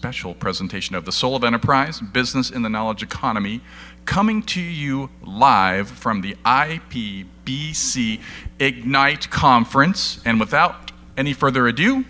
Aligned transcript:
special 0.00 0.32
presentation 0.32 0.96
of 0.96 1.04
the 1.04 1.12
Soul 1.12 1.36
of 1.36 1.44
Enterprise 1.44 2.00
Business 2.00 2.48
in 2.48 2.62
the 2.62 2.70
Knowledge 2.70 3.02
Economy, 3.02 3.60
coming 4.06 4.42
to 4.44 4.58
you 4.58 5.10
live 5.22 5.90
from 5.90 6.22
the 6.22 6.36
IPBC 6.42 8.18
Ignite 8.58 9.28
Conference. 9.28 10.18
And 10.24 10.40
without 10.40 10.90
any 11.18 11.34
further 11.34 11.68
ado, 11.68 12.06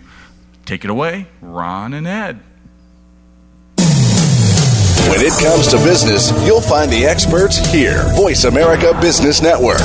take 0.65 0.85
it 0.85 0.89
away, 0.89 1.27
Ron 1.41 1.93
and 1.93 2.07
Ed. 2.07 2.39
When 3.75 5.19
it 5.19 5.37
comes 5.43 5.67
to 5.67 5.77
business, 5.83 6.31
you'll 6.47 6.61
find 6.61 6.89
the 6.89 7.03
experts 7.03 7.57
here. 7.73 8.05
Voice 8.15 8.45
America 8.45 8.97
Business 9.01 9.41
Network. 9.41 9.81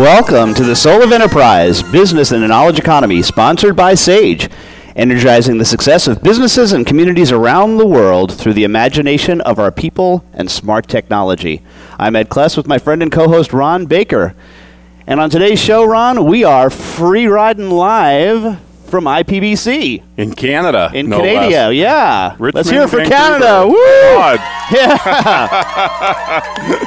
Welcome 0.00 0.54
to 0.54 0.64
the 0.64 0.74
Soul 0.74 1.02
of 1.02 1.12
Enterprise 1.12 1.82
Business 1.82 2.32
and 2.32 2.42
the 2.42 2.48
Knowledge 2.48 2.78
Economy, 2.78 3.20
sponsored 3.20 3.76
by 3.76 3.92
Sage, 3.92 4.48
energizing 4.96 5.58
the 5.58 5.66
success 5.66 6.08
of 6.08 6.22
businesses 6.22 6.72
and 6.72 6.86
communities 6.86 7.30
around 7.30 7.76
the 7.76 7.86
world 7.86 8.32
through 8.32 8.54
the 8.54 8.64
imagination 8.64 9.42
of 9.42 9.58
our 9.58 9.70
people 9.70 10.24
and 10.32 10.50
smart 10.50 10.88
technology. 10.88 11.60
I'm 11.98 12.16
Ed 12.16 12.30
Kless 12.30 12.56
with 12.56 12.66
my 12.66 12.78
friend 12.78 13.02
and 13.02 13.12
co 13.12 13.28
host 13.28 13.52
Ron 13.52 13.84
Baker. 13.84 14.34
And 15.06 15.20
on 15.20 15.28
today's 15.28 15.60
show, 15.60 15.84
Ron, 15.84 16.24
we 16.24 16.44
are 16.44 16.70
free 16.70 17.26
riding 17.26 17.68
live 17.68 18.58
from 18.86 19.04
IPBC 19.04 20.02
in 20.16 20.32
Canada, 20.32 20.90
in 20.94 21.10
no 21.10 21.20
Canada. 21.20 21.68
less. 21.68 21.74
Yeah, 21.74 22.30
Richmond, 22.38 22.54
let's 22.54 22.70
hear 22.70 22.84
it 22.84 22.88
for 22.88 23.04
Vancouver. 23.04 23.16
Canada. 23.16 23.66
Woo! 23.66 23.74
God. 23.76 24.40
Yeah. 24.72 25.36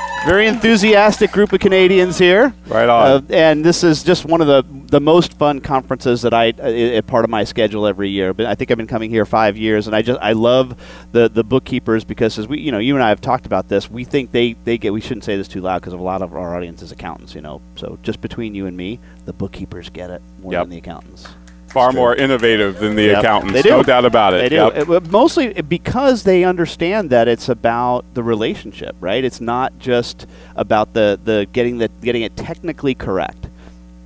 Very 0.25 0.47
enthusiastic 0.47 1.33
group 1.33 1.51
of 1.51 1.59
Canadians 1.59 2.17
here. 2.17 2.53
Right 2.67 2.87
on. 2.87 3.05
Uh, 3.05 3.21
and 3.29 3.63
this 3.63 3.83
is 3.83 4.03
just 4.03 4.23
one 4.23 4.39
of 4.39 4.47
the, 4.47 4.63
the 4.87 5.01
most 5.01 5.37
fun 5.37 5.59
conferences 5.59 6.21
that 6.21 6.33
I 6.33 6.51
uh, 6.51 7.01
part 7.01 7.25
of 7.25 7.29
my 7.29 7.43
schedule 7.43 7.85
every 7.85 8.09
year. 8.09 8.33
But 8.33 8.45
I 8.45 8.55
think 8.55 8.71
I've 8.71 8.77
been 8.77 8.87
coming 8.87 9.09
here 9.09 9.25
five 9.25 9.57
years, 9.57 9.85
and 9.85 9.93
I 9.93 10.01
just 10.01 10.21
I 10.21 10.31
love 10.31 10.79
the 11.11 11.27
the 11.27 11.43
bookkeepers 11.43 12.05
because 12.05 12.39
as 12.39 12.47
we 12.47 12.61
you 12.61 12.71
know 12.71 12.79
you 12.79 12.95
and 12.95 13.03
I 13.03 13.09
have 13.09 13.19
talked 13.19 13.45
about 13.45 13.67
this, 13.67 13.91
we 13.91 14.05
think 14.05 14.31
they 14.31 14.53
they 14.63 14.77
get 14.77 14.93
we 14.93 15.01
shouldn't 15.01 15.25
say 15.25 15.35
this 15.35 15.49
too 15.49 15.59
loud 15.59 15.79
because 15.81 15.91
a 15.93 15.97
lot 15.97 16.21
of 16.21 16.33
our 16.33 16.55
audience 16.55 16.81
is 16.81 16.93
accountants. 16.93 17.35
You 17.35 17.41
know, 17.41 17.61
so 17.75 17.99
just 18.01 18.21
between 18.21 18.55
you 18.55 18.65
and 18.65 18.77
me, 18.77 19.01
the 19.25 19.33
bookkeepers 19.33 19.89
get 19.89 20.09
it 20.09 20.21
more 20.41 20.53
Yep. 20.53 20.61
than 20.63 20.69
the 20.69 20.77
accountants. 20.77 21.27
Far 21.73 21.91
more 21.91 22.15
innovative 22.15 22.79
than 22.79 22.95
the 22.95 23.05
Yep. 23.05 23.19
accountants. 23.19 23.53
They 23.53 23.61
do. 23.63 23.69
No 23.69 23.83
doubt 23.83 24.05
about 24.05 24.33
it. 24.35 24.41
They 24.43 24.49
do. 24.49 24.55
Yep. 24.55 24.89
It- 24.89 25.11
mostly 25.11 25.53
because 25.61 26.23
they 26.23 26.43
understand 26.43 27.09
that 27.09 27.27
it's 27.27 27.49
about 27.49 28.05
the 28.13 28.21
relationship, 28.21 28.95
right? 28.99 29.23
It's 29.23 29.41
not 29.41 29.79
just 29.79 30.27
about 30.55 30.93
the, 30.93 31.19
the 31.23 31.47
getting 31.51 31.79
the 31.79 31.89
getting 32.01 32.21
it 32.21 32.37
technically 32.37 32.93
correct. 32.93 33.47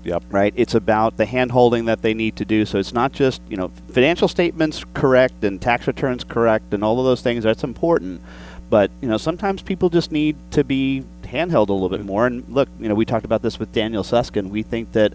Yep. 0.03 0.23
Right? 0.29 0.53
It's 0.55 0.73
about 0.73 1.17
the 1.17 1.25
handholding 1.25 1.87
that 1.87 2.01
they 2.01 2.13
need 2.13 2.37
to 2.37 2.45
do. 2.45 2.65
So 2.65 2.79
it's 2.79 2.93
not 2.93 3.11
just, 3.11 3.41
you 3.49 3.57
know, 3.57 3.69
financial 3.91 4.29
statements 4.29 4.85
correct 4.93 5.43
and 5.43 5.61
tax 5.61 5.85
returns 5.85 6.23
correct 6.23 6.73
and 6.73 6.81
all 6.83 6.99
of 6.99 7.05
those 7.05 7.21
things. 7.21 7.43
That's 7.43 7.65
important. 7.65 8.21
But, 8.69 8.91
you 9.01 9.09
know, 9.09 9.17
sometimes 9.17 9.61
people 9.61 9.89
just 9.89 10.11
need 10.11 10.37
to 10.51 10.63
be 10.63 11.03
handheld 11.23 11.69
a 11.69 11.73
little 11.73 11.89
bit 11.89 11.99
mm-hmm. 11.99 12.07
more. 12.07 12.25
And 12.25 12.47
look, 12.47 12.69
you 12.79 12.87
know, 12.87 12.95
we 12.95 13.05
talked 13.05 13.25
about 13.25 13.41
this 13.41 13.59
with 13.59 13.71
Daniel 13.73 14.03
Susskind. 14.03 14.49
We 14.49 14.63
think 14.63 14.93
that 14.93 15.13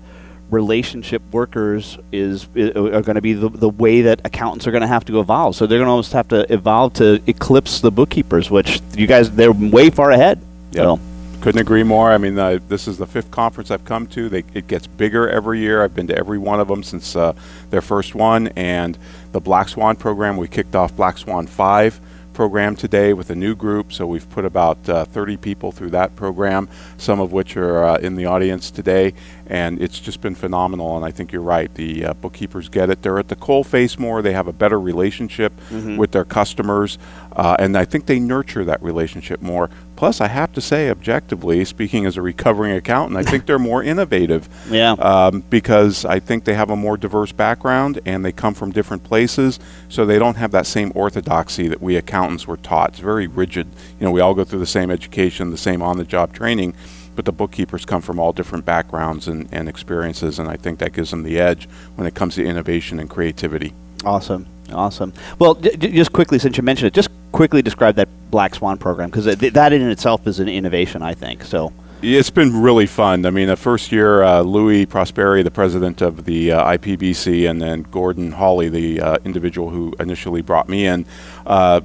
relationship 0.50 1.22
workers 1.32 1.98
is, 2.12 2.46
i- 2.56 2.70
are 2.76 3.02
going 3.02 3.14
to 3.14 3.20
be 3.22 3.32
the, 3.32 3.48
the 3.48 3.68
way 3.68 4.02
that 4.02 4.20
accountants 4.24 4.66
are 4.66 4.70
going 4.70 4.82
to 4.82 4.86
have 4.86 5.04
to 5.06 5.20
evolve. 5.20 5.56
So 5.56 5.66
they're 5.66 5.78
going 5.78 5.86
to 5.86 5.90
almost 5.92 6.12
have 6.12 6.28
to 6.28 6.50
evolve 6.52 6.94
to 6.94 7.22
eclipse 7.26 7.80
the 7.80 7.90
bookkeepers, 7.90 8.50
which 8.50 8.80
you 8.94 9.06
guys 9.06 9.30
they're 9.30 9.52
way 9.52 9.90
far 9.90 10.10
ahead. 10.10 10.40
Yeah, 10.72 10.82
So 10.82 11.00
Couldn't 11.40 11.60
agree 11.60 11.82
more. 11.82 12.12
I 12.12 12.18
mean, 12.18 12.38
uh, 12.38 12.58
this 12.68 12.86
is 12.86 12.98
the 12.98 13.06
fifth 13.06 13.30
conference 13.30 13.70
I've 13.70 13.84
come 13.84 14.06
to. 14.08 14.28
They, 14.28 14.44
it 14.54 14.66
gets 14.68 14.86
bigger 14.86 15.28
every 15.28 15.58
year. 15.60 15.82
I've 15.82 15.94
been 15.94 16.06
to 16.08 16.16
every 16.16 16.38
one 16.38 16.60
of 16.60 16.68
them 16.68 16.82
since 16.82 17.16
uh, 17.16 17.32
their 17.70 17.80
first 17.82 18.14
one. 18.14 18.48
And 18.48 18.96
the 19.32 19.40
Black 19.40 19.68
Swan 19.68 19.96
program, 19.96 20.36
we 20.36 20.48
kicked 20.48 20.74
off 20.76 20.94
Black 20.94 21.18
Swan 21.18 21.46
5 21.46 22.00
program 22.32 22.76
today 22.76 23.12
with 23.12 23.30
a 23.30 23.34
new 23.34 23.54
group. 23.54 23.92
So 23.92 24.06
we've 24.06 24.28
put 24.30 24.44
about 24.44 24.88
uh, 24.88 25.04
30 25.04 25.36
people 25.36 25.72
through 25.72 25.90
that 25.90 26.16
program, 26.16 26.68
some 26.96 27.20
of 27.20 27.32
which 27.32 27.56
are 27.56 27.84
uh, 27.84 27.98
in 27.98 28.16
the 28.16 28.26
audience 28.26 28.70
today. 28.70 29.14
And 29.46 29.80
it's 29.82 30.00
just 30.00 30.20
been 30.20 30.34
phenomenal. 30.34 30.96
And 30.96 31.04
I 31.04 31.10
think 31.10 31.32
you're 31.32 31.42
right. 31.42 31.72
The 31.74 32.06
uh, 32.06 32.14
bookkeepers 32.14 32.68
get 32.68 32.90
it. 32.90 33.02
They're 33.02 33.18
at 33.18 33.28
the 33.28 33.36
coal 33.36 33.64
face 33.64 33.98
more. 33.98 34.22
They 34.22 34.32
have 34.32 34.48
a 34.48 34.52
better 34.52 34.80
relationship 34.80 35.52
with 35.98 36.12
their 36.12 36.24
customers. 36.24 36.98
Uh, 37.32 37.56
and 37.58 37.76
I 37.76 37.84
think 37.84 38.06
they 38.06 38.18
nurture 38.18 38.64
that 38.64 38.82
relationship 38.82 39.42
more. 39.42 39.68
Plus, 40.02 40.20
I 40.20 40.26
have 40.26 40.52
to 40.54 40.60
say, 40.60 40.90
objectively, 40.90 41.64
speaking 41.64 42.06
as 42.06 42.16
a 42.16 42.22
recovering 42.22 42.72
accountant, 42.72 43.16
I 43.16 43.22
think 43.22 43.46
they're 43.46 43.56
more 43.56 43.82
innovative. 43.92 44.48
Yeah. 44.68 44.94
Um, 44.94 45.44
because 45.48 46.04
I 46.04 46.18
think 46.18 46.42
they 46.42 46.54
have 46.54 46.70
a 46.70 46.74
more 46.74 46.96
diverse 46.96 47.30
background 47.30 48.00
and 48.04 48.24
they 48.24 48.32
come 48.32 48.52
from 48.52 48.72
different 48.72 49.04
places, 49.04 49.60
so 49.88 50.04
they 50.04 50.18
don't 50.18 50.34
have 50.34 50.50
that 50.50 50.66
same 50.66 50.90
orthodoxy 50.96 51.68
that 51.68 51.80
we 51.80 51.94
accountants 51.94 52.48
were 52.48 52.56
taught. 52.56 52.88
It's 52.88 52.98
very 52.98 53.28
rigid. 53.28 53.68
You 54.00 54.06
know, 54.06 54.10
we 54.10 54.20
all 54.20 54.34
go 54.34 54.42
through 54.42 54.58
the 54.58 54.66
same 54.66 54.90
education, 54.90 55.52
the 55.52 55.56
same 55.56 55.82
on 55.82 55.98
the 55.98 56.04
job 56.04 56.32
training, 56.32 56.74
but 57.14 57.24
the 57.24 57.32
bookkeepers 57.32 57.84
come 57.84 58.02
from 58.02 58.18
all 58.18 58.32
different 58.32 58.64
backgrounds 58.64 59.28
and, 59.28 59.48
and 59.52 59.68
experiences, 59.68 60.40
and 60.40 60.48
I 60.48 60.56
think 60.56 60.80
that 60.80 60.94
gives 60.94 61.12
them 61.12 61.22
the 61.22 61.38
edge 61.38 61.68
when 61.94 62.08
it 62.08 62.16
comes 62.16 62.34
to 62.34 62.44
innovation 62.44 62.98
and 62.98 63.08
creativity. 63.08 63.72
Awesome, 64.04 64.48
awesome. 64.72 65.12
Well, 65.38 65.54
j- 65.54 65.76
just 65.76 66.12
quickly, 66.12 66.40
since 66.40 66.56
you 66.56 66.64
mentioned 66.64 66.88
it, 66.88 66.94
just 66.94 67.08
quickly 67.32 67.62
describe 67.62 67.96
that 67.96 68.08
Black 68.30 68.54
Swan 68.54 68.78
program 68.78 69.10
because 69.10 69.24
that 69.24 69.72
in 69.72 69.90
itself 69.90 70.26
is 70.26 70.38
an 70.38 70.48
innovation, 70.48 71.02
I 71.02 71.14
think. 71.14 71.44
So, 71.44 71.72
It's 72.02 72.30
been 72.30 72.62
really 72.62 72.86
fun. 72.86 73.26
I 73.26 73.30
mean, 73.30 73.48
the 73.48 73.56
first 73.56 73.92
year, 73.92 74.22
uh, 74.22 74.42
Louis 74.42 74.86
Prosperi, 74.86 75.42
the 75.44 75.50
president 75.50 76.02
of 76.02 76.24
the 76.24 76.52
uh, 76.52 76.76
IPBC, 76.76 77.48
and 77.48 77.60
then 77.60 77.82
Gordon 77.82 78.32
Hawley, 78.32 78.68
the 78.68 79.00
uh, 79.00 79.18
individual 79.24 79.70
who 79.70 79.94
initially 79.98 80.42
brought 80.42 80.68
me 80.68 80.86
in, 80.86 81.06
uh, 81.46 81.80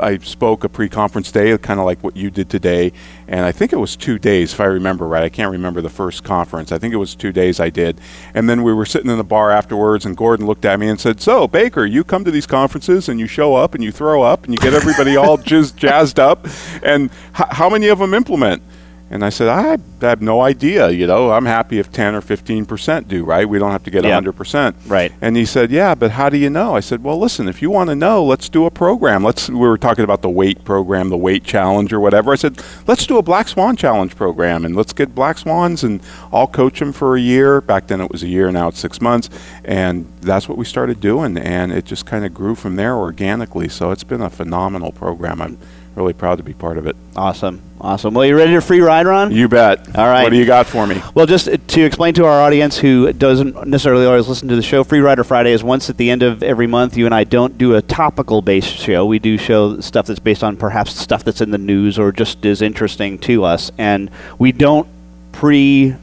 I 0.00 0.18
spoke 0.18 0.64
a 0.64 0.68
pre-conference 0.68 1.32
day, 1.32 1.56
kind 1.58 1.80
of 1.80 1.86
like 1.86 2.02
what 2.02 2.16
you 2.16 2.30
did 2.30 2.48
today, 2.48 2.92
and 3.28 3.44
I 3.44 3.52
think 3.52 3.72
it 3.72 3.76
was 3.76 3.94
two 3.94 4.18
days, 4.18 4.52
if 4.52 4.60
I 4.60 4.64
remember 4.64 5.06
right. 5.06 5.22
I 5.22 5.28
can't 5.28 5.52
remember 5.52 5.80
the 5.80 5.90
first 5.90 6.24
conference. 6.24 6.72
I 6.72 6.78
think 6.78 6.94
it 6.94 6.96
was 6.96 7.14
two 7.14 7.30
days 7.30 7.60
I 7.60 7.70
did, 7.70 8.00
and 8.34 8.48
then 8.48 8.62
we 8.62 8.72
were 8.72 8.86
sitting 8.86 9.10
in 9.10 9.18
the 9.18 9.24
bar 9.24 9.50
afterwards, 9.50 10.06
and 10.06 10.16
Gordon 10.16 10.46
looked 10.46 10.64
at 10.64 10.80
me 10.80 10.88
and 10.88 10.98
said, 10.98 11.20
"So, 11.20 11.46
Baker, 11.46 11.84
you 11.84 12.04
come 12.04 12.24
to 12.24 12.30
these 12.30 12.46
conferences 12.46 13.08
and 13.08 13.20
you 13.20 13.26
show 13.26 13.54
up 13.54 13.74
and 13.74 13.84
you 13.84 13.92
throw 13.92 14.22
up 14.22 14.44
and 14.44 14.52
you 14.54 14.58
get 14.58 14.74
everybody 14.74 15.16
all 15.16 15.38
jizz, 15.48 15.76
jazzed 15.76 16.18
up, 16.18 16.46
and 16.82 17.10
h- 17.38 17.46
how 17.50 17.68
many 17.68 17.88
of 17.88 17.98
them 17.98 18.14
implement?" 18.14 18.62
And 19.10 19.24
I 19.24 19.30
said, 19.30 19.48
I 19.48 19.78
have 20.02 20.20
no 20.20 20.42
idea. 20.42 20.90
You 20.90 21.06
know, 21.06 21.30
I'm 21.30 21.46
happy 21.46 21.78
if 21.78 21.90
10 21.90 22.14
or 22.14 22.20
15 22.20 22.66
percent 22.66 23.08
do, 23.08 23.24
right? 23.24 23.48
We 23.48 23.58
don't 23.58 23.70
have 23.70 23.82
to 23.84 23.90
get 23.90 24.04
Yeah. 24.04 24.10
100 24.10 24.32
percent. 24.32 24.76
Right. 24.86 25.12
And 25.20 25.36
he 25.36 25.46
said, 25.46 25.70
Yeah, 25.70 25.94
but 25.94 26.10
how 26.10 26.28
do 26.28 26.36
you 26.36 26.50
know? 26.50 26.76
I 26.76 26.80
said, 26.80 27.02
Well, 27.02 27.18
listen, 27.18 27.48
if 27.48 27.62
you 27.62 27.70
want 27.70 27.88
to 27.88 27.94
know, 27.96 28.22
let's 28.24 28.48
do 28.48 28.66
a 28.66 28.70
program. 28.70 29.24
Let's. 29.24 29.48
We 29.48 29.56
were 29.56 29.78
talking 29.78 30.04
about 30.04 30.20
the 30.22 30.28
weight 30.28 30.62
program, 30.64 31.08
the 31.08 31.16
weight 31.16 31.42
challenge, 31.44 31.92
or 31.92 32.00
whatever. 32.00 32.32
I 32.32 32.36
said, 32.36 32.62
Let's 32.86 33.06
do 33.06 33.16
a 33.16 33.22
Black 33.22 33.48
Swan 33.48 33.76
challenge 33.76 34.14
program, 34.14 34.64
and 34.64 34.76
let's 34.76 34.92
get 34.92 35.14
Black 35.14 35.38
Swans, 35.38 35.84
and 35.84 36.00
I'll 36.32 36.46
coach 36.46 36.78
them 36.78 36.92
for 36.92 37.16
a 37.16 37.20
year. 37.20 37.60
Back 37.62 37.86
then 37.86 38.00
it 38.00 38.10
was 38.10 38.22
a 38.22 38.28
year, 38.28 38.52
now 38.52 38.68
it's 38.68 38.78
six 38.78 39.00
months, 39.00 39.30
and 39.64 40.06
that's 40.20 40.48
what 40.48 40.58
we 40.58 40.64
started 40.66 41.00
doing, 41.00 41.38
and 41.38 41.72
it 41.72 41.86
just 41.86 42.04
kind 42.04 42.24
of 42.26 42.34
grew 42.34 42.54
from 42.54 42.76
there 42.76 42.94
organically. 42.96 43.68
So 43.68 43.90
it's 43.90 44.04
been 44.04 44.20
a 44.20 44.30
phenomenal 44.30 44.92
program. 44.92 45.40
I'm 45.40 45.58
really 45.94 46.12
proud 46.12 46.38
to 46.38 46.44
be 46.44 46.54
part 46.54 46.78
of 46.78 46.86
it. 46.86 46.96
awesome, 47.16 47.60
awesome. 47.80 48.14
Well, 48.14 48.24
you 48.24 48.36
ready 48.36 48.52
to 48.52 48.60
free 48.60 48.80
ride, 48.80 49.06
Ron? 49.06 49.32
You 49.32 49.48
bet. 49.48 49.96
All 49.96 50.06
right. 50.06 50.22
What 50.22 50.30
do 50.30 50.36
you 50.36 50.46
got 50.46 50.66
for 50.66 50.86
me? 50.86 51.02
Well, 51.14 51.26
just 51.26 51.48
uh, 51.48 51.56
to 51.56 51.82
explain 51.82 52.14
to 52.14 52.24
our 52.24 52.40
audience 52.40 52.78
who 52.78 53.12
doesn't 53.12 53.66
necessarily 53.66 54.06
always 54.06 54.28
listen 54.28 54.48
to 54.48 54.56
the 54.56 54.62
show, 54.62 54.84
Free 54.84 55.00
Rider 55.00 55.24
Friday 55.24 55.52
is 55.52 55.64
once 55.64 55.90
at 55.90 55.96
the 55.96 56.10
end 56.10 56.22
of 56.22 56.42
every 56.42 56.66
month. 56.66 56.96
You 56.96 57.06
and 57.06 57.14
I 57.14 57.24
don't 57.24 57.58
do 57.58 57.74
a 57.74 57.82
topical 57.82 58.42
based 58.42 58.76
show. 58.76 59.06
We 59.06 59.18
do 59.18 59.36
show 59.38 59.80
stuff 59.80 60.06
that's 60.06 60.20
based 60.20 60.44
on 60.44 60.56
perhaps 60.56 60.94
stuff 60.96 61.24
that's 61.24 61.40
in 61.40 61.50
the 61.50 61.58
news 61.58 61.98
or 61.98 62.12
just 62.12 62.44
is 62.44 62.62
interesting 62.62 63.18
to 63.20 63.44
us. 63.44 63.70
And 63.78 64.10
we 64.38 64.52
don't 64.52 64.88
pre 65.32 65.94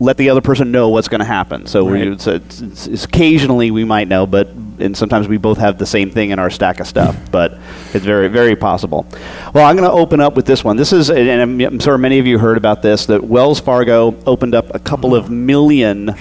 let 0.00 0.16
the 0.16 0.30
other 0.30 0.40
person 0.40 0.72
know 0.72 0.88
what's 0.88 1.08
going 1.08 1.20
to 1.20 1.26
happen. 1.26 1.66
So 1.66 1.84
we, 1.84 1.92
Right. 1.92 2.08
it's, 2.08 2.26
it's, 2.26 2.60
it's, 2.62 2.86
it's 2.86 3.04
occasionally 3.04 3.70
we 3.70 3.84
might 3.84 4.08
know, 4.08 4.26
but 4.26 4.48
and 4.78 4.96
sometimes 4.96 5.28
we 5.28 5.36
both 5.36 5.58
have 5.58 5.76
the 5.76 5.84
same 5.84 6.10
thing 6.10 6.30
in 6.30 6.38
our 6.38 6.48
stack 6.48 6.80
of 6.80 6.86
stuff. 6.86 7.16
But 7.30 7.58
it's 7.94 8.04
very 8.04 8.28
very 8.28 8.56
possible. 8.56 9.06
Well, 9.54 9.66
I'm 9.66 9.76
going 9.76 9.88
to 9.88 9.94
open 9.94 10.20
up 10.20 10.34
with 10.34 10.46
this 10.46 10.64
one. 10.64 10.76
This 10.76 10.92
is, 10.92 11.10
and 11.10 11.40
I'm, 11.40 11.60
I'm 11.60 11.78
sure 11.78 11.96
many 11.98 12.18
of 12.18 12.26
you 12.26 12.38
heard 12.38 12.56
about 12.56 12.82
this. 12.82 13.06
That 13.06 13.22
Wells 13.22 13.60
Fargo 13.60 14.16
opened 14.26 14.54
up 14.54 14.74
a 14.74 14.78
couple 14.78 15.14
of 15.14 15.30
million 15.30 16.14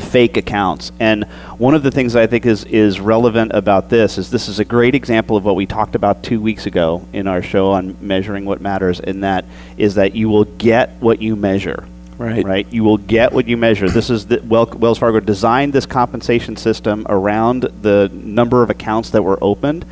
fake 0.00 0.36
accounts. 0.36 0.90
And 0.98 1.24
one 1.58 1.74
of 1.74 1.82
the 1.82 1.90
things 1.90 2.16
I 2.16 2.26
think 2.26 2.46
is, 2.46 2.64
is 2.64 2.98
relevant 2.98 3.52
about 3.54 3.90
this 3.90 4.18
is 4.18 4.30
this 4.30 4.48
is 4.48 4.58
a 4.58 4.64
great 4.64 4.94
example 4.94 5.36
of 5.36 5.44
what 5.44 5.54
we 5.54 5.66
talked 5.66 5.94
about 5.94 6.22
two 6.24 6.40
weeks 6.40 6.66
ago 6.66 7.06
in 7.12 7.26
our 7.28 7.42
show 7.42 7.70
on 7.70 7.96
measuring 8.00 8.44
what 8.44 8.60
matters, 8.60 8.98
and 8.98 9.22
that 9.22 9.44
is 9.76 9.94
that 9.94 10.16
you 10.16 10.28
will 10.28 10.44
get 10.44 10.90
what 11.00 11.22
you 11.22 11.36
measure. 11.36 11.86
Right. 12.18 12.44
Right. 12.44 12.72
You 12.72 12.84
will 12.84 12.98
get 12.98 13.32
what 13.32 13.48
you 13.48 13.56
measure. 13.56 13.88
This 13.88 14.10
is 14.10 14.26
the 14.26 14.40
Wells 14.44 14.98
Fargo 14.98 15.20
designed 15.20 15.72
this 15.72 15.86
compensation 15.86 16.56
system 16.56 17.06
around 17.08 17.62
the 17.82 18.10
number 18.12 18.62
of 18.62 18.70
accounts 18.70 19.10
that 19.10 19.22
were 19.22 19.38
opened, 19.42 19.84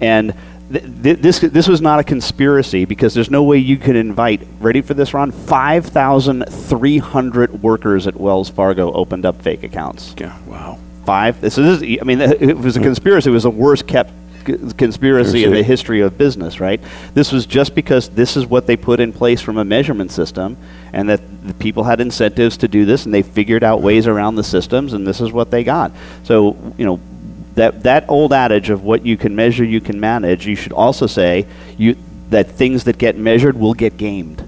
and 0.00 0.34
th- 0.72 0.84
th- 1.02 1.18
this 1.18 1.40
this 1.40 1.66
was 1.66 1.80
not 1.80 1.98
a 1.98 2.04
conspiracy 2.04 2.84
because 2.84 3.12
there's 3.14 3.30
no 3.30 3.42
way 3.42 3.58
you 3.58 3.76
could 3.76 3.96
invite. 3.96 4.46
Ready 4.60 4.82
for 4.82 4.94
this, 4.94 5.12
Ron? 5.12 5.32
Five 5.32 5.86
thousand 5.86 6.44
three 6.48 6.98
hundred 6.98 7.62
workers 7.62 8.06
at 8.06 8.16
Wells 8.16 8.48
Fargo 8.48 8.92
opened 8.92 9.26
up 9.26 9.42
fake 9.42 9.64
accounts. 9.64 10.14
Yeah. 10.18 10.38
Wow. 10.46 10.78
Five. 11.04 11.40
This 11.40 11.58
is. 11.58 11.82
I 11.82 12.04
mean, 12.04 12.20
it 12.20 12.56
was 12.56 12.76
a 12.76 12.78
hmm. 12.78 12.84
conspiracy. 12.84 13.30
It 13.30 13.32
was 13.32 13.42
the 13.42 13.50
worst 13.50 13.86
kept 13.86 14.12
conspiracy 14.44 15.44
in 15.44 15.52
the 15.52 15.62
history 15.62 16.00
of 16.00 16.16
business. 16.16 16.60
Right. 16.60 16.80
This 17.14 17.32
was 17.32 17.46
just 17.46 17.74
because 17.74 18.08
this 18.10 18.36
is 18.36 18.46
what 18.46 18.66
they 18.66 18.76
put 18.76 19.00
in 19.00 19.12
place 19.12 19.40
from 19.40 19.58
a 19.58 19.64
measurement 19.64 20.12
system, 20.12 20.56
and 20.92 21.08
that 21.08 21.20
the 21.46 21.54
people 21.54 21.84
had 21.84 22.00
incentives 22.00 22.56
to 22.58 22.68
do 22.68 22.84
this, 22.84 23.04
and 23.04 23.14
they 23.14 23.22
figured 23.22 23.64
out 23.64 23.80
ways 23.80 24.06
around 24.06 24.36
the 24.36 24.44
systems, 24.44 24.92
and 24.92 25.06
this 25.06 25.20
is 25.20 25.32
what 25.32 25.50
they 25.50 25.64
got. 25.64 25.92
So 26.24 26.56
you 26.78 26.84
know. 26.84 27.00
That, 27.54 27.84
that 27.84 28.10
old 28.10 28.32
adage 28.32 28.68
of 28.70 28.82
what 28.82 29.06
you 29.06 29.16
can 29.16 29.36
measure, 29.36 29.62
you 29.62 29.80
can 29.80 30.00
manage. 30.00 30.44
You 30.44 30.56
should 30.56 30.72
also 30.72 31.06
say 31.06 31.46
you, 31.78 31.96
that 32.30 32.50
things 32.50 32.82
that 32.82 32.98
get 32.98 33.16
measured 33.16 33.56
will 33.56 33.74
get 33.74 33.96
gamed 33.96 34.44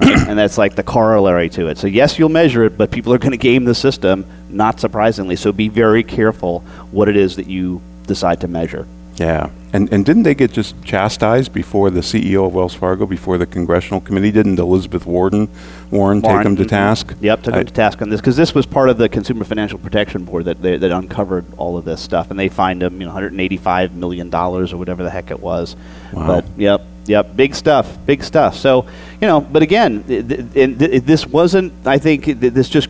right? 0.00 0.28
and 0.28 0.38
that's 0.38 0.58
like 0.58 0.74
the 0.74 0.82
corollary 0.82 1.48
to 1.50 1.68
it. 1.68 1.78
So 1.78 1.86
yes, 1.86 2.18
you'll 2.18 2.28
measure 2.28 2.64
it, 2.64 2.76
but 2.76 2.90
people 2.90 3.12
are 3.12 3.18
going 3.18 3.32
to 3.32 3.38
game 3.38 3.64
the 3.64 3.74
system, 3.74 4.26
not 4.48 4.80
surprisingly. 4.80 5.36
So 5.36 5.52
be 5.52 5.68
very 5.68 6.02
careful 6.02 6.60
what 6.90 7.08
it 7.08 7.16
is 7.16 7.36
that 7.36 7.46
you 7.46 7.80
decide 8.06 8.40
to 8.40 8.48
measure. 8.48 8.86
Yeah. 9.20 9.50
And, 9.72 9.92
and 9.92 10.04
didn't 10.04 10.22
they 10.22 10.34
get 10.34 10.50
just 10.50 10.82
chastised 10.82 11.52
before 11.52 11.90
the 11.90 12.00
CEO 12.00 12.46
of 12.46 12.54
Wells 12.54 12.74
Fargo, 12.74 13.04
before 13.06 13.36
the 13.36 13.46
congressional 13.46 14.00
committee? 14.00 14.32
Didn't 14.32 14.58
Elizabeth 14.58 15.04
Warren, 15.04 15.48
Warren 15.90 16.22
take 16.22 16.42
them 16.42 16.56
to 16.56 16.64
mhm. 16.64 16.68
task? 16.68 17.14
Yep, 17.20 17.42
took 17.42 17.54
I- 17.54 17.58
them 17.58 17.66
to 17.66 17.72
task 17.72 18.02
on 18.02 18.08
this 18.08 18.20
because 18.20 18.36
this 18.36 18.54
was 18.54 18.64
part 18.64 18.88
of 18.88 18.96
the 18.96 19.08
Consumer 19.10 19.44
Financial 19.44 19.78
Protection 19.78 20.24
Board 20.24 20.46
that 20.46 20.62
they, 20.62 20.78
that 20.78 20.90
uncovered 20.90 21.44
all 21.58 21.76
of 21.76 21.84
this 21.84 22.00
stuff, 22.00 22.30
and 22.30 22.40
they 22.40 22.48
fined 22.48 22.80
them, 22.80 22.94
you 22.94 23.00
know, 23.06 23.12
185 23.12 23.94
million 23.94 24.30
dollars 24.30 24.72
or 24.72 24.78
whatever 24.78 25.02
the 25.02 25.10
heck 25.10 25.30
it 25.30 25.38
was. 25.38 25.76
Wow. 26.14 26.26
But 26.26 26.46
yep, 26.56 26.82
yep, 27.04 27.36
big 27.36 27.54
stuff, 27.54 27.98
big 28.06 28.24
stuff. 28.24 28.56
So 28.56 28.86
you 29.20 29.28
know, 29.28 29.40
but 29.42 29.62
again, 29.62 30.02
th- 30.04 30.26
th- 30.26 30.78
th- 30.78 31.02
this 31.02 31.26
wasn't. 31.26 31.74
I 31.86 31.98
think 31.98 32.24
th- 32.24 32.38
this 32.38 32.70
just, 32.70 32.88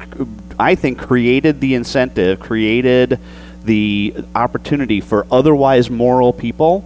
I 0.58 0.76
think, 0.76 0.98
created 0.98 1.60
the 1.60 1.74
incentive, 1.74 2.38
created 2.38 3.18
the 3.64 4.14
opportunity 4.34 5.00
for 5.00 5.26
otherwise 5.30 5.90
moral 5.90 6.32
people 6.32 6.84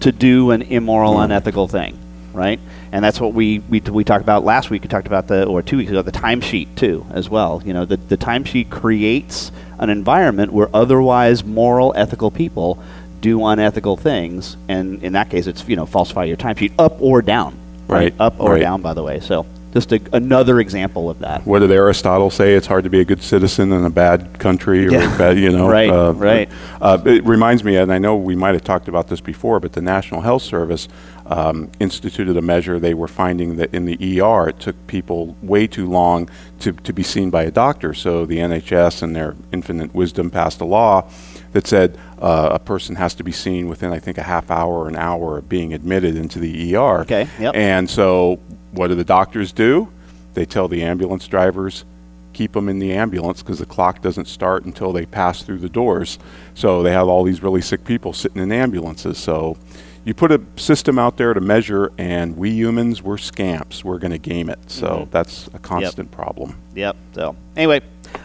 to 0.00 0.12
do 0.12 0.50
an 0.50 0.62
immoral, 0.62 1.20
unethical 1.20 1.68
thing, 1.68 1.98
right? 2.32 2.58
And 2.90 3.04
that's 3.04 3.20
what 3.20 3.32
we, 3.32 3.60
we, 3.60 3.80
we 3.80 4.04
talked 4.04 4.22
about 4.22 4.44
last 4.44 4.68
week. 4.68 4.82
We 4.82 4.88
talked 4.88 5.06
about 5.06 5.28
the, 5.28 5.46
or 5.46 5.62
two 5.62 5.76
weeks 5.76 5.90
ago, 5.90 6.02
the 6.02 6.12
timesheet 6.12 6.74
too, 6.76 7.06
as 7.10 7.30
well. 7.30 7.62
You 7.64 7.72
know, 7.72 7.84
the, 7.84 7.96
the 7.96 8.16
timesheet 8.16 8.70
creates 8.70 9.52
an 9.78 9.90
environment 9.90 10.52
where 10.52 10.68
otherwise 10.74 11.44
moral, 11.44 11.92
ethical 11.96 12.30
people 12.30 12.82
do 13.20 13.44
unethical 13.44 13.96
things. 13.96 14.56
And 14.68 15.02
in 15.02 15.12
that 15.12 15.30
case, 15.30 15.46
it's, 15.46 15.66
you 15.68 15.76
know, 15.76 15.86
falsify 15.86 16.24
your 16.24 16.36
timesheet 16.36 16.72
up 16.78 17.00
or 17.00 17.22
down. 17.22 17.56
Right, 17.88 18.14
Up 18.18 18.40
or 18.40 18.52
right. 18.52 18.60
down, 18.60 18.80
by 18.80 18.94
the 18.94 19.02
way. 19.02 19.20
So 19.20 19.44
just 19.72 19.92
a, 19.92 20.00
another 20.12 20.60
example 20.60 21.08
of 21.08 21.18
that. 21.20 21.46
What 21.46 21.60
did 21.60 21.70
Aristotle 21.70 22.30
say? 22.30 22.54
It's 22.54 22.66
hard 22.66 22.84
to 22.84 22.90
be 22.90 23.00
a 23.00 23.04
good 23.04 23.22
citizen 23.22 23.72
in 23.72 23.84
a 23.84 23.90
bad 23.90 24.38
country, 24.38 24.86
or 24.86 24.92
Yeah. 24.92 25.18
bad, 25.18 25.38
you 25.38 25.50
know. 25.50 25.68
Right, 25.72 25.88
uh, 25.88 26.12
right. 26.12 26.50
Uh, 26.80 26.98
it 27.06 27.24
reminds 27.24 27.64
me, 27.64 27.76
and 27.76 27.90
I 27.92 27.98
know 27.98 28.16
we 28.16 28.36
might 28.36 28.52
have 28.54 28.64
talked 28.64 28.88
about 28.88 29.08
this 29.08 29.20
before, 29.20 29.58
but 29.60 29.72
the 29.72 29.80
National 29.80 30.20
Health 30.20 30.42
Service 30.42 30.88
um, 31.24 31.70
instituted 31.80 32.36
a 32.36 32.42
measure. 32.42 32.78
They 32.78 32.92
were 32.92 33.08
finding 33.08 33.56
that 33.56 33.72
in 33.74 33.86
the 33.86 34.20
ER, 34.20 34.48
it 34.50 34.60
took 34.60 34.86
people 34.86 35.34
way 35.40 35.66
too 35.66 35.88
long 35.88 36.28
to, 36.60 36.72
to 36.72 36.92
be 36.92 37.02
seen 37.02 37.30
by 37.30 37.44
a 37.44 37.50
doctor. 37.50 37.94
So 37.94 38.26
the 38.26 38.38
NHS, 38.38 39.02
and 39.02 39.16
their 39.16 39.34
infinite 39.52 39.94
wisdom, 39.94 40.30
passed 40.30 40.60
a 40.60 40.66
law 40.66 41.08
that 41.52 41.66
said 41.66 41.96
uh, 42.20 42.50
a 42.52 42.58
person 42.58 42.96
has 42.96 43.14
to 43.14 43.24
be 43.24 43.32
seen 43.32 43.68
within, 43.68 43.92
I 43.92 43.98
think, 43.98 44.18
a 44.18 44.22
half 44.22 44.50
hour 44.50 44.72
or 44.72 44.88
an 44.88 44.96
hour 44.96 45.38
of 45.38 45.48
being 45.48 45.72
admitted 45.72 46.16
into 46.16 46.38
the 46.38 46.76
ER. 46.76 47.00
Okay, 47.02 47.26
yep. 47.38 47.54
And 47.54 47.88
so, 47.88 48.38
what 48.72 48.88
do 48.88 48.94
the 48.94 49.04
doctors 49.04 49.52
do? 49.52 49.88
They 50.34 50.44
tell 50.44 50.68
the 50.68 50.82
ambulance 50.82 51.26
drivers, 51.28 51.84
keep 52.32 52.52
them 52.52 52.68
in 52.68 52.78
the 52.78 52.92
ambulance 52.92 53.42
because 53.42 53.58
the 53.58 53.66
clock 53.66 54.00
doesn't 54.02 54.26
start 54.26 54.64
until 54.64 54.92
they 54.92 55.06
pass 55.06 55.42
through 55.42 55.58
the 55.58 55.68
doors. 55.68 56.18
So, 56.54 56.82
they 56.82 56.92
have 56.92 57.08
all 57.08 57.24
these 57.24 57.42
really 57.42 57.60
sick 57.60 57.84
people 57.84 58.12
sitting 58.12 58.42
in 58.42 58.50
ambulances. 58.50 59.18
So, 59.18 59.56
you 60.04 60.14
put 60.14 60.32
a 60.32 60.40
system 60.56 60.98
out 60.98 61.16
there 61.16 61.32
to 61.32 61.40
measure, 61.40 61.92
and 61.96 62.36
we 62.36 62.50
humans, 62.50 63.02
we're 63.02 63.18
scamps. 63.18 63.84
We're 63.84 63.98
going 63.98 64.10
to 64.10 64.18
game 64.18 64.48
it. 64.48 64.58
So, 64.66 64.88
mm-hmm. 64.88 65.10
that's 65.10 65.48
a 65.54 65.58
constant 65.60 66.10
problem. 66.10 66.58
Yep. 66.74 66.96
So 67.14 67.36
anyway, 67.56 67.82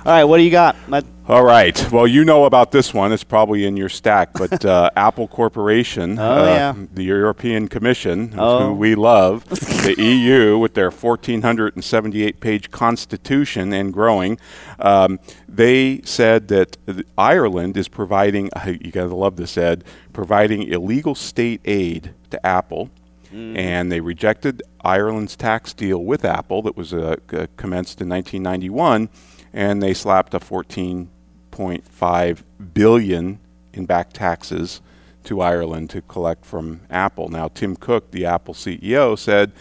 all 0.07 0.13
right, 0.13 0.23
what 0.23 0.37
do 0.37 0.43
you 0.43 0.51
got? 0.51 0.77
Let- 0.87 1.03
All 1.27 1.43
right. 1.43 1.91
Well, 1.91 2.07
you 2.07 2.23
know 2.23 2.45
about 2.45 2.71
this 2.71 2.93
one. 2.93 3.11
It's 3.11 3.25
probably 3.25 3.65
in 3.65 3.75
your 3.75 3.89
stack. 3.89 4.31
But 4.31 4.63
uh, 4.75 4.89
Apple 4.95 5.27
Corporation, 5.27 6.17
Oh, 6.17 6.43
uh, 6.43 6.45
yeah. 6.45 6.73
the 6.93 7.03
European 7.03 7.67
Commission, 7.67 8.33
Oh. 8.37 8.67
who 8.67 8.73
we 8.73 8.95
love, 8.95 9.43
the 9.49 9.95
EU 10.01 10.57
with 10.57 10.75
their 10.75 10.91
1,478 10.91 12.39
page 12.39 12.71
constitution 12.71 13.73
and 13.73 13.91
growing, 13.91 14.39
um, 14.79 15.19
they 15.49 15.99
said 16.05 16.47
that 16.47 16.77
Ireland 17.17 17.75
is 17.75 17.89
providing, 17.89 18.49
you 18.65 18.91
got 18.91 19.07
to 19.09 19.15
love 19.15 19.35
this, 19.35 19.57
Ed, 19.57 19.83
providing 20.13 20.63
illegal 20.63 21.15
state 21.15 21.59
aid 21.65 22.13
to 22.29 22.45
Apple. 22.45 22.89
And 23.33 23.91
they 23.91 23.99
rejected 23.99 24.63
Ireland's 24.85 25.35
tax 25.35 25.73
deal 25.73 26.03
with 26.03 26.23
Apple 26.23 26.61
that 26.61 26.77
was 26.77 26.93
uh, 26.93 27.17
commenced 27.57 27.99
in 28.01 28.07
1991, 28.07 29.09
and 29.57 29.81
they 29.81 29.93
slapped 29.95 30.35
a 30.35 30.39
14.5 30.39 32.43
billion 32.75 33.39
in 33.73 33.87
back 33.87 34.13
taxes 34.13 34.81
to 35.23 35.41
Ireland 35.41 35.89
to 35.89 36.03
collect 36.03 36.45
from 36.45 36.81
Apple. 36.91 37.29
Now, 37.29 37.47
Tim 37.47 37.75
Cook, 37.75 38.11
the 38.11 38.23
Apple 38.23 38.53
CEO, 38.53 39.17
said, 39.17 39.51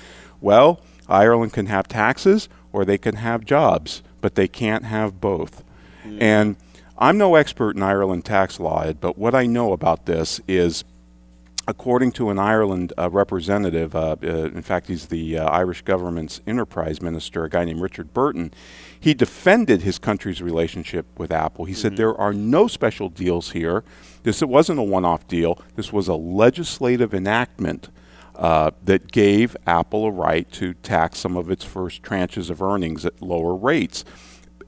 "Well, 0.42 0.80
Ireland 1.08 1.54
can 1.54 1.64
have 1.66 1.88
taxes 1.88 2.50
or 2.74 2.84
they 2.84 2.98
can 2.98 3.16
have 3.16 3.46
jobs, 3.46 4.02
but 4.20 4.34
they 4.34 4.48
can't 4.48 4.84
have 4.84 5.18
both." 5.18 5.64
And 6.04 6.56
I'm 6.98 7.16
no 7.16 7.34
expert 7.34 7.74
in 7.74 7.82
Ireland 7.82 8.26
tax 8.26 8.60
law, 8.60 8.92
but 8.92 9.16
what 9.16 9.34
I 9.34 9.46
know 9.46 9.72
about 9.72 10.04
this 10.04 10.42
is 10.46 10.84
according 11.68 12.12
to 12.12 12.30
an 12.30 12.38
Ireland 12.38 12.92
uh, 12.96 13.10
representative, 13.10 13.96
uh, 13.96 14.16
uh, 14.22 14.26
in 14.26 14.62
fact, 14.62 14.88
he's 14.88 15.06
the 15.06 15.38
uh, 15.38 15.48
Irish 15.48 15.82
government's 15.82 16.40
enterprise 16.46 17.02
minister, 17.02 17.44
a 17.44 17.50
guy 17.50 17.64
named 17.64 17.80
Richard 17.80 18.14
Bruton, 18.14 18.52
he 18.98 19.14
defended 19.14 19.82
his 19.82 19.98
country's 19.98 20.42
relationship 20.42 21.06
with 21.18 21.30
Apple. 21.30 21.64
He 21.64 21.74
said 21.74 21.96
there 21.96 22.16
are 22.16 22.32
no 22.32 22.66
special 22.66 23.08
deals 23.08 23.50
here. 23.52 23.84
This 24.22 24.42
it 24.42 24.48
wasn't 24.48 24.78
a 24.78 24.82
one 24.82 25.04
off 25.04 25.26
deal, 25.28 25.60
this 25.74 25.92
was 25.92 26.08
a 26.08 26.14
legislative 26.14 27.14
enactment. 27.14 27.88
Uh, 28.34 28.70
that 28.84 29.10
gave 29.10 29.56
Apple 29.66 30.04
a 30.04 30.10
right 30.10 30.52
to 30.52 30.74
tax 30.74 31.18
some 31.18 31.38
of 31.38 31.50
its 31.50 31.64
first 31.64 32.02
tranches 32.02 32.50
of 32.50 32.60
earnings 32.60 33.06
at 33.06 33.22
lower 33.22 33.54
rates 33.54 34.04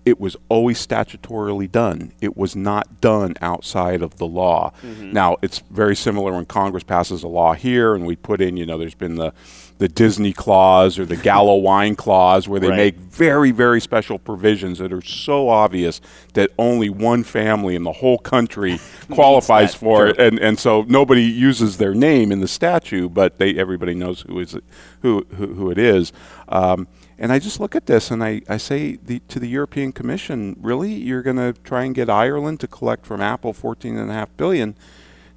it 0.09 0.19
was 0.19 0.37
always 0.49 0.85
statutorily 0.85 1.71
done. 1.71 2.13
It 2.21 2.37
was 2.37 2.57
not 2.57 3.01
done 3.01 3.35
outside 3.41 4.03
of 4.03 4.17
the 4.19 4.27
law. 4.27 4.73
Now, 5.01 5.37
it's 5.43 5.61
very 5.71 5.95
similar 5.95 6.33
when 6.33 6.47
Congress 6.47 6.83
passes 6.85 7.23
a 7.23 7.29
law 7.29 7.53
here 7.55 7.95
and 7.95 8.07
we 8.07 8.17
put 8.17 8.41
in, 8.41 8.57
you 8.57 8.67
know, 8.67 8.79
there's 8.79 8.95
been 8.95 9.17
the, 9.17 9.33
the 9.79 9.89
Disney 9.89 10.33
clause 10.33 10.99
or 10.99 11.05
the 11.07 11.17
Gallo 11.17 11.57
wine 11.71 11.95
clause 11.95 12.49
where 12.49 12.59
they 12.59 12.69
Right. 12.69 12.77
make 12.77 12.97
very, 12.97 13.51
very 13.51 13.81
special 13.81 14.19
provisions 14.19 14.79
that 14.79 14.93
are 14.93 15.03
so 15.03 15.49
obvious 15.49 16.01
that 16.35 16.51
only 16.59 16.89
one 16.91 17.23
family 17.25 17.75
in 17.77 17.83
the 17.85 17.93
whole 17.93 18.19
country 18.19 18.79
qualifies 19.11 19.75
for 19.75 20.07
it. 20.09 20.19
And, 20.19 20.39
and 20.39 20.59
so 20.59 20.83
nobody 20.89 21.23
uses 21.23 21.77
their 21.79 21.95
name 21.95 22.33
in 22.33 22.41
the 22.41 22.49
statute, 22.49 23.15
but 23.15 23.39
they, 23.39 23.55
everybody 23.57 23.95
knows 23.95 24.23
who, 24.23 24.41
is, 24.41 24.57
who, 25.03 25.27
who, 25.37 25.55
who 25.55 25.71
it 25.71 25.79
is. 25.79 26.13
Um, 26.49 26.89
and 27.19 27.33
I 27.33 27.39
just 27.39 27.59
look 27.59 27.75
at 27.75 27.87
this 27.87 28.11
and 28.11 28.23
I, 28.23 28.43
I 28.49 28.57
say 28.59 28.97
the, 28.97 29.21
to 29.29 29.41
the 29.41 29.49
European 29.49 29.93
Commission, 29.93 30.57
really, 30.61 30.93
you're 30.93 31.23
going 31.23 31.37
to 31.37 31.53
try 31.65 31.85
and 31.85 31.95
get 31.95 32.09
Ireland 32.09 32.61
to 32.61 32.69
collect 32.69 33.05
from 33.07 33.21
Apple 33.21 33.53
14.5 33.53 34.29
billion? 34.37 34.77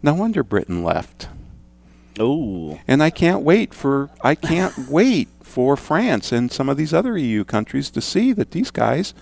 No 0.03 0.13
wonder 0.13 0.43
Britain 0.43 0.83
left. 0.83 1.27
Oh, 2.19 2.79
And 2.87 3.01
I 3.01 3.09
can't 3.09 3.41
wait 3.41 3.73
for 3.73 4.09
I 4.21 4.35
can't 4.35 4.77
wait 4.89 5.29
for 5.41 5.75
France 5.77 6.31
and 6.31 6.51
some 6.51 6.69
of 6.69 6.77
these 6.77 6.93
other 6.93 7.17
EU 7.17 7.43
countries 7.43 7.89
to 7.91 8.01
see 8.01 8.33
that 8.33 8.51
these 8.51 8.69
guys 8.69 9.13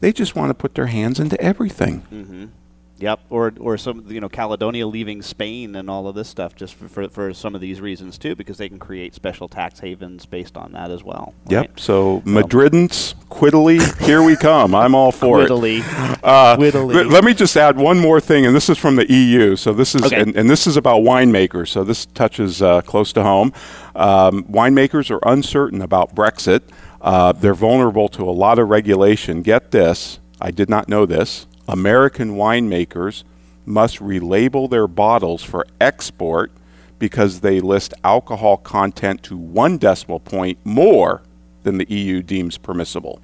they 0.00 0.12
just 0.12 0.36
want 0.36 0.50
to 0.50 0.54
put 0.54 0.74
their 0.74 0.86
hands 0.86 1.18
into 1.18 1.40
everything. 1.40 2.02
Mm-hmm. 2.12 2.44
Yep, 2.98 3.20
or 3.28 3.52
or 3.60 3.76
some 3.76 4.06
you 4.08 4.20
know 4.22 4.28
Catalonia 4.30 4.86
leaving 4.86 5.20
Spain 5.20 5.76
and 5.76 5.90
all 5.90 6.08
of 6.08 6.14
this 6.14 6.28
stuff 6.28 6.56
just 6.56 6.74
for, 6.74 6.88
for, 6.88 7.08
for 7.10 7.34
some 7.34 7.54
of 7.54 7.60
these 7.60 7.78
reasons 7.78 8.16
too 8.16 8.34
because 8.34 8.56
they 8.56 8.70
can 8.70 8.78
create 8.78 9.14
special 9.14 9.48
tax 9.48 9.80
havens 9.80 10.24
based 10.24 10.56
on 10.56 10.72
that 10.72 10.90
as 10.90 11.04
well. 11.04 11.34
Yep. 11.48 11.60
right? 11.60 11.78
So 11.80 12.22
Madridans, 12.22 13.14
quiddly, 13.28 13.80
here 14.06 14.22
we 14.22 14.34
come. 14.34 14.74
I'm 14.74 14.94
all 14.94 15.12
for 15.12 15.42
it. 15.42 15.50
Quiddly. 15.50 15.80
Uh, 16.22 16.56
Quiddly. 16.56 16.94
let- 16.94 17.06
let 17.08 17.24
me 17.24 17.34
just 17.34 17.54
add 17.56 17.76
one 17.76 17.98
more 17.98 18.18
thing, 18.20 18.46
and 18.46 18.56
this 18.56 18.70
is 18.70 18.78
from 18.78 18.96
the 18.96 19.10
EU. 19.12 19.56
So 19.56 19.72
this 19.74 19.94
is, 19.94 20.02
Okay. 20.04 20.20
and, 20.20 20.34
and 20.36 20.48
this 20.48 20.66
is 20.66 20.76
about 20.78 21.02
winemakers. 21.02 21.68
So 21.68 21.84
this 21.84 22.06
touches 22.06 22.62
uh, 22.62 22.80
close 22.82 23.12
to 23.14 23.22
home. 23.22 23.52
Um, 23.94 24.44
winemakers 24.44 25.10
are 25.10 25.20
uncertain 25.28 25.82
about 25.82 26.14
Brexit. 26.14 26.62
Uh, 27.00 27.32
they're 27.32 27.54
vulnerable 27.54 28.08
to 28.08 28.22
a 28.22 28.32
lot 28.32 28.58
of 28.58 28.68
regulation. 28.68 29.42
Get 29.42 29.70
this, 29.70 30.18
I 30.40 30.50
did 30.50 30.68
not 30.70 30.88
know 30.88 31.04
this. 31.06 31.46
American 31.68 32.36
winemakers 32.36 33.24
must 33.64 33.98
relabel 33.98 34.70
their 34.70 34.86
bottles 34.86 35.42
for 35.42 35.66
export 35.80 36.52
because 36.98 37.40
they 37.40 37.60
list 37.60 37.92
alcohol 38.04 38.56
content 38.56 39.22
to 39.24 39.36
one 39.36 39.76
decimal 39.76 40.20
point 40.20 40.58
more 40.64 41.22
than 41.64 41.78
the 41.78 41.92
EU 41.92 42.22
deems 42.22 42.56
permissible. 42.56 43.20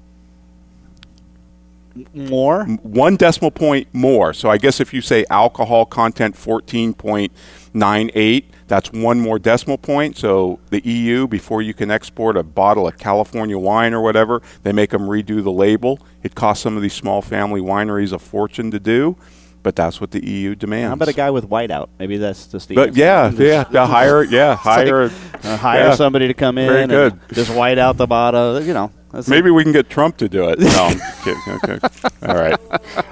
More? 2.13 2.65
One 2.65 3.15
decimal 3.15 3.51
point 3.51 3.87
more. 3.93 4.33
So 4.33 4.49
I 4.49 4.57
guess 4.57 4.79
if 4.79 4.93
you 4.93 5.01
say 5.01 5.25
alcohol 5.29 5.85
content 5.85 6.35
14.98, 6.35 8.43
that's 8.73 8.91
one 8.91 9.19
more 9.19 9.37
decimal 9.37 9.77
point. 9.77 10.17
So 10.17 10.59
the 10.71 10.81
EU, 10.83 11.27
before 11.27 11.61
you 11.61 11.75
can 11.75 11.91
export 11.91 12.35
a 12.35 12.41
bottle 12.41 12.87
of 12.87 12.97
California 12.97 13.55
wine 13.55 13.93
or 13.93 14.01
whatever, 14.01 14.41
they 14.63 14.71
make 14.71 14.89
them 14.89 15.03
redo 15.03 15.43
the 15.43 15.51
label. 15.51 15.99
It 16.23 16.33
costs 16.33 16.63
some 16.63 16.75
of 16.75 16.81
these 16.81 16.95
small 16.95 17.21
family 17.21 17.61
wineries 17.61 18.13
a 18.13 18.19
fortune 18.19 18.71
to 18.71 18.79
do 18.79 19.15
but 19.61 19.77
that's 19.77 20.01
what 20.01 20.11
the 20.11 20.21
EU 20.27 20.55
demands. 20.55 20.89
How 20.89 20.93
about 20.95 21.07
a 21.07 21.13
guy 21.13 21.29
with 21.31 21.49
whiteout? 21.49 21.87
Maybe 21.97 22.17
that's 22.17 22.47
just 22.47 22.67
the. 22.67 22.75
But 22.75 22.97
yeah, 22.97 23.31
yeah, 23.31 23.63
yeah, 23.71 23.87
hire, 23.87 24.21
yeah, 24.21 24.55
hire, 24.57 25.07
like, 25.07 25.45
uh, 25.45 25.55
hire 25.55 25.79
yeah. 25.83 25.95
somebody 25.95 26.27
to 26.27 26.33
come 26.33 26.57
in. 26.57 26.67
Very 26.67 26.87
good. 26.87 27.17
just 27.31 27.49
white 27.49 27.77
out 27.77 27.95
the 27.95 28.05
bottle. 28.05 28.61
You 28.61 28.73
know, 28.73 28.91
Maybe 29.27 29.51
we 29.51 29.63
can 29.63 29.71
get 29.71 29.89
Trump 29.89 30.17
to 30.17 30.27
do 30.27 30.49
it. 30.49 30.59
No, 30.59 30.87
Okay. 31.63 31.79
All 32.23 32.35
right. 32.35 32.59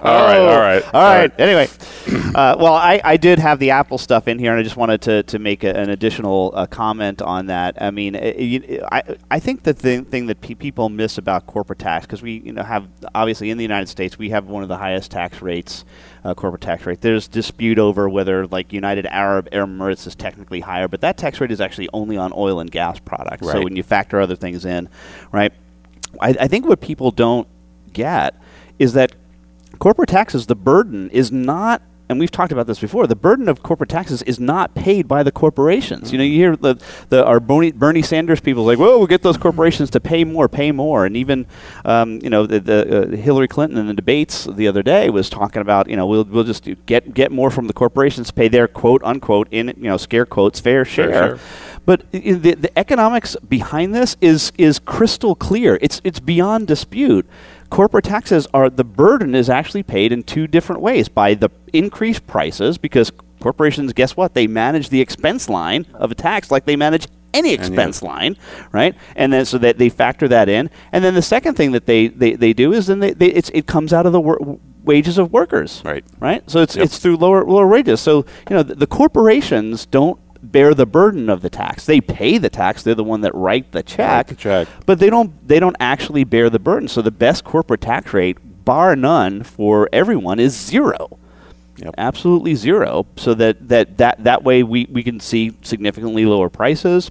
All 0.02 0.26
right. 0.26 0.40
All 0.40 0.60
right. 0.60 0.84
All 0.94 1.04
right. 1.04 1.40
Anyway, 1.40 1.68
uh, 2.36 2.56
well, 2.60 2.74
I, 2.74 3.00
I 3.04 3.18
did 3.18 3.40
have 3.40 3.60
the 3.60 3.72
Apple 3.72 3.98
stuff 3.98 4.28
in 4.28 4.40
here, 4.40 4.52
and 4.52 4.60
I 4.60 4.64
just 4.64 4.78
wanted 4.78 5.02
to, 5.04 5.24
to 5.24 5.40
make 5.40 5.64
a, 5.64 5.76
an 5.76 5.90
additional 5.90 6.52
uh, 6.56 6.66
comment 6.66 7.22
on 7.22 7.48
that. 7.48 7.82
I 7.82 7.92
mean, 7.92 8.16
it, 8.16 8.82
I 8.92 9.04
I 9.30 9.40
think 9.40 9.64
the 9.64 9.74
thing, 9.74 10.06
thing 10.06 10.26
that 10.28 10.42
pe- 10.42 10.56
people 10.56 10.90
miss 10.90 11.18
about 11.18 11.46
corporate 11.46 11.80
tax 11.80 12.06
because 12.06 12.22
we 12.22 12.40
you 12.40 12.52
know 12.52 12.64
have 12.64 12.88
obviously 13.14 13.50
in 13.52 13.58
the 13.58 13.64
United 13.64 13.88
States 13.88 14.18
we 14.18 14.30
have 14.30 14.48
one 14.48 14.64
of 14.64 14.70
the 14.70 14.78
highest 14.78 15.12
tax 15.12 15.42
rates, 15.42 15.86
uh, 16.24 16.34
corporate 16.34 16.62
tax 16.62 16.86
rate. 16.86 17.02
There's 17.02 17.28
dispute 17.28 17.80
over 17.80 18.10
whether 18.10 18.48
like 18.48 18.74
United 18.74 19.06
Arab 19.06 19.50
Emirates 19.52 20.08
is 20.08 20.16
technically 20.16 20.62
higher, 20.62 20.88
but 20.88 21.02
that 21.02 21.18
tax 21.18 21.40
rate 21.40 21.52
is 21.52 21.62
actually 21.62 21.90
only 21.94 22.18
on 22.18 22.34
oil 22.36 22.60
and 22.60 22.72
gas 22.72 23.00
products. 23.00 23.44
Right. 23.44 23.54
So 23.54 23.62
when 23.62 23.76
you 23.76 23.84
factor 23.84 24.20
other 24.20 24.36
things 24.36 24.66
in, 24.66 24.90
right? 25.32 25.54
I, 26.20 26.36
I 26.40 26.48
think 26.48 26.68
what 26.68 26.82
people 26.82 27.12
don't 27.12 27.48
get 27.94 28.36
is 28.80 28.94
that 28.94 29.14
corporate 29.80 30.10
taxes, 30.10 30.48
the 30.48 30.56
burden 30.56 31.10
is 31.12 31.32
not 31.32 31.82
and 32.12 32.20
we've 32.20 32.32
talked 32.32 32.52
about 32.52 32.68
this 32.68 32.80
before. 32.80 33.08
The 33.08 33.16
burden 33.16 33.48
of 33.48 33.64
corporate 33.64 33.90
taxes 33.90 34.22
is 34.24 34.40
not 34.40 34.76
paid 34.76 35.08
by 35.08 35.24
the 35.24 35.32
corporations. 35.32 36.12
You 36.12 36.18
know, 36.18 36.24
you 36.24 36.36
hear 36.36 36.56
the, 36.56 36.76
the 37.10 37.26
our 37.26 37.40
Bernie, 37.40 37.72
Bernie 37.72 38.02
Sanders 38.02 38.42
people 38.42 38.66
like, 38.66 38.78
"Well, 38.78 38.98
we'll 38.98 39.08
get 39.08 39.24
those 39.24 39.38
corporations 39.38 39.90
to 39.92 40.00
pay 40.00 40.24
more, 40.24 40.48
pay 40.48 40.72
more," 40.72 41.06
and 41.06 41.16
even 41.16 41.48
um, 41.86 42.20
you 42.22 42.30
know 42.30 42.46
the, 42.46 42.60
the 42.60 43.04
uh, 43.04 43.16
Hillary 43.16 43.48
Clinton 43.48 43.78
in 43.78 43.88
the 43.88 43.94
debates 43.94 44.46
the 44.46 44.68
other 44.68 44.84
day 44.84 45.10
was 45.10 45.30
talking 45.30 45.62
about, 45.62 45.90
you 45.90 45.96
know, 45.96 46.06
we'll 46.06 46.26
we'll 46.26 46.44
just 46.44 46.68
get 46.86 47.14
get 47.14 47.32
more 47.32 47.50
from 47.50 47.68
the 47.68 47.74
corporations, 47.74 48.30
pay 48.30 48.48
their 48.48 48.68
quote 48.68 49.02
unquote 49.04 49.48
in 49.52 49.68
you 49.78 49.90
know 49.90 49.98
scare 49.98 50.26
quotes 50.26 50.60
fair 50.60 50.86
share. 50.86 51.12
Sure, 51.12 51.38
sure. 51.38 51.40
But 51.86 52.12
the, 52.12 52.54
the 52.54 52.78
economics 52.78 53.36
behind 53.48 53.96
this 53.96 54.16
is 54.22 54.52
is 54.58 54.80
crystal 54.80 55.34
clear. 55.34 55.80
It's 55.82 56.02
it's 56.04 56.20
beyond 56.20 56.68
dispute. 56.68 57.26
Corporate 57.72 58.04
taxes 58.04 58.48
are 58.54 58.70
the 58.70 58.84
burden 58.84 59.34
is 59.34 59.50
actually 59.50 59.82
paid 59.82 60.12
in 60.12 60.24
two 60.24 60.46
different 60.46 60.82
ways 60.82 61.08
by 61.08 61.34
the 61.34 61.50
increased 61.72 62.28
prices 62.28 62.78
because 62.78 63.12
corporations 63.40 63.94
guess 63.94 64.16
what 64.16 64.34
they 64.34 64.46
manage 64.46 64.90
the 64.90 65.00
expense 65.00 65.50
line 65.50 65.88
of 65.94 66.12
a 66.12 66.16
tax 66.16 66.52
like 66.52 66.66
they 66.66 66.76
manage 66.76 67.08
any 67.34 67.54
expense 67.54 68.04
line, 68.04 68.36
right? 68.74 68.94
And 69.16 69.32
then 69.32 69.46
so 69.46 69.58
that 69.60 69.78
they 69.78 69.88
factor 69.88 70.28
that 70.28 70.50
in. 70.50 70.70
And 70.92 71.02
then 71.02 71.14
the 71.14 71.22
second 71.22 71.56
thing 71.56 71.72
that 71.72 71.86
they, 71.86 72.08
they, 72.08 72.34
they 72.34 72.52
do 72.52 72.74
is 72.74 72.88
then 72.88 73.00
they, 73.00 73.14
they 73.14 73.28
it 73.28 73.68
comes 73.68 73.94
out 73.94 74.06
of 74.06 74.12
the 74.12 74.20
wor- 74.20 74.60
wages 74.84 75.18
of 75.18 75.32
workers, 75.32 75.82
right? 75.86 76.04
Right. 76.20 76.50
So 76.50 76.62
it's 76.62 76.76
yep. 76.76 76.86
it's 76.86 77.00
through 77.00 77.18
lower 77.18 77.46
lower 77.46 77.68
wages. 77.68 78.02
So 78.02 78.26
you 78.50 78.56
know 78.58 78.64
the, 78.64 78.76
the 78.76 78.88
corporations 78.88 79.86
don't 79.86 80.20
bear 80.44 80.74
the 80.74 80.86
burden 80.86 81.30
of 81.30 81.42
the 81.42 81.50
tax. 81.50 81.86
They 81.86 82.02
pay 82.02 82.38
the 82.38 82.50
tax; 82.50 82.84
they're 82.84 82.96
the 82.96 83.04
one 83.04 83.22
that 83.22 83.34
write 83.36 83.72
the 83.72 83.84
check. 83.84 84.00
Write 84.00 84.28
the 84.28 84.36
check. 84.36 84.68
But 84.86 85.00
they 85.00 85.10
don't 85.10 85.48
they 85.48 85.60
don't 85.60 85.78
actually 85.80 86.24
bear 86.24 86.50
the 86.50 86.60
burden. 86.60 86.88
So 86.88 87.02
the 87.02 87.12
best 87.12 87.44
corporate 87.44 87.82
tax 87.82 88.14
rate, 88.14 88.38
bar 88.66 88.96
none, 88.96 89.44
for 89.44 89.90
everyone 89.92 90.40
is 90.40 90.54
zero. 90.56 91.18
Yep. 91.78 91.96
Absolutely 91.98 92.56
zero. 92.56 93.08
So 93.16 93.34
that, 93.36 93.68
that, 93.70 93.98
that, 93.98 94.24
that 94.24 94.44
way 94.44 94.62
we, 94.62 94.86
we 94.92 95.02
can 95.02 95.20
see 95.20 95.54
significantly 95.64 96.26
lower 96.26 96.50
prices. 96.50 97.10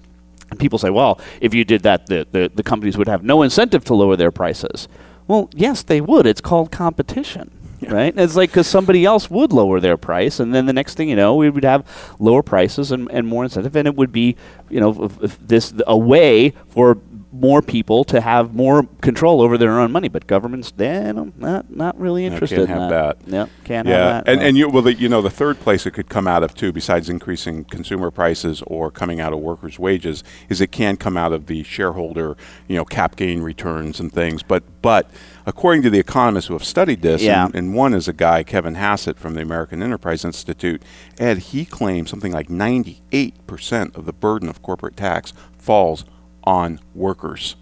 And 0.50 0.60
people 0.60 0.78
say, 0.78 0.90
well, 0.90 1.20
if 1.40 1.54
you 1.54 1.64
did 1.64 1.82
that, 1.82 2.06
the, 2.06 2.26
the, 2.30 2.50
the 2.54 2.62
companies 2.62 2.96
would 2.96 3.08
have 3.08 3.24
no 3.24 3.42
incentive 3.42 3.84
to 3.86 3.94
lower 3.94 4.16
their 4.16 4.30
prices. 4.30 4.88
Well, 5.26 5.48
yes, 5.54 5.82
they 5.82 6.00
would. 6.00 6.26
It's 6.26 6.40
called 6.40 6.70
competition. 6.70 7.50
Yeah. 7.90 7.94
Right? 7.94 8.14
It's 8.14 8.36
like 8.36 8.50
because 8.50 8.66
somebody 8.66 9.06
else 9.06 9.30
would 9.30 9.54
lower 9.54 9.80
their 9.80 9.96
price, 9.96 10.38
and 10.38 10.54
then 10.54 10.66
the 10.66 10.72
next 10.74 10.96
thing 10.96 11.08
you 11.08 11.16
know, 11.16 11.34
we 11.36 11.48
would 11.48 11.64
have 11.64 11.86
lower 12.18 12.42
prices 12.42 12.92
and, 12.92 13.10
and 13.10 13.26
more 13.26 13.42
incentive, 13.44 13.74
and 13.74 13.88
it 13.88 13.96
would 13.96 14.12
be, 14.12 14.36
you 14.68 14.80
know, 14.80 14.92
this 15.40 15.72
a 15.86 15.96
way 15.96 16.50
for 16.68 16.98
more 17.32 17.62
people 17.62 18.02
to 18.04 18.20
have 18.20 18.54
more 18.54 18.84
control 19.00 19.40
over 19.40 19.56
their 19.56 19.78
own 19.78 19.92
money. 19.92 20.08
But 20.08 20.26
governments, 20.26 20.72
they 20.76 21.12
not 21.12 21.70
not 21.70 21.98
really 21.98 22.24
interested. 22.24 22.58
No, 22.60 22.66
can't 22.66 22.76
in 22.76 22.82
have 22.82 22.90
that. 22.90 23.20
that. 23.20 23.32
Yeah, 23.32 23.46
can't 23.64 23.88
yeah. 23.88 23.94
have 23.94 24.24
that. 24.24 24.32
And, 24.32 24.40
no. 24.40 24.46
and 24.46 24.56
you 24.56 24.68
well, 24.68 24.82
the, 24.82 24.94
you 24.94 25.08
know, 25.08 25.22
the 25.22 25.30
third 25.30 25.60
place 25.60 25.86
it 25.86 25.92
could 25.92 26.08
come 26.08 26.26
out 26.26 26.42
of 26.42 26.54
too, 26.54 26.72
besides 26.72 27.08
increasing 27.08 27.64
consumer 27.64 28.10
prices 28.10 28.62
or 28.66 28.90
coming 28.90 29.20
out 29.20 29.32
of 29.32 29.38
workers' 29.38 29.78
wages, 29.78 30.24
is 30.48 30.60
it 30.60 30.72
can 30.72 30.96
come 30.96 31.16
out 31.16 31.32
of 31.32 31.46
the 31.46 31.62
shareholder, 31.62 32.36
you 32.68 32.76
know, 32.76 32.84
cap 32.84 33.16
gain 33.16 33.42
returns 33.42 34.00
and 34.00 34.12
things. 34.12 34.42
But 34.42 34.64
but 34.82 35.10
according 35.46 35.82
to 35.82 35.90
the 35.90 35.98
economists 35.98 36.46
who 36.46 36.54
have 36.54 36.64
studied 36.64 37.02
this, 37.02 37.22
yeah. 37.22 37.46
and, 37.46 37.54
and 37.54 37.74
one 37.74 37.94
is 37.94 38.08
a 38.08 38.12
guy 38.12 38.42
Kevin 38.42 38.74
Hassett 38.74 39.18
from 39.18 39.34
the 39.34 39.42
American 39.42 39.82
Enterprise 39.82 40.24
Institute, 40.24 40.82
Ed, 41.18 41.38
he 41.38 41.64
claims 41.64 42.10
something 42.10 42.32
like 42.32 42.50
98 42.50 43.46
percent 43.46 43.96
of 43.96 44.06
the 44.06 44.12
burden 44.12 44.48
of 44.48 44.62
corporate 44.62 44.96
tax 44.96 45.32
falls 45.56 46.04
on 46.44 46.80
workers, 46.94 47.56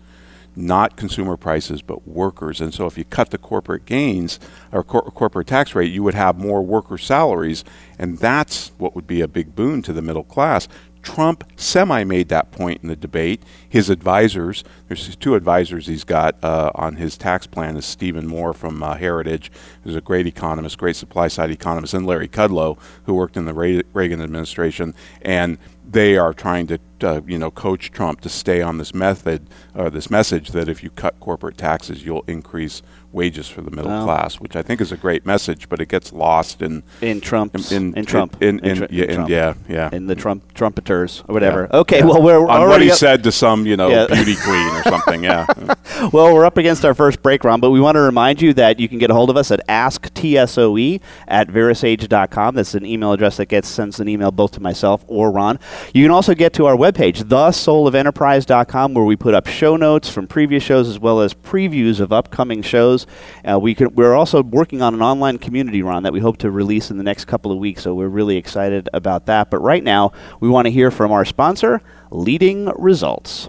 not 0.56 0.96
consumer 0.96 1.36
prices, 1.36 1.82
but 1.82 2.06
workers. 2.06 2.60
And 2.60 2.74
so 2.74 2.86
if 2.86 2.98
you 2.98 3.04
cut 3.04 3.30
the 3.30 3.38
corporate 3.38 3.86
gains 3.86 4.40
or 4.72 4.82
cor- 4.82 5.10
corporate 5.10 5.46
tax 5.46 5.74
rate, 5.74 5.92
you 5.92 6.02
would 6.02 6.14
have 6.14 6.38
more 6.38 6.62
worker 6.62 6.98
salaries, 6.98 7.64
and 7.98 8.18
that's 8.18 8.72
what 8.78 8.94
would 8.94 9.06
be 9.06 9.20
a 9.20 9.28
big 9.28 9.54
boon 9.54 9.82
to 9.82 9.92
the 9.92 10.02
middle 10.02 10.24
class. 10.24 10.68
Trump 11.00 11.44
semi 11.56 12.04
made 12.04 12.28
that 12.28 12.50
point 12.50 12.82
in 12.82 12.88
the 12.88 12.96
debate. 12.96 13.42
His 13.68 13.88
advisors, 13.88 14.64
there's 14.88 15.14
two 15.16 15.36
advisors 15.36 15.86
he's 15.86 16.04
got 16.04 16.36
uh, 16.42 16.72
on 16.74 16.96
his 16.96 17.16
tax 17.16 17.46
plan, 17.46 17.76
is 17.76 17.86
Stephen 17.86 18.26
Moore 18.26 18.52
from 18.52 18.82
uh, 18.82 18.94
Heritage, 18.94 19.50
who's 19.84 19.96
a 19.96 20.00
great 20.00 20.26
economist, 20.26 20.76
great 20.76 20.96
supply 20.96 21.28
side 21.28 21.50
economist, 21.50 21.94
and 21.94 22.06
Larry 22.06 22.28
Kudlow, 22.28 22.78
who 23.04 23.14
worked 23.14 23.36
in 23.36 23.44
the 23.44 23.54
Reagan 23.54 24.20
administration. 24.20 24.94
And 25.22 25.58
they 25.88 26.18
are 26.18 26.34
trying 26.34 26.66
to, 26.66 26.78
uh, 27.04 27.22
you 27.26 27.38
know, 27.38 27.50
coach 27.50 27.90
Trump 27.90 28.20
to 28.22 28.28
stay 28.28 28.62
on 28.62 28.78
this 28.78 28.94
method 28.94 29.46
or 29.74 29.86
uh, 29.86 29.90
this 29.90 30.10
message 30.10 30.50
that 30.50 30.68
if 30.68 30.82
you 30.82 30.90
cut 30.90 31.18
corporate 31.20 31.56
taxes, 31.56 32.04
you'll 32.04 32.24
increase 32.26 32.82
wages 33.12 33.48
for 33.48 33.62
the 33.62 33.70
middle 33.70 33.90
well, 33.90 34.04
class, 34.04 34.38
which 34.38 34.54
I 34.54 34.62
think 34.62 34.80
is 34.80 34.92
a 34.92 34.96
great 34.96 35.24
message, 35.24 35.68
but 35.68 35.80
it 35.80 35.88
gets 35.88 36.12
lost 36.12 36.60
in 36.60 36.82
in 37.00 37.20
Trump 37.20 37.54
in, 37.54 37.96
in, 37.96 38.04
Trump 38.04 38.42
in, 38.42 38.58
in, 38.60 38.84
in, 38.84 38.88
yeah, 38.90 39.14
Trump. 39.14 39.28
yeah 39.30 39.54
yeah 39.68 39.88
in 39.92 40.06
the 40.06 40.14
Trump 40.14 40.52
trumpeters 40.54 41.24
or 41.26 41.32
whatever. 41.32 41.68
Yeah. 41.72 41.80
Okay, 41.80 41.98
yeah. 41.98 42.04
well 42.04 42.22
we're 42.22 42.46
on 42.46 42.68
what 42.68 42.82
he 42.82 42.90
said 42.90 43.22
to 43.24 43.32
some 43.32 43.66
you 43.66 43.76
know 43.76 44.06
beauty 44.08 44.36
queen 44.36 44.68
or 44.76 44.82
something. 44.82 45.24
Yeah. 45.24 45.46
well, 46.12 46.34
we're 46.34 46.44
up 46.44 46.58
against 46.58 46.84
our 46.84 46.94
first 46.94 47.22
break, 47.22 47.44
Ron, 47.44 47.60
but 47.60 47.70
we 47.70 47.80
want 47.80 47.96
to 47.96 48.00
remind 48.00 48.42
you 48.42 48.52
that 48.54 48.78
you 48.78 48.88
can 48.88 48.98
get 48.98 49.10
a 49.10 49.14
hold 49.14 49.30
of 49.30 49.36
us 49.36 49.50
at 49.50 49.66
asktsoe 49.68 51.00
at 51.26 51.48
verasage.com. 51.48 52.54
That's 52.54 52.74
an 52.74 52.84
email 52.84 53.12
address 53.12 53.38
that 53.38 53.46
gets 53.46 53.68
sends 53.68 54.00
an 54.00 54.08
email 54.08 54.30
both 54.30 54.52
to 54.52 54.60
myself 54.60 55.04
or 55.06 55.30
Ron. 55.30 55.58
You 55.94 56.04
can 56.04 56.10
also 56.10 56.34
get 56.34 56.52
to 56.54 56.66
our 56.66 56.76
webpage, 56.92 57.22
thesoulofenterprise.com, 57.24 58.94
where 58.94 59.04
we 59.04 59.14
put 59.14 59.34
up 59.34 59.46
show 59.46 59.76
notes 59.76 60.08
from 60.08 60.26
previous 60.26 60.62
shows 60.62 60.88
as 60.88 60.98
well 60.98 61.20
as 61.20 61.34
previews 61.34 62.00
of 62.00 62.12
upcoming 62.12 62.62
shows. 62.62 63.06
Uh, 63.44 63.58
we 63.58 63.74
can, 63.74 63.94
we're 63.94 64.14
also 64.14 64.42
working 64.42 64.80
on 64.80 64.94
an 64.94 65.02
online 65.02 65.38
community, 65.38 65.82
Ron, 65.82 66.02
that 66.04 66.12
we 66.12 66.20
hope 66.20 66.38
to 66.38 66.50
release 66.50 66.90
in 66.90 66.96
the 66.96 67.04
next 67.04 67.26
couple 67.26 67.52
of 67.52 67.58
weeks, 67.58 67.82
so 67.82 67.94
we're 67.94 68.08
really 68.08 68.36
excited 68.36 68.88
about 68.94 69.26
that. 69.26 69.50
But 69.50 69.58
right 69.58 69.84
now, 69.84 70.12
we 70.40 70.48
want 70.48 70.66
to 70.66 70.70
hear 70.70 70.90
from 70.90 71.12
our 71.12 71.24
sponsor, 71.24 71.82
Leading 72.10 72.66
Results. 72.76 73.48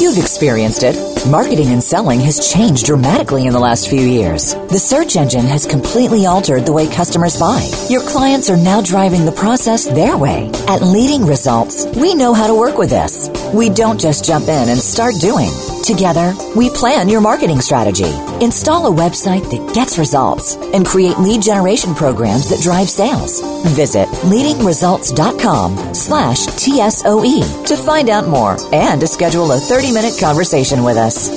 You've 0.00 0.16
experienced 0.16 0.82
it. 0.82 0.96
Marketing 1.30 1.72
and 1.72 1.82
selling 1.82 2.20
has 2.20 2.50
changed 2.50 2.86
dramatically 2.86 3.44
in 3.44 3.52
the 3.52 3.58
last 3.58 3.90
few 3.90 4.00
years. 4.00 4.54
The 4.54 4.78
search 4.78 5.14
engine 5.16 5.44
has 5.44 5.66
completely 5.66 6.24
altered 6.24 6.64
the 6.64 6.72
way 6.72 6.86
customers 6.86 7.38
buy. 7.38 7.68
Your 7.90 8.00
clients 8.08 8.48
are 8.48 8.56
now 8.56 8.80
driving 8.80 9.26
the 9.26 9.32
process 9.32 9.84
their 9.84 10.16
way. 10.16 10.50
At 10.68 10.80
Leading 10.80 11.26
Results, 11.26 11.84
we 11.96 12.14
know 12.14 12.32
how 12.32 12.46
to 12.46 12.54
work 12.54 12.78
with 12.78 12.88
this. 12.88 13.28
We 13.52 13.68
don't 13.68 14.00
just 14.00 14.24
jump 14.24 14.48
in 14.48 14.70
and 14.70 14.78
start 14.78 15.16
doing. 15.20 15.50
Together, 15.90 16.34
we 16.54 16.70
plan 16.70 17.08
your 17.08 17.20
marketing 17.20 17.60
strategy, 17.60 18.12
install 18.40 18.86
a 18.86 18.96
website 18.96 19.50
that 19.50 19.74
gets 19.74 19.98
results, 19.98 20.54
and 20.54 20.86
create 20.86 21.18
lead 21.18 21.42
generation 21.42 21.96
programs 21.96 22.48
that 22.48 22.62
drive 22.62 22.88
sales. 22.88 23.40
Visit 23.74 24.06
leadingresults.com 24.22 25.92
slash 25.92 26.46
TSOE 26.46 27.66
to 27.66 27.76
find 27.76 28.08
out 28.08 28.28
more 28.28 28.56
and 28.72 29.00
to 29.00 29.08
schedule 29.08 29.50
a 29.50 29.56
30-minute 29.56 30.16
conversation 30.20 30.84
with 30.84 30.96
us. 30.96 31.28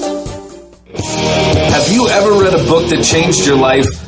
Have 0.93 1.91
you 1.91 2.07
ever 2.09 2.33
read 2.33 2.53
a 2.53 2.63
book 2.67 2.91
that 2.91 3.03
changed 3.03 3.47
your 3.47 3.57
life? 3.57 4.02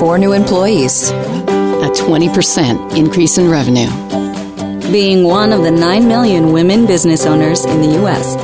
Four 0.00 0.16
new 0.16 0.32
employees, 0.32 1.10
a 1.10 1.90
20% 1.92 2.96
increase 2.96 3.36
in 3.36 3.50
revenue. 3.50 3.90
Being 4.90 5.24
one 5.24 5.52
of 5.52 5.62
the 5.62 5.70
9 5.70 6.08
million 6.08 6.52
women 6.52 6.86
business 6.86 7.26
owners 7.26 7.66
in 7.66 7.82
the 7.82 7.98
U.S. 7.98 8.34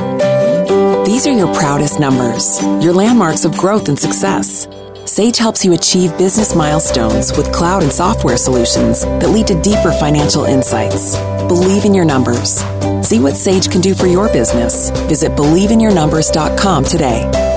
These 1.07 1.25
are 1.25 1.35
your 1.35 1.51
proudest 1.55 1.99
numbers, 1.99 2.61
your 2.61 2.93
landmarks 2.93 3.43
of 3.43 3.57
growth 3.57 3.89
and 3.89 3.97
success. 3.97 4.67
Sage 5.05 5.39
helps 5.39 5.65
you 5.65 5.73
achieve 5.73 6.15
business 6.19 6.53
milestones 6.53 7.35
with 7.35 7.51
cloud 7.51 7.81
and 7.81 7.91
software 7.91 8.37
solutions 8.37 9.01
that 9.01 9.29
lead 9.31 9.47
to 9.47 9.59
deeper 9.63 9.91
financial 9.93 10.45
insights. 10.45 11.15
Believe 11.47 11.85
in 11.85 11.93
your 11.95 12.05
numbers. 12.05 12.61
See 13.01 13.19
what 13.19 13.35
Sage 13.35 13.71
can 13.71 13.81
do 13.81 13.95
for 13.95 14.05
your 14.05 14.31
business. 14.31 14.91
Visit 15.09 15.31
believeinyournumbers.com 15.31 16.83
today. 16.83 17.56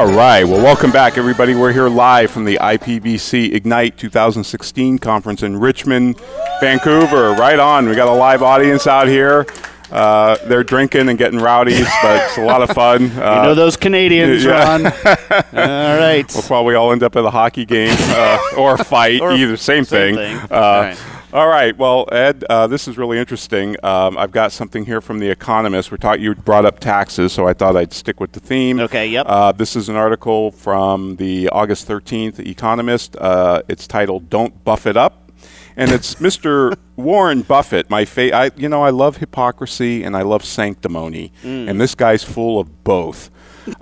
All 0.00 0.06
right. 0.06 0.44
Well, 0.44 0.62
welcome 0.62 0.90
back, 0.90 1.18
everybody. 1.18 1.54
We're 1.54 1.74
here 1.74 1.90
live 1.90 2.30
from 2.30 2.46
the 2.46 2.56
IPBC 2.56 3.52
Ignite 3.52 3.98
2016 3.98 4.98
conference 4.98 5.42
in 5.42 5.60
Richmond, 5.60 6.18
Vancouver. 6.58 7.32
Right 7.34 7.58
on. 7.58 7.86
We 7.86 7.94
got 7.94 8.08
a 8.08 8.14
live 8.14 8.42
audience 8.42 8.86
out 8.86 9.08
here. 9.08 9.44
Uh, 9.92 10.38
they're 10.46 10.64
drinking 10.64 11.10
and 11.10 11.18
getting 11.18 11.38
rowdy, 11.38 11.82
but 12.02 12.22
it's 12.24 12.38
a 12.38 12.44
lot 12.46 12.62
of 12.62 12.70
fun. 12.70 13.10
Uh, 13.20 13.34
you 13.34 13.42
know 13.42 13.54
those 13.54 13.76
Canadians, 13.76 14.46
Ron. 14.46 14.86
all 14.86 14.92
right. 15.52 16.24
We'll 16.32 16.44
probably 16.44 16.76
all 16.76 16.92
end 16.92 17.02
up 17.02 17.14
at 17.16 17.22
a 17.26 17.30
hockey 17.30 17.66
game 17.66 17.94
uh, 17.98 18.38
or 18.56 18.76
a 18.76 18.82
fight, 18.82 19.20
Or 19.20 19.32
either 19.32 19.58
same, 19.58 19.84
same 19.84 20.16
thing. 20.16 20.38
thing. 20.38 20.50
Uh, 20.50 20.54
All 20.54 20.80
right. 20.80 20.98
All 21.32 21.46
right. 21.48 21.76
Well, 21.76 22.08
Ed, 22.10 22.44
uh, 22.50 22.66
this 22.66 22.88
is 22.88 22.98
really 22.98 23.18
interesting. 23.18 23.76
Um, 23.84 24.18
I've 24.18 24.32
got 24.32 24.50
something 24.52 24.84
here 24.84 25.00
from 25.00 25.20
The 25.20 25.30
Economist. 25.30 25.90
We're 25.90 25.96
talking. 25.98 26.22
You 26.24 26.34
brought 26.34 26.64
up 26.64 26.80
taxes, 26.80 27.32
so 27.32 27.46
I 27.46 27.52
thought 27.52 27.76
I'd 27.76 27.92
stick 27.92 28.18
with 28.18 28.32
the 28.32 28.40
theme. 28.40 28.80
Okay, 28.80 29.06
yep. 29.06 29.26
Uh, 29.28 29.52
this 29.52 29.76
is 29.76 29.88
an 29.88 29.96
article 29.96 30.50
from 30.50 31.16
the 31.16 31.48
August 31.50 31.86
13th 31.86 32.40
Economist. 32.40 33.16
Uh, 33.16 33.62
it's 33.68 33.86
titled 33.86 34.28
"Don't 34.28 34.64
Buff 34.64 34.86
It 34.86 34.96
Up." 34.96 35.30
And 35.76 35.92
it's 35.92 36.14
Mr. 36.16 36.76
Warren 36.96 37.42
Buffett. 37.42 37.88
My 37.88 38.04
fa- 38.04 38.34
I, 38.36 38.50
you 38.56 38.68
know, 38.68 38.82
I 38.82 38.90
love 38.90 39.18
hypocrisy 39.18 40.02
and 40.02 40.16
I 40.16 40.22
love 40.22 40.44
sanctimony, 40.44 41.32
Mm. 41.44 41.70
and 41.70 41.80
this 41.80 41.94
guy's 41.94 42.24
full 42.24 42.58
of 42.58 42.82
both. 42.82 43.30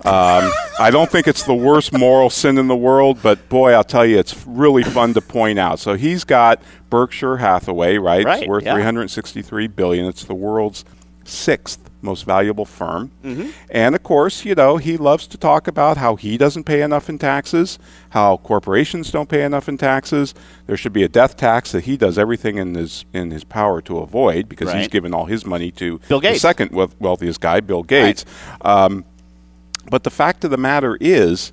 Um, 0.05 0.51
I 0.79 0.89
don't 0.91 1.09
think 1.09 1.27
it's 1.27 1.43
the 1.43 1.53
worst 1.53 1.93
moral 1.93 2.29
sin 2.29 2.57
in 2.57 2.67
the 2.67 2.75
world, 2.75 3.19
but 3.21 3.49
boy, 3.49 3.73
I'll 3.73 3.83
tell 3.83 4.05
you, 4.05 4.17
it's 4.17 4.45
really 4.47 4.83
fun 4.83 5.13
to 5.13 5.21
point 5.21 5.59
out. 5.59 5.79
So 5.79 5.95
he's 5.95 6.23
got 6.23 6.61
Berkshire 6.89 7.37
Hathaway, 7.37 7.97
right? 7.97 8.25
Right, 8.25 8.39
It's 8.41 8.47
worth 8.49 8.65
yeah. 8.65 8.73
363 8.73 9.67
billion. 9.67 10.05
It's 10.05 10.23
the 10.23 10.35
world's 10.35 10.85
sixth 11.25 11.89
most 12.01 12.23
valuable 12.25 12.65
firm. 12.65 13.11
Mm-hmm. 13.23 13.49
And 13.69 13.95
of 13.95 14.03
course, 14.03 14.45
you 14.45 14.55
know, 14.55 14.77
he 14.77 14.97
loves 14.97 15.27
to 15.27 15.37
talk 15.37 15.67
about 15.67 15.97
how 15.97 16.15
he 16.15 16.37
doesn't 16.37 16.63
pay 16.63 16.81
enough 16.81 17.09
in 17.09 17.17
taxes, 17.17 17.79
how 18.09 18.37
corporations 18.37 19.11
don't 19.11 19.29
pay 19.29 19.43
enough 19.43 19.67
in 19.67 19.77
taxes. 19.77 20.33
There 20.67 20.77
should 20.77 20.93
be 20.93 21.03
a 21.03 21.09
death 21.09 21.37
tax 21.37 21.71
that 21.73 21.83
he 21.83 21.97
does 21.97 22.17
everything 22.17 22.57
in 22.57 22.75
his 22.75 23.05
in 23.13 23.31
his 23.31 23.43
power 23.43 23.81
to 23.81 23.99
avoid 23.99 24.47
because 24.47 24.71
he's 24.73 24.87
given 24.87 25.13
all 25.13 25.25
his 25.25 25.45
money 25.45 25.71
to 25.71 25.99
Bill 26.07 26.21
Gates. 26.21 26.35
the 26.35 26.39
second 26.39 26.71
wealthiest 26.71 27.41
guy, 27.41 27.59
Bill 27.59 27.83
Gates. 27.83 28.25
Um, 28.61 29.05
but 29.89 30.03
the 30.03 30.09
fact 30.09 30.43
of 30.43 30.51
the 30.51 30.57
matter 30.57 30.97
is, 30.99 31.51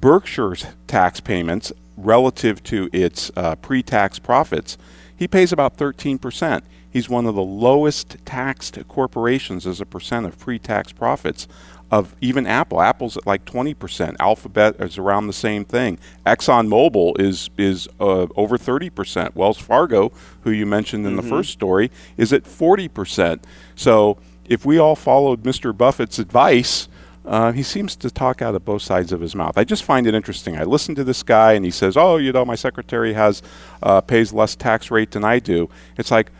Berkshire's 0.00 0.66
tax 0.86 1.20
payments 1.20 1.72
relative 1.96 2.62
to 2.64 2.88
its 2.92 3.30
uh, 3.36 3.56
pre-tax 3.56 4.18
profits, 4.18 4.76
he 5.16 5.26
pays 5.26 5.52
about 5.52 5.76
13%. 5.76 6.62
He's 6.90 7.08
one 7.08 7.26
of 7.26 7.34
the 7.34 7.42
lowest 7.42 8.16
taxed 8.24 8.78
corporations 8.88 9.66
as 9.66 9.80
a 9.80 9.86
percent 9.86 10.26
of 10.26 10.38
pre-tax 10.38 10.92
profits 10.92 11.48
of 11.90 12.14
even 12.20 12.46
Apple. 12.46 12.80
Apple's 12.80 13.16
at 13.16 13.26
like 13.26 13.44
20%. 13.44 14.16
Alphabet 14.18 14.76
is 14.80 14.98
around 14.98 15.26
the 15.26 15.32
same 15.32 15.64
thing. 15.64 15.98
ExxonMobil 16.24 17.20
is 17.20 17.50
is 17.56 17.88
uh, 18.00 18.26
over 18.36 18.58
30%. 18.58 19.34
Wells 19.34 19.58
Fargo, 19.58 20.10
who 20.42 20.50
you 20.50 20.66
mentioned 20.66 21.06
in 21.06 21.16
the 21.16 21.22
first 21.22 21.50
story, 21.52 21.90
is 22.16 22.32
at 22.32 22.44
40%. 22.44 23.42
So 23.76 24.18
if 24.46 24.64
we 24.64 24.78
all 24.78 24.96
followed 24.96 25.42
Mr. 25.42 25.76
Buffett's 25.76 26.18
advice, 26.18 26.88
uh, 27.26 27.52
he 27.52 27.62
seems 27.62 27.96
to 27.96 28.10
talk 28.10 28.40
out 28.40 28.54
of 28.54 28.64
both 28.64 28.82
sides 28.82 29.12
of 29.12 29.20
his 29.20 29.34
mouth. 29.34 29.58
I 29.58 29.64
just 29.64 29.84
find 29.84 30.06
it 30.06 30.14
interesting. 30.14 30.56
I 30.56 30.64
listen 30.64 30.94
to 30.94 31.04
this 31.04 31.22
guy, 31.22 31.54
and 31.54 31.64
he 31.64 31.70
says, 31.70 31.96
"Oh, 31.96 32.16
you 32.16 32.32
know, 32.32 32.44
my 32.44 32.54
secretary 32.54 33.12
has 33.14 33.42
uh, 33.82 34.00
pays 34.00 34.32
less 34.32 34.54
tax 34.54 34.90
rate 34.90 35.10
than 35.10 35.24
I 35.24 35.38
do." 35.40 35.68
It's 35.98 36.10
like, 36.10 36.30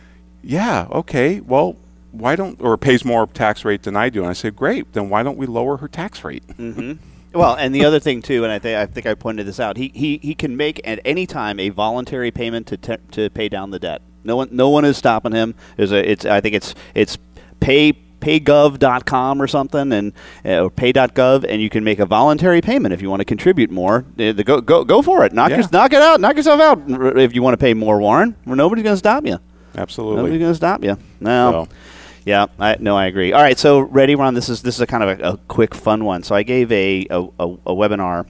yeah, 0.41 0.87
okay, 0.91 1.41
well, 1.41 1.75
why 2.11 2.35
don't 2.35 2.59
or 2.61 2.77
pays 2.77 3.03
more 3.03 3.27
tax 3.27 3.65
rate 3.65 3.83
than 3.83 3.95
I 3.95 4.09
do? 4.09 4.21
And 4.21 4.29
I 4.29 4.33
say, 4.33 4.49
great, 4.49 4.93
then 4.93 5.09
why 5.09 5.23
don't 5.23 5.37
we 5.37 5.45
lower 5.45 5.77
her 5.77 5.87
tax 5.87 6.23
rate? 6.23 6.43
Well, 7.33 7.55
and 7.55 7.75
the 7.75 7.85
other 7.85 7.99
thing 7.99 8.21
too, 8.21 8.43
and 8.45 8.51
I 8.51 8.57
think 8.57 8.77
I 8.77 8.85
think 8.85 9.05
I 9.05 9.13
pointed 9.13 9.45
this 9.45 9.59
out. 9.59 9.77
He 9.77 9.91
he, 9.93 10.17
he 10.23 10.33
can 10.33 10.57
make 10.57 10.81
at 10.87 10.99
any 11.05 11.27
time 11.27 11.59
a 11.59 11.69
voluntary 11.69 12.31
payment 12.31 12.65
to 12.67 12.77
te- 12.77 12.97
to 13.11 13.29
pay 13.29 13.49
down 13.49 13.69
the 13.69 13.77
debt. 13.77 14.01
No 14.23 14.37
one 14.37 14.49
no 14.51 14.69
one 14.69 14.85
is 14.85 14.97
stopping 14.97 15.33
him. 15.33 15.53
There's 15.75 15.91
a 15.91 16.09
it's 16.09 16.25
I 16.25 16.41
think 16.41 16.55
it's 16.55 16.73
it's 16.95 17.17
pay 17.59 17.91
paygov.com 18.19 19.41
or 19.41 19.47
something 19.47 19.91
and 19.91 20.13
uh, 20.45 20.63
or 20.63 20.69
pay.gov 20.69 21.45
and 21.47 21.61
you 21.61 21.69
can 21.69 21.83
make 21.83 21.99
a 21.99 22.05
voluntary 22.05 22.61
payment 22.61 22.93
if 22.93 23.01
you 23.01 23.09
want 23.09 23.19
to 23.19 23.25
contribute 23.25 23.69
more 23.71 24.05
the, 24.15 24.31
go, 24.33 24.59
go 24.61 24.83
go 24.83 25.01
for 25.01 25.25
it 25.25 25.33
knock, 25.33 25.49
Yeah. 25.49 25.57
your, 25.57 25.69
knock 25.71 25.93
it 25.93 26.01
out 26.01 26.19
knock 26.21 26.35
yourself 26.35 26.59
out 26.59 26.81
if 27.17 27.33
you 27.35 27.41
want 27.43 27.53
to 27.53 27.57
pay 27.57 27.73
more 27.73 27.99
warren 27.99 28.35
nobody's 28.45 28.83
going 28.83 28.93
to 28.93 28.97
stop 28.97 29.25
you 29.25 29.37
Absolutely. 29.75 30.17
nobody's 30.17 30.39
going 30.39 30.51
to 30.51 30.55
stop 30.55 30.83
you 30.83 30.97
no 31.19 31.67
So- 31.67 31.75
yeah, 32.25 32.47
I, 32.59 32.75
no, 32.81 32.97
I 32.97 33.05
agree. 33.05 33.31
All 33.31 33.41
right, 33.41 33.57
so 33.57 33.79
ready, 33.79 34.13
Ron? 34.15 34.33
This 34.33 34.49
is 34.49 34.61
this 34.61 34.75
is 34.75 34.81
a 34.81 34.85
kind 34.85 35.01
of 35.01 35.17
a, 35.21 35.23
a 35.31 35.37
quick, 35.47 35.73
fun 35.73 36.03
one. 36.03 36.23
So 36.23 36.35
I 36.35 36.43
gave 36.43 36.69
a 36.73 37.07
a, 37.09 37.21
a, 37.21 37.47
a 37.67 37.73
webinar 37.73 38.27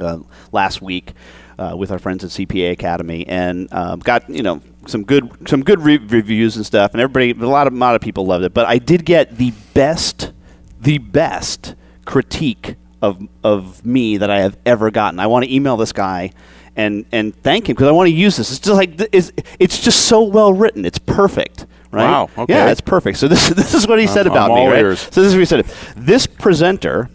uh, 0.00 0.20
last 0.52 0.80
week 0.80 1.14
uh, 1.58 1.74
with 1.76 1.90
our 1.90 1.98
friends 1.98 2.24
at 2.24 2.30
CPA 2.30 2.72
Academy, 2.72 3.26
and 3.26 3.72
um, 3.72 4.00
got 4.00 4.28
you 4.28 4.42
know 4.42 4.60
some 4.86 5.04
good 5.04 5.48
some 5.48 5.62
good 5.62 5.80
re- 5.80 5.98
reviews 5.98 6.56
and 6.56 6.64
stuff, 6.64 6.92
and 6.92 7.00
everybody 7.00 7.30
a 7.30 7.48
lot 7.48 7.66
of 7.66 7.72
a 7.72 7.76
lot 7.76 7.94
of 7.94 8.00
people 8.00 8.26
loved 8.26 8.44
it. 8.44 8.54
But 8.54 8.66
I 8.66 8.78
did 8.78 9.04
get 9.04 9.36
the 9.36 9.52
best 9.74 10.32
the 10.80 10.98
best 10.98 11.74
critique 12.04 12.76
of 13.02 13.20
of 13.44 13.84
me 13.84 14.16
that 14.16 14.30
I 14.30 14.40
have 14.40 14.56
ever 14.64 14.90
gotten. 14.90 15.20
I 15.20 15.26
want 15.26 15.44
to 15.44 15.54
email 15.54 15.76
this 15.76 15.92
guy 15.92 16.32
and 16.76 17.04
and 17.12 17.34
thank 17.42 17.68
him 17.68 17.74
because 17.74 17.88
I 17.88 17.92
want 17.92 18.08
to 18.08 18.14
use 18.14 18.36
this. 18.36 18.50
It's 18.50 18.60
just 18.60 18.76
like 18.76 19.00
it's, 19.12 19.32
it's 19.58 19.80
just 19.80 20.06
so 20.06 20.22
well 20.22 20.52
written. 20.52 20.84
It's 20.84 20.98
perfect. 20.98 21.66
Right? 21.90 22.04
Wow, 22.04 22.30
okay. 22.36 22.54
Yeah, 22.54 22.70
it's 22.70 22.82
perfect. 22.82 23.18
So 23.18 23.28
this 23.28 23.48
this 23.56 23.74
is 23.74 23.86
what 23.86 23.98
he 23.98 24.06
said 24.06 24.26
I'm 24.26 24.32
about 24.32 24.48
me. 24.50 24.60
all 24.60 24.70
Right? 24.70 24.80
ears. 24.80 25.00
So 25.00 25.22
this 25.22 25.32
is 25.32 25.34
what 25.34 25.40
he 25.40 25.44
said. 25.44 25.94
This 25.96 26.26
presenter, 26.26 27.10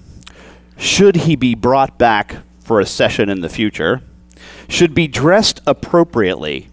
should 0.77 1.15
he 1.15 1.35
be 1.35 1.55
brought 1.55 1.97
back 1.97 2.37
for 2.59 2.79
a 2.79 2.85
session 2.85 3.29
in 3.29 3.41
the 3.41 3.49
future, 3.49 4.01
should 4.67 4.93
be 4.93 5.07
dressed 5.07 5.61
appropriately 5.65 6.69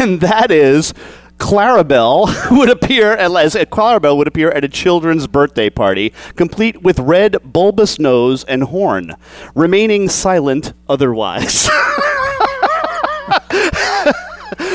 and 0.00 0.20
that 0.20 0.50
is 0.50 0.94
Clarabelle 1.38 2.50
would 2.56 2.68
appear 2.68 3.12
at, 3.12 3.30
as 3.36 3.54
Clarabelle 3.54 4.16
would 4.16 4.26
appear 4.26 4.50
at 4.50 4.64
a 4.64 4.68
children's 4.68 5.26
birthday 5.26 5.70
party, 5.70 6.12
complete 6.36 6.82
with 6.82 6.98
red 6.98 7.36
bulbous 7.44 7.98
nose 7.98 8.44
and 8.44 8.64
horn, 8.64 9.14
remaining 9.54 10.08
silent 10.08 10.72
otherwise. 10.88 11.68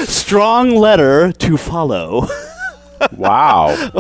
Strong 0.06 0.76
letter 0.76 1.32
to 1.34 1.58
follow. 1.58 2.28
Wow. 3.12 3.68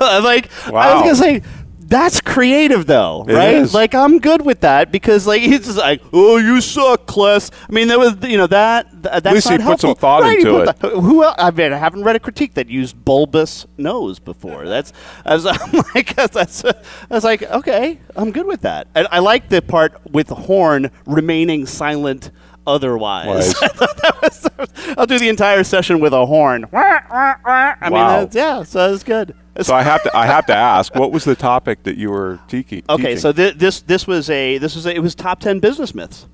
like 0.00 0.50
I 0.66 0.94
was 0.94 1.02
gonna 1.02 1.16
say. 1.16 1.42
That's 1.90 2.20
creative, 2.20 2.86
though, 2.86 3.26
It 3.28 3.34
right? 3.34 3.54
is. 3.56 3.74
Like 3.74 3.94
I'm 3.96 4.20
good 4.20 4.42
with 4.46 4.60
that 4.60 4.90
because, 4.92 5.26
like, 5.26 5.42
he's 5.50 5.66
just 5.66 5.76
like, 5.76 6.00
"Oh, 6.12 6.36
you 6.38 6.60
suck, 6.60 7.06
Kless." 7.06 7.50
I 7.68 7.72
mean, 7.72 7.88
that 7.88 7.98
was, 7.98 8.16
you 8.30 8.38
know, 8.38 8.46
that 8.46 8.88
th- 9.02 9.22
that's 9.22 9.34
least 9.34 9.48
he 9.50 9.58
not 9.58 9.66
put 9.66 9.80
some 9.80 9.94
thought 9.96 10.22
Right, 10.22 10.38
into 10.38 10.60
it. 10.60 10.76
who 10.92 11.24
else? 11.24 11.34
I 11.36 11.50
mean, 11.50 11.72
I 11.72 11.76
haven't 11.78 12.04
read 12.04 12.14
a 12.14 12.20
critique 12.20 12.54
that 12.54 12.68
used 12.68 13.04
bulbous 13.04 13.66
nose 13.76 14.20
before. 14.20 14.68
That's 14.68 14.92
as 15.24 15.44
I'm 15.50 15.72
like 15.94 16.14
that's 16.14 16.62
that's 17.08 17.24
like 17.24 17.42
okay, 17.42 17.98
I'm 18.14 18.30
good 18.30 18.46
with 18.46 18.60
that. 18.62 18.86
And 18.94 19.08
I 19.10 19.18
like 19.18 19.48
the 19.48 19.60
part 19.60 20.00
with 20.12 20.28
the 20.28 20.36
horn 20.36 20.90
remaining 21.06 21.66
silent. 21.66 22.30
Otherwise, 22.66 23.54
was, 23.82 24.48
I'll 24.96 25.06
do 25.06 25.18
the 25.18 25.28
entire 25.28 25.64
session 25.64 25.98
with 25.98 26.12
a 26.12 26.24
horn. 26.26 26.66
I 26.72 27.74
mean, 27.84 27.92
Wow. 27.92 28.20
that's, 28.20 28.36
yeah, 28.36 28.62
so 28.62 28.90
that's 28.90 29.02
good. 29.02 29.34
So 29.62 29.74
I 29.74 29.82
have 29.82 30.02
to 30.04 30.16
I 30.16 30.26
have 30.26 30.46
to 30.46 30.54
ask, 30.54 30.94
what 30.94 31.12
was 31.12 31.24
the 31.24 31.34
topic 31.36 31.82
that 31.84 31.96
you 31.96 32.10
were 32.10 32.38
teaching? 32.48 32.82
Okay, 32.88 33.16
so 33.16 33.32
thi- 33.32 33.52
this 33.52 33.80
this 33.82 34.06
was 34.06 34.28
a 34.30 34.58
this 34.58 34.74
was 34.74 34.86
a, 34.86 34.94
it 34.94 35.00
was 35.00 35.14
top 35.14 35.40
ten 35.40 35.60
business 35.60 35.94
myths. 35.94 36.26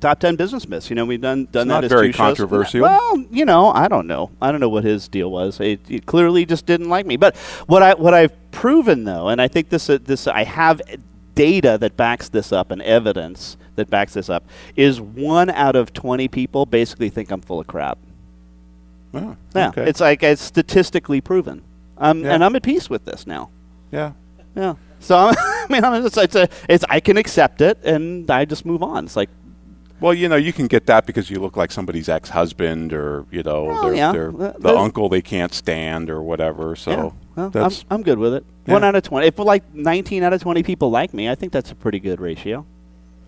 Top 0.00 0.20
ten 0.20 0.36
business 0.36 0.68
myths. 0.68 0.90
You 0.90 0.96
know, 0.96 1.04
we've 1.04 1.20
done 1.20 1.48
done 1.50 1.68
Oh. 1.70 1.74
It's 1.74 1.74
that 1.74 1.74
not 1.74 1.84
as 1.84 1.90
very 1.90 2.06
two 2.08 2.12
shows. 2.12 2.16
controversial. 2.18 2.82
Well, 2.82 3.18
you 3.32 3.44
know, 3.44 3.70
I 3.72 3.88
don't 3.88 4.06
know. 4.06 4.30
I 4.40 4.52
don't 4.52 4.60
know 4.60 4.68
what 4.68 4.84
his 4.84 5.08
deal 5.08 5.28
was. 5.30 5.58
It, 5.58 5.80
it 5.90 6.06
clearly 6.06 6.46
just 6.46 6.66
didn't 6.66 6.88
like 6.88 7.04
me. 7.04 7.16
But 7.16 7.36
what 7.66 7.82
I 7.82 7.94
what 7.94 8.14
I've 8.14 8.32
proven 8.52 9.02
though, 9.04 9.26
and 9.28 9.40
I 9.42 9.48
think 9.48 9.70
this 9.70 9.90
uh, 9.90 9.98
this 10.02 10.28
I 10.28 10.44
have 10.44 10.80
data 11.34 11.78
that 11.80 11.96
backs 11.96 12.28
this 12.28 12.52
up 12.52 12.70
and 12.70 12.80
evidence 12.82 13.56
that 13.74 13.90
backs 13.90 14.14
this 14.14 14.28
up 14.28 14.44
is 14.76 15.00
one 15.00 15.50
out 15.50 15.74
of 15.74 15.92
twenty 15.92 16.28
people 16.28 16.64
basically 16.64 17.08
think 17.10 17.32
I'm 17.32 17.40
full 17.40 17.58
of 17.58 17.66
crap. 17.66 17.98
Oh, 19.14 19.36
Yeah, 19.56 19.70
okay. 19.70 19.88
it's 19.88 20.00
like 20.00 20.22
it's 20.22 20.42
statistically 20.42 21.20
proven. 21.20 21.62
Um, 21.98 22.22
Yeah. 22.24 22.34
and 22.34 22.44
I'm 22.44 22.54
at 22.56 22.62
peace 22.62 22.88
with 22.88 23.04
this 23.04 23.26
now. 23.26 23.50
yeah. 23.90 24.12
Yeah. 24.56 24.74
So 25.00 25.16
I'm, 25.28 25.34
mean, 25.70 25.84
I'm 25.84 26.02
just, 26.02 26.16
it's 26.16 26.34
a, 26.34 26.48
it's 26.68 26.84
I 26.88 27.00
can 27.00 27.16
accept 27.16 27.60
it 27.60 27.78
and 27.84 28.28
I 28.30 28.44
just 28.44 28.64
move 28.66 28.82
on. 28.82 29.04
It's 29.04 29.14
like 29.16 29.30
Well, 30.00 30.14
you 30.14 30.28
know, 30.28 30.36
you 30.36 30.52
can 30.52 30.66
get 30.68 30.86
that 30.86 31.06
because 31.06 31.28
you 31.30 31.38
look 31.40 31.56
like 31.56 31.70
somebody's 31.72 32.08
ex-husband, 32.08 32.92
or 32.92 33.24
you 33.30 33.42
know, 33.42 33.64
Well, 33.64 33.82
they're, 33.84 33.94
yeah. 33.94 34.12
they're 34.12 34.32
the 34.32 34.54
the- 34.58 34.76
uncle 34.76 35.08
they 35.08 35.22
can't 35.22 35.52
stand, 35.54 36.08
or 36.10 36.22
whatever. 36.22 36.74
So 36.76 36.90
yeah. 36.90 36.96
Well, 37.36 37.46
I'm, 37.46 37.50
that's 37.50 37.84
I'm 37.90 38.02
good 38.02 38.18
with 38.18 38.34
it. 38.34 38.44
Yeah. 38.66 38.74
One 38.74 38.84
out 38.84 38.94
of 38.96 39.02
twenty. 39.04 39.26
If 39.28 39.38
like 39.38 39.62
19 39.74 40.22
out 40.24 40.32
of 40.32 40.40
20 40.42 40.62
people 40.62 40.90
like 40.90 41.14
me, 41.14 41.28
I 41.28 41.34
think 41.36 41.52
that's 41.52 41.70
a 41.70 41.74
pretty 41.74 42.00
good 42.00 42.20
ratio. 42.20 42.64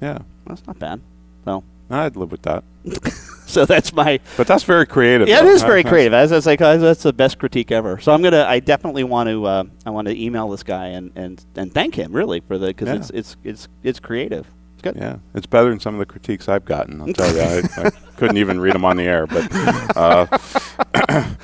yeah. 0.01 0.19
That's 0.47 0.67
not 0.67 0.79
bad. 0.81 1.01
So, 1.45 1.63
I'd 1.91 2.17
live 2.17 2.31
with 2.31 2.43
that. 2.43 2.63
so 3.47 3.65
that's 3.67 3.93
my. 3.93 4.21
But 4.37 4.47
that's 4.47 4.63
very 4.65 4.87
creative. 4.87 5.29
Yeah, 5.29 5.41
it 5.41 5.45
though. 5.45 5.51
is 5.51 5.63
very 5.63 5.83
That's- 5.83 5.93
creative. 5.93 6.13
That's, 6.13 6.31
that's 6.31 6.47
like 6.47 6.61
uh, 6.61 6.77
that's 6.77 7.03
the 7.03 7.13
best 7.13 7.39
critique 7.39 7.73
ever. 7.73 7.99
So 8.01 8.13
I'm 8.13 8.23
gonna. 8.23 8.45
I 8.45 8.61
definitely 8.61 9.05
want 9.05 9.29
to. 9.29 9.45
Uh, 9.45 9.65
I 9.85 9.91
want 9.91 10.09
to 10.09 10.17
email 10.19 10.49
this 10.49 10.63
guy 10.63 10.87
and, 10.89 11.11
and, 11.17 11.45
and 11.57 11.73
thank 11.73 11.95
him 11.97 12.13
really 12.13 12.41
for 12.41 12.59
the 12.59 12.69
because 12.69 12.89
Yeah. 12.89 12.95
it's 12.97 13.11
it's 13.11 13.37
it's 13.45 13.69
it's 13.83 14.01
creative. 14.01 14.47
It's 14.75 14.83
good. 14.83 14.97
Yeah, 14.97 15.17
it's 15.35 15.47
better 15.47 15.69
than 15.69 15.81
some 15.81 15.95
of 15.95 15.99
the 15.99 16.07
critiques 16.07 16.49
I've 16.49 16.65
gotten. 16.65 17.01
I'll 17.03 17.13
tell 17.13 17.35
you, 17.35 17.43
I, 17.77 17.87
I 17.87 17.91
couldn't 18.17 18.39
even 18.39 18.61
read 18.61 18.75
them 18.75 18.85
on 18.85 18.97
the 18.97 19.03
air. 19.05 19.27
But 19.27 19.49
uh, 19.97 20.27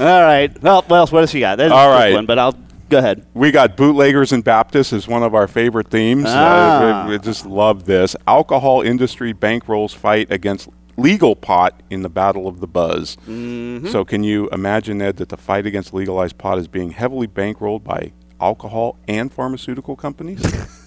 All 0.00 0.22
right. 0.22 0.50
Well, 0.62 0.82
what 0.86 0.96
else? 0.96 1.12
What 1.12 1.20
else 1.20 1.32
you 1.34 1.40
got? 1.40 1.56
That's 1.56 1.70
a 1.72 1.74
All 1.74 1.88
right. 1.90 2.12
One, 2.14 2.26
but 2.26 2.38
I'll 2.38 2.56
go 2.90 2.98
ahead. 2.98 3.26
we 3.32 3.50
got 3.50 3.76
bootleggers 3.76 4.32
and 4.32 4.44
Baptists 4.44 4.92
is 4.92 5.08
one 5.08 5.22
of 5.22 5.34
our 5.34 5.48
favorite 5.48 5.88
themes. 5.88 6.24
Ah. 6.26 7.04
Uh, 7.04 7.06
we, 7.06 7.12
we 7.12 7.18
just 7.18 7.46
love 7.46 7.86
this. 7.86 8.14
Alcohol 8.26 8.82
industry 8.82 9.32
bankrolls 9.32 9.94
fight 9.94 10.30
against 10.30 10.68
legal 10.96 11.34
pot 11.34 11.82
in 11.88 12.02
the 12.02 12.10
battle 12.10 12.46
of 12.46 12.60
the 12.60 12.66
buzz. 12.66 13.16
Mm-hmm. 13.26 13.88
So, 13.88 14.04
can 14.04 14.22
you 14.22 14.48
imagine, 14.50 15.00
Ed, 15.00 15.16
that 15.16 15.30
the 15.30 15.36
fight 15.36 15.66
against 15.66 15.94
legalized 15.94 16.36
pot 16.36 16.58
is 16.58 16.68
being 16.68 16.90
heavily 16.90 17.26
bankrolled 17.26 17.84
by 17.84 18.12
alcohol 18.40 18.98
and 19.08 19.32
pharmaceutical 19.32 19.96
companies? 19.96 20.42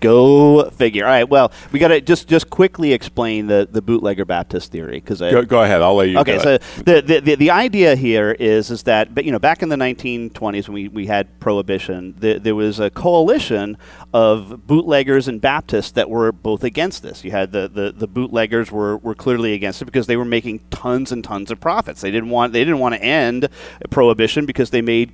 Go 0.00 0.70
figure. 0.70 1.04
All 1.04 1.10
right. 1.10 1.28
Well, 1.28 1.52
we 1.72 1.78
got 1.78 1.88
to 1.88 2.00
just 2.00 2.28
just 2.28 2.50
quickly 2.50 2.92
explain 2.92 3.46
the 3.46 3.68
the 3.70 3.82
bootlegger 3.82 4.24
Baptist 4.24 4.72
theory 4.72 5.00
because 5.00 5.20
go, 5.20 5.44
go 5.44 5.62
ahead. 5.62 5.82
I'll 5.82 5.94
let 5.94 6.08
you. 6.08 6.18
Okay, 6.18 6.38
so 6.38 6.58
the, 6.82 7.02
the, 7.02 7.20
the, 7.20 7.34
the 7.34 7.50
idea 7.50 7.96
here 7.96 8.32
is 8.32 8.70
is 8.70 8.82
that 8.84 9.14
but 9.14 9.24
you 9.24 9.32
know 9.32 9.38
back 9.38 9.62
in 9.62 9.68
the 9.68 9.76
1920s 9.76 10.68
when 10.68 10.74
we, 10.74 10.88
we 10.88 11.06
had 11.06 11.40
prohibition, 11.40 12.14
the, 12.18 12.38
there 12.38 12.54
was 12.54 12.80
a 12.80 12.90
coalition 12.90 13.76
of 14.12 14.66
bootleggers 14.66 15.28
and 15.28 15.40
Baptists 15.40 15.92
that 15.92 16.08
were 16.08 16.32
both 16.32 16.64
against 16.64 17.02
this. 17.02 17.24
You 17.24 17.30
had 17.30 17.52
the, 17.52 17.68
the, 17.68 17.92
the 17.92 18.08
bootleggers 18.08 18.70
were, 18.70 18.98
were 18.98 19.14
clearly 19.14 19.52
against 19.52 19.82
it 19.82 19.84
because 19.84 20.06
they 20.06 20.16
were 20.16 20.24
making 20.24 20.60
tons 20.70 21.12
and 21.12 21.22
tons 21.22 21.50
of 21.50 21.60
profits. 21.60 22.00
They 22.00 22.10
didn't 22.10 22.30
want 22.30 22.52
they 22.52 22.60
didn't 22.60 22.78
want 22.78 22.94
to 22.94 23.02
end 23.02 23.48
prohibition 23.90 24.46
because 24.46 24.70
they 24.70 24.82
made 24.82 25.12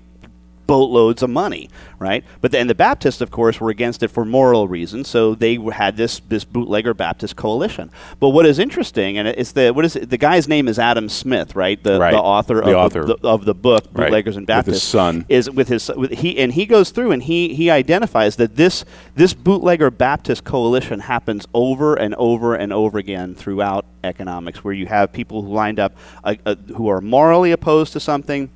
boatloads 0.66 1.22
of 1.22 1.30
money, 1.30 1.68
right? 1.98 2.24
But 2.40 2.52
then 2.52 2.66
the 2.66 2.74
Baptists, 2.74 3.20
of 3.20 3.30
course, 3.30 3.60
were 3.60 3.70
against 3.70 4.02
it 4.02 4.08
for 4.08 4.24
moral 4.24 4.68
reasons, 4.68 5.08
so 5.08 5.34
they 5.34 5.56
had 5.56 5.96
this 5.96 6.20
this 6.28 6.44
bootlegger 6.44 6.94
Baptist 6.94 7.36
coalition. 7.36 7.90
But 8.20 8.30
what 8.30 8.46
is 8.46 8.58
interesting, 8.58 9.18
and 9.18 9.28
it's 9.28 9.52
the 9.52 9.70
what 9.72 9.84
is 9.84 9.96
it, 9.96 10.10
the 10.10 10.18
guy's 10.18 10.48
name 10.48 10.68
is 10.68 10.78
Adam 10.78 11.08
Smith, 11.08 11.54
right? 11.56 11.82
The, 11.82 11.98
Right. 11.98 12.12
the 12.12 12.18
author, 12.20 12.54
The 12.56 12.70
of, 12.70 12.76
author. 12.76 13.04
The, 13.04 13.16
of 13.22 13.44
the 13.44 13.54
book 13.54 13.84
Right. 13.92 14.04
Bootleggers 14.06 14.36
and 14.36 14.46
With 14.48 14.66
his 14.66 14.66
Baptists. 14.74 14.84
son. 14.88 15.24
is 15.28 15.50
with 15.50 15.68
his 15.68 15.90
with 15.96 16.10
he 16.12 16.38
and 16.38 16.52
he 16.52 16.66
goes 16.66 16.90
through 16.90 17.12
and 17.12 17.22
he 17.22 17.54
he 17.54 17.70
identifies 17.70 18.36
that 18.36 18.56
this 18.56 18.84
this 19.14 19.34
bootlegger 19.34 19.90
Baptist 19.90 20.44
coalition 20.44 21.00
happens 21.00 21.46
over 21.54 21.94
and 21.94 22.14
over 22.16 22.54
and 22.54 22.72
over 22.72 22.98
again 22.98 23.34
throughout 23.34 23.84
economics, 24.02 24.62
where 24.62 24.74
you 24.74 24.86
have 24.86 25.12
people 25.12 25.42
who 25.42 25.52
lined 25.52 25.78
up 25.80 25.96
uh, 26.24 26.34
uh, 26.44 26.54
who 26.76 26.88
are 26.88 27.00
morally 27.00 27.52
opposed 27.52 27.92
to 27.94 28.00
something 28.00 28.50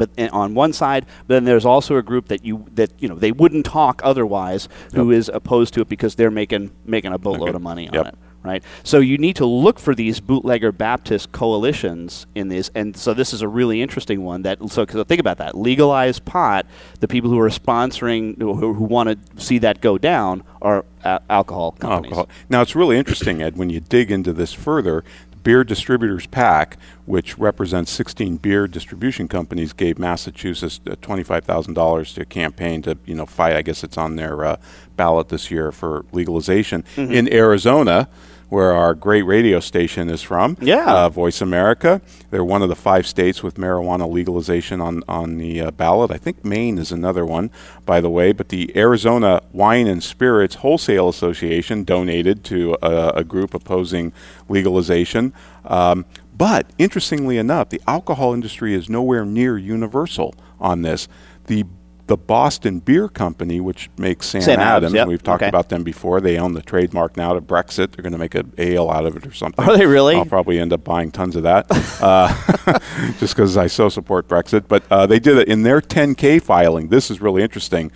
but 0.00 0.10
eh, 0.16 0.28
on 0.32 0.54
one 0.54 0.72
side, 0.72 1.04
but 1.26 1.34
then 1.34 1.44
there's 1.44 1.66
also 1.66 1.96
a 1.96 2.02
group 2.02 2.28
that 2.28 2.42
you 2.44 2.64
that 2.74 2.90
you 2.98 3.08
know 3.08 3.14
they 3.14 3.32
wouldn't 3.32 3.66
talk 3.66 4.00
otherwise, 4.02 4.66
who 4.94 5.10
is 5.10 5.28
opposed 5.32 5.74
to 5.74 5.82
it 5.82 5.88
because 5.88 6.14
they're 6.14 6.30
making 6.30 6.70
making 6.86 7.12
a 7.12 7.18
boatload 7.18 7.50
Okay. 7.50 7.56
of 7.56 7.62
money 7.62 7.86
on 7.88 7.94
Yep. 7.94 8.06
it, 8.06 8.14
right? 8.42 8.62
So 8.82 8.98
you 9.00 9.18
need 9.18 9.36
to 9.36 9.44
look 9.46 9.78
for 9.78 9.94
these 9.94 10.18
bootlegger 10.20 10.72
Baptist 10.72 11.32
coalitions 11.32 12.26
in 12.34 12.48
this, 12.48 12.70
and 12.74 12.96
so 12.96 13.12
this 13.12 13.34
is 13.34 13.42
a 13.42 13.48
really 13.48 13.82
interesting 13.82 14.24
one. 14.24 14.40
That 14.42 14.58
so 14.70 14.86
cause 14.86 15.04
think 15.06 15.20
about 15.20 15.36
that 15.38 15.54
legalized 15.54 16.24
pot. 16.24 16.64
The 17.00 17.08
people 17.08 17.28
who 17.30 17.38
are 17.38 17.50
sponsoring 17.50 18.40
who, 18.40 18.54
who 18.54 18.84
want 18.84 19.08
to 19.10 19.42
see 19.44 19.58
that 19.58 19.80
go 19.82 19.98
down 19.98 20.42
are 20.62 20.84
a- 21.04 21.20
alcohol 21.28 21.72
companies. 21.72 22.12
alcohol. 22.12 22.28
Now 22.48 22.62
it's 22.62 22.74
really 22.74 22.96
interesting, 22.96 23.42
Ed, 23.42 23.58
when 23.58 23.68
you 23.68 23.80
dig 23.80 24.10
into 24.10 24.32
this 24.32 24.52
further. 24.54 25.04
Beer 25.42 25.64
Distributors 25.64 26.26
PAC, 26.26 26.76
which 27.06 27.38
represents 27.38 27.90
16 27.92 28.36
beer 28.38 28.66
distribution 28.66 29.26
companies, 29.28 29.72
gave 29.72 29.98
Massachusetts 29.98 30.80
uh, 30.86 30.96
$25,000 30.96 32.14
to 32.14 32.20
a 32.22 32.24
campaign 32.24 32.82
to, 32.82 32.98
you 33.06 33.14
know, 33.14 33.26
fight. 33.26 33.56
I 33.56 33.62
guess 33.62 33.82
it's 33.82 33.96
on 33.98 34.16
their 34.16 34.44
uh, 34.44 34.56
ballot 34.96 35.28
this 35.28 35.50
year 35.50 35.72
for 35.72 36.04
legalization. 36.12 36.84
Mhm. 36.96 37.12
In 37.12 37.32
Arizona, 37.32 38.08
where 38.50 38.72
our 38.72 38.94
great 38.94 39.22
radio 39.22 39.58
station 39.60 40.10
is 40.10 40.20
from, 40.20 40.56
Yeah. 40.60 40.84
uh, 40.92 41.08
Voice 41.08 41.40
America, 41.40 42.02
they're 42.30 42.44
one 42.44 42.62
of 42.62 42.68
the 42.68 42.76
five 42.76 43.06
states 43.06 43.42
with 43.42 43.54
marijuana 43.54 44.06
legalization 44.10 44.80
on 44.80 45.02
on 45.08 45.38
the 45.38 45.60
uh, 45.62 45.70
ballot. 45.70 46.10
I 46.10 46.18
think 46.18 46.44
Maine 46.44 46.76
is 46.76 46.92
another 46.92 47.24
one, 47.24 47.50
by 47.86 48.00
the 48.02 48.10
way. 48.10 48.32
But 48.32 48.48
the 48.50 48.70
Arizona 48.76 49.40
Wine 49.52 49.86
and 49.86 50.02
Spirits 50.02 50.56
Wholesale 50.56 51.08
Association 51.08 51.84
donated 51.84 52.44
to 52.44 52.76
a, 52.82 53.12
a 53.16 53.24
group 53.24 53.54
opposing 53.54 54.12
legalization. 54.48 55.32
Um, 55.64 56.04
but 56.36 56.66
interestingly 56.78 57.38
enough, 57.38 57.68
the 57.68 57.80
alcohol 57.86 58.34
industry 58.34 58.74
is 58.74 58.88
nowhere 58.88 59.24
near 59.24 59.58
universal 59.58 60.34
on 60.58 60.82
this. 60.82 61.06
The 61.46 61.64
the 62.10 62.16
Boston 62.16 62.80
Beer 62.80 63.08
Company, 63.08 63.60
which 63.60 63.88
makes 63.96 64.26
Sam, 64.26 64.42
Sam 64.42 64.58
Adams, 64.58 64.66
Adams, 64.66 64.94
yep, 64.94 65.06
we've 65.06 65.22
talked 65.22 65.44
okay. 65.44 65.48
about 65.48 65.68
them 65.68 65.84
before. 65.84 66.20
They 66.20 66.38
own 66.38 66.54
the 66.54 66.60
trademark 66.60 67.16
now 67.16 67.34
to 67.34 67.40
Brexit. 67.40 67.92
They're 67.92 68.02
going 68.02 68.14
to 68.14 68.18
make 68.18 68.34
an 68.34 68.52
ale 68.58 68.90
out 68.90 69.06
of 69.06 69.14
it 69.14 69.24
or 69.24 69.32
something. 69.32 69.64
Are 69.64 69.78
they 69.78 69.86
really? 69.86 70.16
I'll 70.16 70.24
probably 70.24 70.58
end 70.58 70.72
up 70.72 70.82
buying 70.82 71.12
tons 71.12 71.36
of 71.36 71.44
that, 71.44 71.66
uh, 72.02 72.78
just 73.20 73.36
because 73.36 73.56
I 73.56 73.68
so 73.68 73.88
support 73.88 74.26
Brexit. 74.26 74.64
But 74.66 74.82
uh, 74.90 75.06
they 75.06 75.20
did 75.20 75.36
it 75.36 75.46
in 75.46 75.62
their 75.62 75.80
10K 75.80 76.42
filing. 76.42 76.88
This 76.88 77.12
is 77.12 77.20
really 77.20 77.44
interesting. 77.44 77.92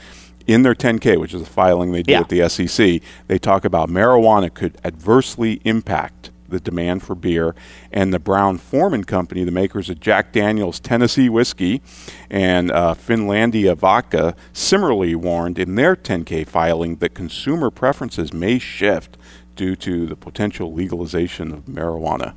In 0.47 0.63
their 0.63 0.77
10K, 0.77 1.19
which 1.19 1.35
is 1.35 1.43
a 1.43 1.47
filing 1.47 1.91
they 1.91 2.05
do 2.05 2.13
Yeah. 2.13 2.21
at 2.21 2.29
the 2.29 2.49
SEC, 2.49 3.01
they 3.27 3.39
talk 3.41 3.65
about 3.65 3.89
marijuana 3.89 4.55
could 4.55 4.79
adversely 4.85 5.61
impact 5.65 6.31
the 6.49 6.61
demand 6.61 7.03
for 7.03 7.15
beer. 7.15 7.55
And 7.93 8.13
the 8.13 8.19
Brown 8.19 8.59
Forman 8.59 9.05
Company, 9.05 9.45
the 9.45 9.51
makers 9.51 9.89
of 9.91 10.01
Jack 10.01 10.33
Daniels 10.33 10.81
Tennessee 10.81 11.29
whiskey 11.29 11.83
and 12.31 12.71
uh, 12.71 12.95
Finlandia 12.95 13.77
vodka, 13.77 14.35
similarly 14.53 15.15
warned 15.15 15.59
in 15.59 15.75
their 15.75 15.97
10K 15.97 16.47
filing 16.47 16.97
that 16.97 17.15
consumer 17.15 17.71
preferences 17.71 18.33
may 18.33 18.59
shift 18.59 19.17
due 19.57 19.77
to 19.77 20.07
the 20.07 20.17
potential 20.17 20.73
legalization 20.73 21.53
of 21.53 21.65
marijuana. 21.67 22.37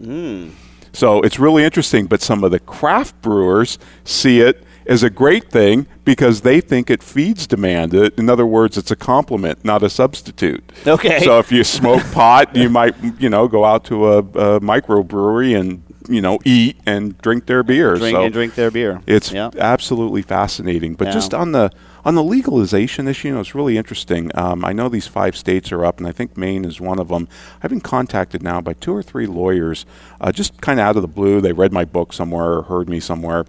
So 0.93 1.21
it's 1.21 1.37
really 1.37 1.63
interesting, 1.63 2.07
but 2.07 2.21
some 2.21 2.43
of 2.43 2.51
the 2.51 2.59
craft 2.59 3.21
brewers 3.21 3.77
see 4.03 4.39
it 4.41 4.63
as 4.88 5.04
a 5.04 5.10
great 5.10 5.50
thing 5.52 5.86
because 6.06 6.41
they 6.41 6.62
think 6.62 6.89
it 6.89 7.04
feeds 7.04 7.45
demand. 7.47 7.93
Uh, 7.93 8.10
In 8.17 8.30
other 8.30 8.45
words, 8.45 8.78
it's 8.78 8.91
a 8.91 8.95
complement, 8.95 9.63
not 9.65 9.84
a 9.84 9.89
substitute. 9.89 10.63
Okay. 10.86 11.19
So 11.23 11.39
if 11.39 11.52
you 11.52 11.63
smoke 11.80 12.04
pot, 12.12 12.56
you 12.56 12.69
might, 12.69 12.95
you 13.19 13.30
know, 13.30 13.47
go 13.47 13.65
out 13.65 13.84
to 13.86 14.08
a, 14.08 14.17
a 14.19 14.60
microbrewery 14.62 15.60
and, 15.60 15.84
you 16.08 16.21
know, 16.21 16.39
eat 16.45 16.78
and 16.86 17.17
drink 17.19 17.45
their 17.47 17.63
beer. 17.63 17.95
Drink 17.95 18.15
so 18.15 18.23
and 18.23 18.34
drink 18.34 18.56
their 18.56 18.71
beer. 18.71 19.02
It's 19.06 19.32
Yeah. 19.32 19.50
absolutely 19.58 20.21
fascinating. 20.21 20.93
But 20.95 21.08
Yeah. 21.08 21.13
just 21.13 21.34
on 21.34 21.52
the 21.52 21.69
on 22.06 22.15
the 22.15 22.23
legalization 22.23 23.06
issue, 23.10 23.28
you 23.28 23.34
know, 23.34 23.41
it's 23.41 23.54
really 23.54 23.78
interesting. 23.78 24.32
Um, 24.34 24.63
I 24.63 24.71
know 24.71 24.88
these 24.88 25.08
five 25.08 25.36
states 25.36 25.73
are 25.73 25.84
up, 25.84 25.97
and 25.97 26.08
I 26.08 26.13
think 26.13 26.38
Maine 26.38 26.63
is 26.63 26.80
one 26.80 27.00
of 27.00 27.10
them. 27.10 27.28
I've 27.62 27.69
been 27.69 27.82
contacted 27.82 28.41
now 28.41 28.62
by 28.62 28.73
two 28.73 28.95
or 28.95 29.04
three 29.04 29.28
lawyers, 29.28 29.86
uh, 30.21 30.32
just 30.32 30.62
kind 30.62 30.80
of 30.80 30.86
out 30.86 30.95
of 30.95 31.02
the 31.02 31.10
blue. 31.10 31.41
They 31.41 31.52
read 31.52 31.73
my 31.73 31.84
book 31.84 32.13
somewhere 32.13 32.54
or 32.54 32.62
heard 32.62 32.88
me 32.88 33.02
somewhere. 33.02 33.43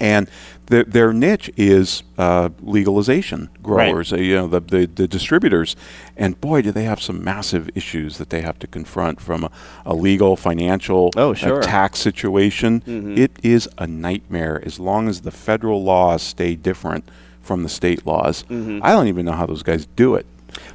And 0.00 0.28
their, 0.66 0.84
their 0.84 1.12
niche 1.12 1.50
is 1.56 2.02
uh, 2.18 2.48
legalization 2.62 3.48
growers, 3.62 4.12
uh, 4.12 4.16
you 4.16 4.34
know, 4.34 4.46
the, 4.48 4.60
the, 4.60 4.86
the 4.86 5.06
distributors. 5.08 5.76
And 6.16 6.40
boy, 6.40 6.62
do 6.62 6.72
they 6.72 6.84
have 6.84 7.00
some 7.02 7.22
massive 7.22 7.70
issues 7.74 8.18
that 8.18 8.30
they 8.30 8.40
have 8.42 8.58
to 8.60 8.66
confront 8.66 9.20
from 9.20 9.44
a, 9.44 9.50
a 9.86 9.94
legal, 9.94 10.36
financial, 10.36 11.10
Oh, 11.16 11.34
sure. 11.34 11.62
tax 11.62 11.98
situation. 12.00 12.80
Mhm. 12.86 13.18
It 13.18 13.32
is 13.42 13.68
a 13.78 13.86
nightmare 13.86 14.62
as 14.64 14.78
long 14.80 15.08
as 15.08 15.20
the 15.22 15.30
federal 15.30 15.82
laws 15.84 16.22
stay 16.22 16.54
different 16.54 17.04
from 17.42 17.62
the 17.62 17.68
state 17.68 18.06
laws. 18.06 18.44
Mhm. 18.50 18.80
I 18.82 18.92
don't 18.92 19.06
even 19.08 19.26
know 19.26 19.32
how 19.32 19.46
those 19.46 19.62
guys 19.62 19.86
do 19.96 20.14
it. 20.14 20.26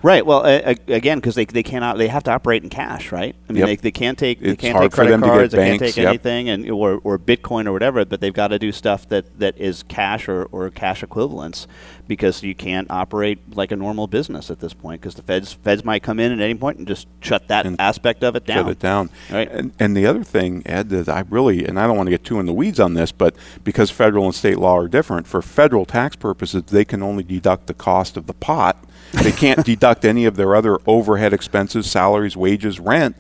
Right. 0.02 0.26
Well, 0.26 0.46
uh, 0.46 0.76
again, 0.88 1.20
because 1.20 1.36
they 1.36 1.46
they 1.46 1.64
cannot 1.64 1.98
they 1.98 2.08
have 2.08 2.24
to 2.24 2.32
operate 2.32 2.64
in 2.64 2.70
cash, 2.70 3.12
right? 3.12 3.36
I 3.50 3.54
mean, 3.54 3.60
Yep. 3.60 3.68
they, 3.68 3.76
they 3.78 3.92
can't 3.92 4.18
take 4.18 4.40
they 4.40 4.50
It's 4.50 4.62
can't 4.62 4.78
take 4.78 4.92
credit 4.92 5.12
them 5.12 5.22
to 5.22 5.28
get 5.28 5.34
cards, 5.34 5.54
they 5.54 5.66
can't 5.66 5.80
take 5.80 5.98
yep. 5.98 6.08
anything, 6.08 6.50
and 6.50 6.70
or, 6.70 7.00
or 7.04 7.18
Bitcoin 7.20 7.68
or 7.68 7.74
whatever. 7.74 8.06
But 8.06 8.22
they've 8.22 8.34
got 8.34 8.50
to 8.50 8.60
do 8.60 8.72
stuff 8.72 9.08
that, 9.10 9.40
that 9.40 9.58
is 9.58 9.84
cash 9.84 10.28
or, 10.28 10.46
or 10.52 10.70
cash 10.70 11.04
equivalents 11.04 11.68
because 12.08 12.42
you 12.44 12.56
can't 12.56 12.90
operate 12.90 13.40
like 13.56 13.72
a 13.72 13.76
normal 13.76 14.08
business 14.08 14.50
at 14.50 14.60
this 14.60 14.74
point 14.74 15.02
because 15.02 15.16
the 15.16 15.22
feds 15.22 15.54
feds 15.54 15.86
might 15.86 16.02
come 16.02 16.20
in 16.20 16.32
at 16.32 16.40
any 16.40 16.56
point 16.56 16.78
and 16.78 16.88
just 16.88 17.08
shut 17.22 17.48
that 17.48 17.66
aspect 17.80 18.24
of 18.24 18.36
it 18.36 18.46
down. 18.46 18.66
Shut 18.66 18.72
it 18.72 18.80
down. 18.80 19.10
Right. 19.32 19.50
And, 19.52 19.72
and 19.80 19.96
the 19.96 20.06
other 20.06 20.24
thing, 20.24 20.64
Ed, 20.66 20.90
that 20.90 21.10
I 21.10 21.24
really, 21.30 21.66
and 21.66 21.80
I 21.80 21.88
don't 21.88 21.98
want 21.98 22.08
to 22.08 22.12
get 22.12 22.24
too 22.24 22.40
in 22.40 22.46
the 22.46 22.54
weeds 22.54 22.80
on 22.80 22.94
this, 22.94 23.12
but 23.12 23.36
because 23.64 23.92
federal 23.92 24.26
and 24.26 24.36
state 24.36 24.58
law 24.58 24.78
are 24.78 24.88
different, 24.88 25.28
for 25.28 25.42
federal 25.42 25.86
tax 25.86 26.16
purposes, 26.16 26.64
they 26.64 26.86
can 26.86 27.04
only 27.04 27.24
deduct 27.24 27.68
the 27.68 27.74
cost 27.74 28.18
of 28.18 28.26
the 28.28 28.34
pot. 28.34 28.78
They 29.14 29.32
can't 29.32 29.66
deduct 29.66 30.06
any 30.06 30.26
of 30.26 30.36
their 30.36 30.56
other 30.56 30.78
overhead 30.86 31.34
expenses, 31.34 31.90
salaries, 31.90 32.38
wages, 32.38 32.80
rent. 32.80 33.16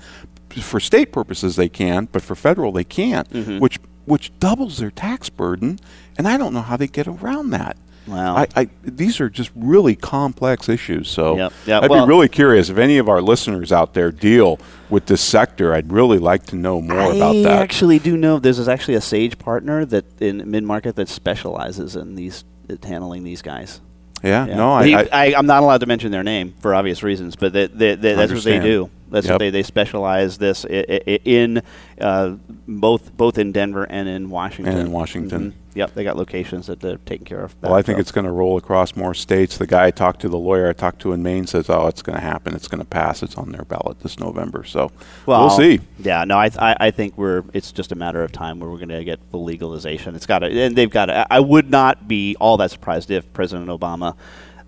For 0.61 0.79
state 0.79 1.11
purposes, 1.11 1.55
they 1.55 1.69
can, 1.69 2.07
but 2.11 2.21
for 2.21 2.35
federal, 2.35 2.71
they 2.71 2.83
can't, 2.83 3.29
Mhm. 3.31 3.59
which 3.59 3.77
which 4.05 4.31
doubles 4.39 4.79
their 4.79 4.89
tax 4.89 5.29
burden. 5.29 5.79
And 6.17 6.27
I 6.27 6.35
don't 6.37 6.51
know 6.53 6.61
how 6.63 6.75
they 6.77 6.87
get 6.87 7.07
around 7.07 7.51
that. 7.51 7.77
Wow. 8.07 8.37
I, 8.37 8.47
I, 8.55 8.69
these 8.83 9.19
are 9.21 9.29
just 9.29 9.51
really 9.55 9.95
complex 9.95 10.67
issues. 10.67 11.07
So 11.07 11.37
Yep. 11.37 11.53
Yeah, 11.67 11.79
I'd 11.81 11.91
well- 11.91 12.05
be 12.07 12.09
really 12.09 12.27
curious 12.27 12.69
if 12.71 12.79
any 12.79 12.97
of 12.97 13.07
our 13.07 13.21
listeners 13.21 13.71
out 13.71 13.93
there 13.93 14.11
deal 14.11 14.57
with 14.89 15.05
this 15.05 15.21
sector. 15.21 15.75
I'd 15.75 15.91
really 15.93 16.17
like 16.17 16.47
to 16.47 16.55
know 16.55 16.81
more 16.81 17.11
about 17.11 17.33
that. 17.33 17.45
I 17.59 17.61
actually 17.61 17.99
do 17.99 18.17
know 18.17 18.39
there's 18.39 18.67
actually 18.67 18.95
a 18.95 19.01
Sage 19.01 19.37
partner 19.37 19.85
that 19.85 20.05
in 20.19 20.49
mid 20.49 20.63
market 20.63 20.95
that 20.95 21.07
specializes 21.07 21.95
in 21.95 22.15
these 22.15 22.43
handling 22.83 23.23
these 23.23 23.43
guys. 23.43 23.79
Yeah, 24.23 24.45
no, 24.45 24.71
I- 24.73 25.07
I- 25.11 25.25
am 25.37 25.45
not 25.45 25.63
allowed 25.63 25.79
to 25.79 25.85
mention 25.85 26.11
their 26.11 26.23
name 26.23 26.53
for 26.59 26.75
obvious 26.75 27.03
reasons, 27.03 27.35
but 27.35 27.53
they, 27.53 27.67
they, 27.67 27.95
they, 27.95 28.13
that's 28.15 28.31
what 28.33 28.43
they 28.43 28.59
do. 28.59 28.89
That's 29.11 29.25
Yep. 29.25 29.33
what 29.33 29.39
they, 29.39 29.49
they 29.49 29.63
specialize 29.63 30.37
this 30.37 30.65
i- 30.65 30.85
i- 30.89 31.19
in 31.25 31.61
uh, 31.99 32.35
both 32.67 33.15
both 33.17 33.37
in 33.37 33.51
Denver 33.51 33.83
and 33.85 34.07
in 34.07 34.29
Washington. 34.29 34.73
And 34.77 34.87
in 34.87 34.91
Washington. 34.91 35.51
Mhm. 35.51 35.68
Yep, 35.75 35.93
they 35.93 36.03
got 36.03 36.17
locations 36.17 36.67
that 36.67 36.79
they're 36.79 36.97
taking 37.05 37.25
care 37.25 37.41
of. 37.41 37.55
Well, 37.61 37.73
I 37.73 37.81
think 37.81 37.99
it's 37.99 38.11
going 38.11 38.25
to 38.25 38.31
roll 38.31 38.57
across 38.57 38.95
more 38.95 39.13
states. 39.13 39.57
The 39.57 39.67
guy 39.67 39.85
I 39.87 39.91
talked 39.91 40.21
to, 40.21 40.29
the 40.29 40.37
lawyer 40.37 40.69
I 40.69 40.73
talked 40.73 40.99
to 41.01 41.13
in 41.13 41.21
Maine, 41.21 41.45
says, 41.47 41.69
"Oh, 41.69 41.87
it's 41.87 42.01
going 42.01 42.15
to 42.17 42.21
happen. 42.21 42.55
It's 42.55 42.67
going 42.67 42.79
to 42.79 42.87
pass. 42.87 43.21
It's 43.21 43.35
on 43.35 43.51
their 43.51 43.65
ballot 43.65 43.99
this 43.99 44.19
November." 44.19 44.63
So 44.63 44.91
Well, 45.25 45.41
we'll 45.41 45.49
see. 45.51 45.79
Yeah, 45.99 46.23
no, 46.23 46.37
I, 46.37 46.49
I, 46.57 46.75
I 46.79 46.91
think 46.91 47.17
we're. 47.17 47.43
It's 47.53 47.71
just 47.71 47.91
a 47.91 47.95
matter 47.95 48.23
of 48.23 48.31
time 48.31 48.59
where 48.59 48.69
we're 48.69 48.77
going 48.77 48.89
to 48.89 49.03
get 49.03 49.19
full 49.31 49.43
legalization. 49.43 50.15
It's 50.15 50.25
got 50.25 50.39
to, 50.39 50.47
and 50.47 50.75
they've 50.75 50.89
got 50.89 51.05
to. 51.07 51.27
I 51.31 51.39
would 51.39 51.69
not 51.69 52.07
be 52.07 52.35
all 52.39 52.57
that 52.57 52.71
surprised 52.71 53.11
if 53.11 53.31
President 53.33 53.69
Obama 53.69 54.15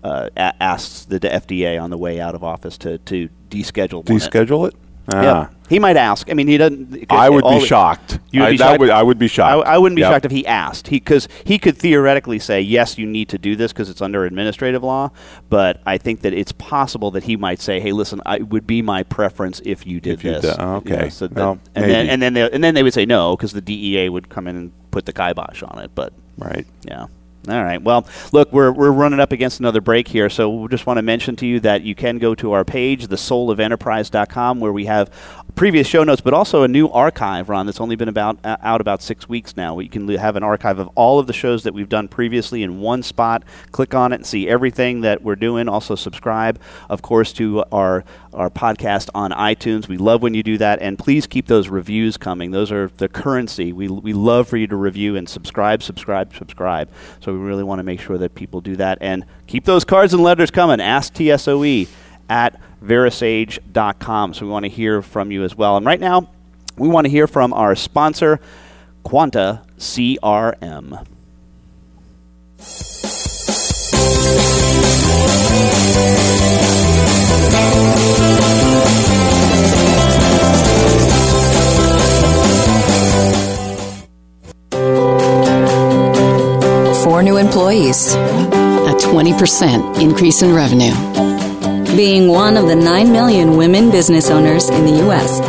uh, 0.04 0.30
a- 0.36 0.62
asks 0.62 1.04
the 1.04 1.18
FDA 1.20 1.80
on 1.82 1.90
the 1.90 1.98
way 1.98 2.20
out 2.20 2.34
of 2.34 2.44
office 2.44 2.78
to 2.78 2.98
to 2.98 3.28
deschedule. 3.50 4.04
Deschedule 4.04 4.68
it? 4.68 4.74
Yeah, 4.74 4.91
Ah. 5.12 5.50
he 5.68 5.78
might 5.78 5.96
ask. 5.96 6.30
I 6.30 6.34
mean, 6.34 6.46
he 6.46 6.56
doesn't. 6.56 7.06
I 7.10 7.28
would 7.28 7.44
be 7.44 7.64
shocked. 7.66 8.18
You 8.30 8.40
would 8.40 8.46
I, 8.46 8.50
be 8.52 8.56
shocked? 8.56 8.80
would, 8.80 8.90
I 8.90 9.02
would 9.02 9.18
be 9.18 9.26
shocked. 9.28 9.66
I, 9.66 9.74
I 9.74 9.78
wouldn't 9.78 9.96
be 9.96 10.02
Yep. 10.02 10.12
shocked 10.12 10.24
if 10.26 10.30
he 10.30 10.46
asked. 10.46 10.88
He 10.88 10.96
because 10.98 11.28
he 11.44 11.58
could 11.58 11.76
theoretically 11.76 12.38
say 12.38 12.60
yes, 12.60 12.98
you 12.98 13.06
need 13.06 13.28
to 13.30 13.38
do 13.38 13.56
this 13.56 13.72
because 13.72 13.90
it's 13.90 14.00
under 14.00 14.24
administrative 14.24 14.82
law. 14.82 15.10
But 15.48 15.80
I 15.86 15.98
think 15.98 16.20
that 16.20 16.32
it's 16.32 16.52
possible 16.52 17.10
that 17.12 17.24
he 17.24 17.36
might 17.36 17.60
say, 17.60 17.80
"Hey, 17.80 17.92
listen, 17.92 18.20
I 18.26 18.36
it 18.36 18.48
would 18.50 18.66
be 18.66 18.80
my 18.82 19.02
preference 19.02 19.60
if 19.64 19.86
you 19.86 20.00
did 20.00 20.14
If 20.14 20.24
you 20.24 20.32
this." 20.34 20.42
did- 20.42 20.56
oh, 20.60 20.82
You 20.84 20.90
know, 20.90 20.96
okay. 20.98 21.08
so 21.10 21.26
that- 21.26 21.36
Well, 21.36 21.58
and 21.74 21.84
then 21.90 22.08
and 22.08 22.22
then 22.22 22.34
they, 22.34 22.50
and 22.50 22.62
then 22.62 22.74
they 22.74 22.82
would 22.82 22.94
say 22.94 23.04
no 23.06 23.36
because 23.36 23.52
the 23.52 23.60
DEA 23.60 24.08
would 24.08 24.28
come 24.28 24.46
in 24.46 24.56
and 24.56 24.72
put 24.92 25.06
the 25.06 25.12
kibosh 25.12 25.62
on 25.62 25.78
it. 25.82 25.90
But 25.94 26.12
right, 26.38 26.66
yeah. 26.84 27.06
All 27.48 27.64
right. 27.64 27.82
Well, 27.82 28.06
look, 28.30 28.52
we're, 28.52 28.70
we're 28.70 28.92
running 28.92 29.18
up 29.18 29.32
against 29.32 29.58
another 29.58 29.80
break 29.80 30.06
here, 30.06 30.30
so 30.30 30.48
we 30.48 30.68
just 30.68 30.86
want 30.86 30.98
to 30.98 31.02
mention 31.02 31.34
to 31.36 31.46
you 31.46 31.58
that 31.60 31.82
you 31.82 31.96
can 31.96 32.18
go 32.18 32.36
to 32.36 32.52
our 32.52 32.64
page, 32.64 33.08
thesoulofenterprise.com, 33.08 34.60
where 34.60 34.72
we 34.72 34.84
have 34.84 35.10
previous 35.56 35.88
show 35.88 36.04
notes, 36.04 36.20
but 36.20 36.32
also 36.34 36.62
a 36.62 36.68
new 36.68 36.88
archive, 36.88 37.48
Ron, 37.48 37.66
that's 37.66 37.80
only 37.80 37.96
been 37.96 38.08
about 38.08 38.38
uh, 38.44 38.56
out 38.62 38.80
about 38.80 39.02
six 39.02 39.28
weeks 39.28 39.56
now. 39.56 39.78
You 39.80 39.88
can 39.88 40.08
have 40.08 40.36
an 40.36 40.44
archive 40.44 40.78
of 40.78 40.88
all 40.94 41.18
of 41.18 41.26
the 41.26 41.32
shows 41.32 41.64
that 41.64 41.74
we've 41.74 41.88
done 41.88 42.06
previously 42.06 42.62
in 42.62 42.80
one 42.80 43.02
spot. 43.02 43.42
Click 43.72 43.92
on 43.92 44.12
it 44.12 44.16
and 44.16 44.26
see 44.26 44.48
everything 44.48 45.00
that 45.00 45.22
we're 45.22 45.36
doing. 45.36 45.68
Also, 45.68 45.96
subscribe, 45.96 46.60
of 46.88 47.02
course, 47.02 47.32
to 47.34 47.64
our 47.72 48.04
our 48.34 48.50
podcast 48.50 49.08
on 49.14 49.30
iTunes. 49.32 49.88
We 49.88 49.96
love 49.96 50.22
when 50.22 50.34
you 50.34 50.42
do 50.42 50.58
that, 50.58 50.80
and 50.80 50.98
please 50.98 51.26
keep 51.26 51.46
those 51.46 51.68
reviews 51.68 52.16
coming. 52.16 52.50
Those 52.50 52.72
are 52.72 52.88
the 52.96 53.08
currency. 53.08 53.72
We 53.72 53.88
we 53.88 54.12
love 54.12 54.48
for 54.48 54.56
you 54.56 54.66
to 54.68 54.76
review 54.76 55.16
and 55.16 55.28
subscribe, 55.28 55.82
subscribe, 55.82 56.34
subscribe. 56.34 56.88
So 57.20 57.32
we 57.32 57.38
really 57.38 57.62
want 57.62 57.78
to 57.78 57.84
make 57.84 58.00
sure 58.00 58.18
that 58.18 58.34
people 58.34 58.60
do 58.60 58.76
that 58.76 58.98
and 59.00 59.24
keep 59.46 59.64
those 59.64 59.84
cards 59.84 60.14
and 60.14 60.22
letters 60.22 60.50
coming. 60.50 60.80
Ask 60.80 61.14
TSOE 61.14 61.88
at 62.28 62.60
verasage.com. 62.82 64.34
So 64.34 64.46
we 64.46 64.52
want 64.52 64.64
to 64.64 64.70
hear 64.70 65.02
from 65.02 65.30
you 65.30 65.44
as 65.44 65.54
well. 65.56 65.76
And 65.76 65.86
right 65.86 66.00
now, 66.00 66.28
we 66.76 66.88
want 66.88 67.04
to 67.04 67.10
hear 67.10 67.26
from 67.26 67.52
our 67.52 67.74
sponsor, 67.74 68.40
Quanta 69.02 69.62
CRM. 69.78 71.06
Four 87.02 87.24
new 87.24 87.36
employees, 87.36 88.14
a 88.14 88.94
20% 88.94 90.00
increase 90.00 90.42
in 90.42 90.54
revenue. 90.54 90.94
Being 91.96 92.28
one 92.28 92.56
of 92.56 92.68
the 92.68 92.76
9 92.76 93.10
million 93.10 93.56
women 93.56 93.90
business 93.90 94.30
owners 94.30 94.70
in 94.70 94.84
the 94.84 94.98
U.S. 95.06 95.40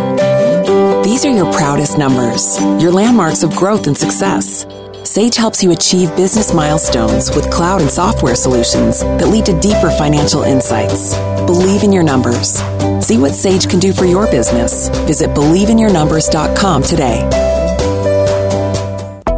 These 1.05 1.25
are 1.25 1.31
your 1.31 1.53
proudest 1.53 1.99
numbers, 1.99 2.59
your 2.81 2.91
landmarks 2.91 3.43
of 3.43 3.55
growth 3.55 3.85
and 3.85 3.95
success. 3.95 4.65
Sage 5.03 5.35
helps 5.35 5.61
you 5.61 5.71
achieve 5.71 6.15
business 6.15 6.53
milestones 6.55 7.29
with 7.35 7.51
cloud 7.51 7.81
and 7.81 7.89
software 7.91 8.35
solutions 8.35 9.01
that 9.01 9.27
lead 9.27 9.45
to 9.45 9.59
deeper 9.59 9.91
financial 9.91 10.41
insights. 10.41 11.13
Believe 11.45 11.83
in 11.83 11.93
your 11.93 12.03
numbers. 12.03 12.63
See 13.05 13.17
what 13.17 13.35
Sage 13.35 13.69
can 13.69 13.79
do 13.79 13.93
for 13.93 14.05
your 14.05 14.25
business. 14.31 14.89
Visit 15.05 15.29
believeinyournumbers.com 15.31 16.81
today. 16.81 17.52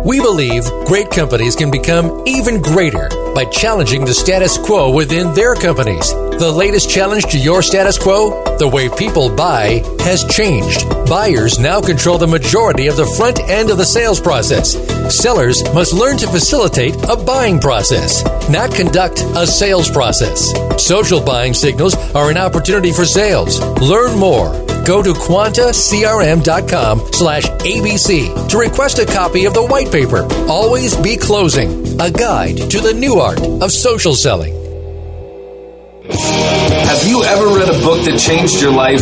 We 0.05 0.19
believe 0.19 0.63
great 0.85 1.09
companies 1.09 1.55
can 1.55 1.71
become 1.71 2.21
even 2.27 2.61
greater 2.61 3.09
by 3.33 3.45
challenging 3.45 4.05
the 4.05 4.13
status 4.13 4.55
quo 4.55 4.91
within 4.91 5.33
their 5.33 5.55
companies. 5.55 6.11
The 6.11 6.53
latest 6.55 6.91
challenge 6.91 7.23
to 7.31 7.39
your 7.39 7.63
status 7.63 7.97
quo? 7.97 8.43
The 8.59 8.67
way 8.67 8.87
people 8.87 9.35
buy 9.35 9.81
has 10.01 10.23
changed. 10.25 10.87
Buyers 11.09 11.57
now 11.57 11.81
control 11.81 12.19
the 12.19 12.27
majority 12.27 12.85
of 12.85 12.97
the 12.97 13.07
front 13.17 13.39
end 13.49 13.71
of 13.71 13.77
the 13.77 13.85
sales 13.85 14.21
process. 14.21 14.73
Sellers 15.11 15.63
must 15.73 15.91
learn 15.91 16.17
to 16.17 16.27
facilitate 16.27 16.93
a 17.09 17.15
buying 17.15 17.59
process, 17.59 18.23
not 18.47 18.75
conduct 18.75 19.21
a 19.35 19.47
sales 19.47 19.89
process. 19.89 20.53
Social 20.77 21.19
buying 21.19 21.55
signals 21.55 21.95
are 22.13 22.29
an 22.29 22.37
opportunity 22.37 22.91
for 22.91 23.05
sales. 23.05 23.59
Learn 23.81 24.19
more. 24.19 24.64
Go 24.85 25.01
to 25.01 25.13
quantacrm.com 25.13 27.11
slash 27.11 27.45
ABC 27.45 28.49
to 28.49 28.57
request 28.57 28.99
a 28.99 29.05
copy 29.05 29.45
of 29.45 29.53
the 29.53 29.65
white 29.65 29.91
paper, 29.91 30.27
Always 30.47 30.95
Be 30.95 31.17
Closing, 31.17 31.99
a 31.99 32.11
guide 32.11 32.57
to 32.57 32.79
the 32.79 32.93
new 32.93 33.15
art 33.15 33.41
of 33.41 33.71
social 33.71 34.13
selling. 34.13 34.53
Have 36.07 37.07
you 37.07 37.23
ever 37.23 37.47
read 37.57 37.69
a 37.69 37.79
book 37.83 38.05
that 38.05 38.19
changed 38.19 38.61
your 38.61 38.71
life? 38.71 39.01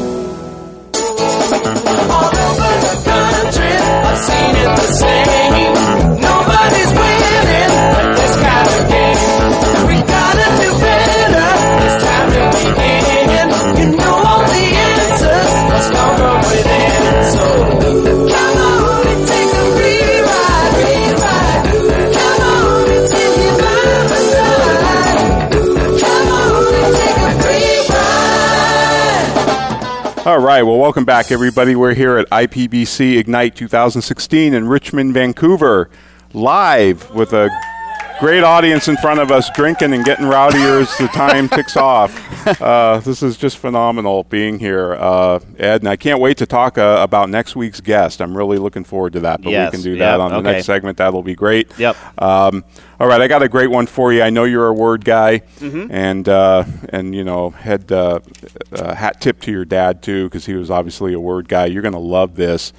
Right. 30.55 30.63
Well, 30.63 30.79
welcome 30.79 31.05
back, 31.05 31.31
everybody. 31.31 31.77
We're 31.77 31.93
here 31.93 32.17
at 32.17 32.29
IPBC 32.29 33.17
Ignite 33.17 33.55
2016 33.55 34.53
in 34.53 34.67
Richmond, 34.67 35.13
Vancouver, 35.13 35.89
live 36.33 37.09
with 37.11 37.31
a 37.31 37.49
great 38.21 38.43
audience 38.43 38.87
in 38.87 38.95
front 38.97 39.19
of 39.19 39.31
us, 39.31 39.49
drinking 39.55 39.93
and 39.93 40.05
getting 40.05 40.25
rowdier 40.25 40.81
as 40.81 40.95
the 40.99 41.07
time 41.07 41.49
ticks 41.49 41.75
off. 41.75 42.17
Uh, 42.41 42.99
this 43.01 43.21
is 43.21 43.37
just 43.37 43.59
phenomenal 43.59 44.23
being 44.23 44.57
here, 44.57 44.93
uh, 44.95 45.39
Ed, 45.59 45.81
and 45.81 45.87
I 45.87 45.95
can't 45.95 46.19
wait 46.19 46.37
to 46.37 46.47
talk 46.47 46.79
uh, 46.79 46.97
about 46.99 47.29
next 47.29 47.55
week's 47.55 47.79
guest. 47.81 48.19
I'm 48.19 48.35
really 48.35 48.57
looking 48.57 48.83
forward 48.83 49.13
to 49.13 49.19
that, 49.19 49.43
but 49.43 49.51
Yes, 49.51 49.71
we 49.71 49.77
can 49.77 49.83
do 49.83 49.97
that 49.99 50.19
on 50.19 50.31
the 50.31 50.37
okay. 50.37 50.51
next 50.53 50.65
segment. 50.65 50.97
That'll 50.97 51.21
be 51.21 51.35
great. 51.35 51.71
Yep. 51.77 51.95
Um, 52.19 52.63
all 52.99 53.05
right, 53.07 53.21
I 53.21 53.27
got 53.27 53.43
a 53.43 53.47
great 53.47 53.69
one 53.69 53.85
for 53.85 54.11
you. 54.11 54.23
I 54.23 54.31
know 54.31 54.45
you're 54.45 54.67
a 54.67 54.73
word 54.73 55.05
guy, 55.05 55.43
Mhm. 55.59 55.89
and 55.91 56.27
uh, 56.27 56.63
and 56.89 57.13
you 57.13 57.23
know, 57.23 57.51
head 57.51 57.91
uh, 57.91 58.21
uh, 58.73 58.95
hat 58.95 59.21
tip 59.21 59.39
to 59.41 59.51
your 59.51 59.65
dad 59.65 60.01
too, 60.01 60.23
because 60.23 60.47
he 60.47 60.55
was 60.55 60.71
obviously 60.71 61.13
a 61.13 61.19
word 61.19 61.47
guy. 61.47 61.67
You're 61.67 61.83
going 61.83 61.93
to 61.93 61.99
love 61.99 62.35
this. 62.37 62.73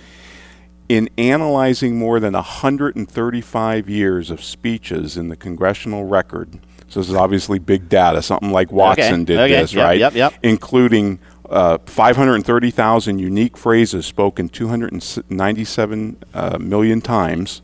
In 0.88 1.08
analyzing 1.16 1.96
more 1.98 2.20
than 2.20 2.34
135 2.34 3.88
years 3.88 4.30
of 4.30 4.42
speeches 4.44 5.16
in 5.16 5.28
the 5.28 5.36
congressional 5.36 6.04
record, 6.04 6.58
so 6.88 7.00
this 7.00 7.08
is 7.08 7.14
obviously 7.14 7.58
big 7.58 7.88
data. 7.88 8.20
Something 8.20 8.50
like 8.50 8.70
Watson 8.70 9.24
did 9.24 9.38
okay, 9.38 9.60
this, 9.60 9.72
yep, 9.72 9.84
right? 9.84 9.98
yep, 9.98 10.14
yep. 10.14 10.34
Including 10.42 11.18
uh, 11.48 11.78
530,000 11.86 13.18
unique 13.18 13.56
phrases 13.56 14.04
spoken 14.04 14.48
297 14.50 16.16
uh, 16.34 16.58
million 16.58 17.00
times. 17.00 17.62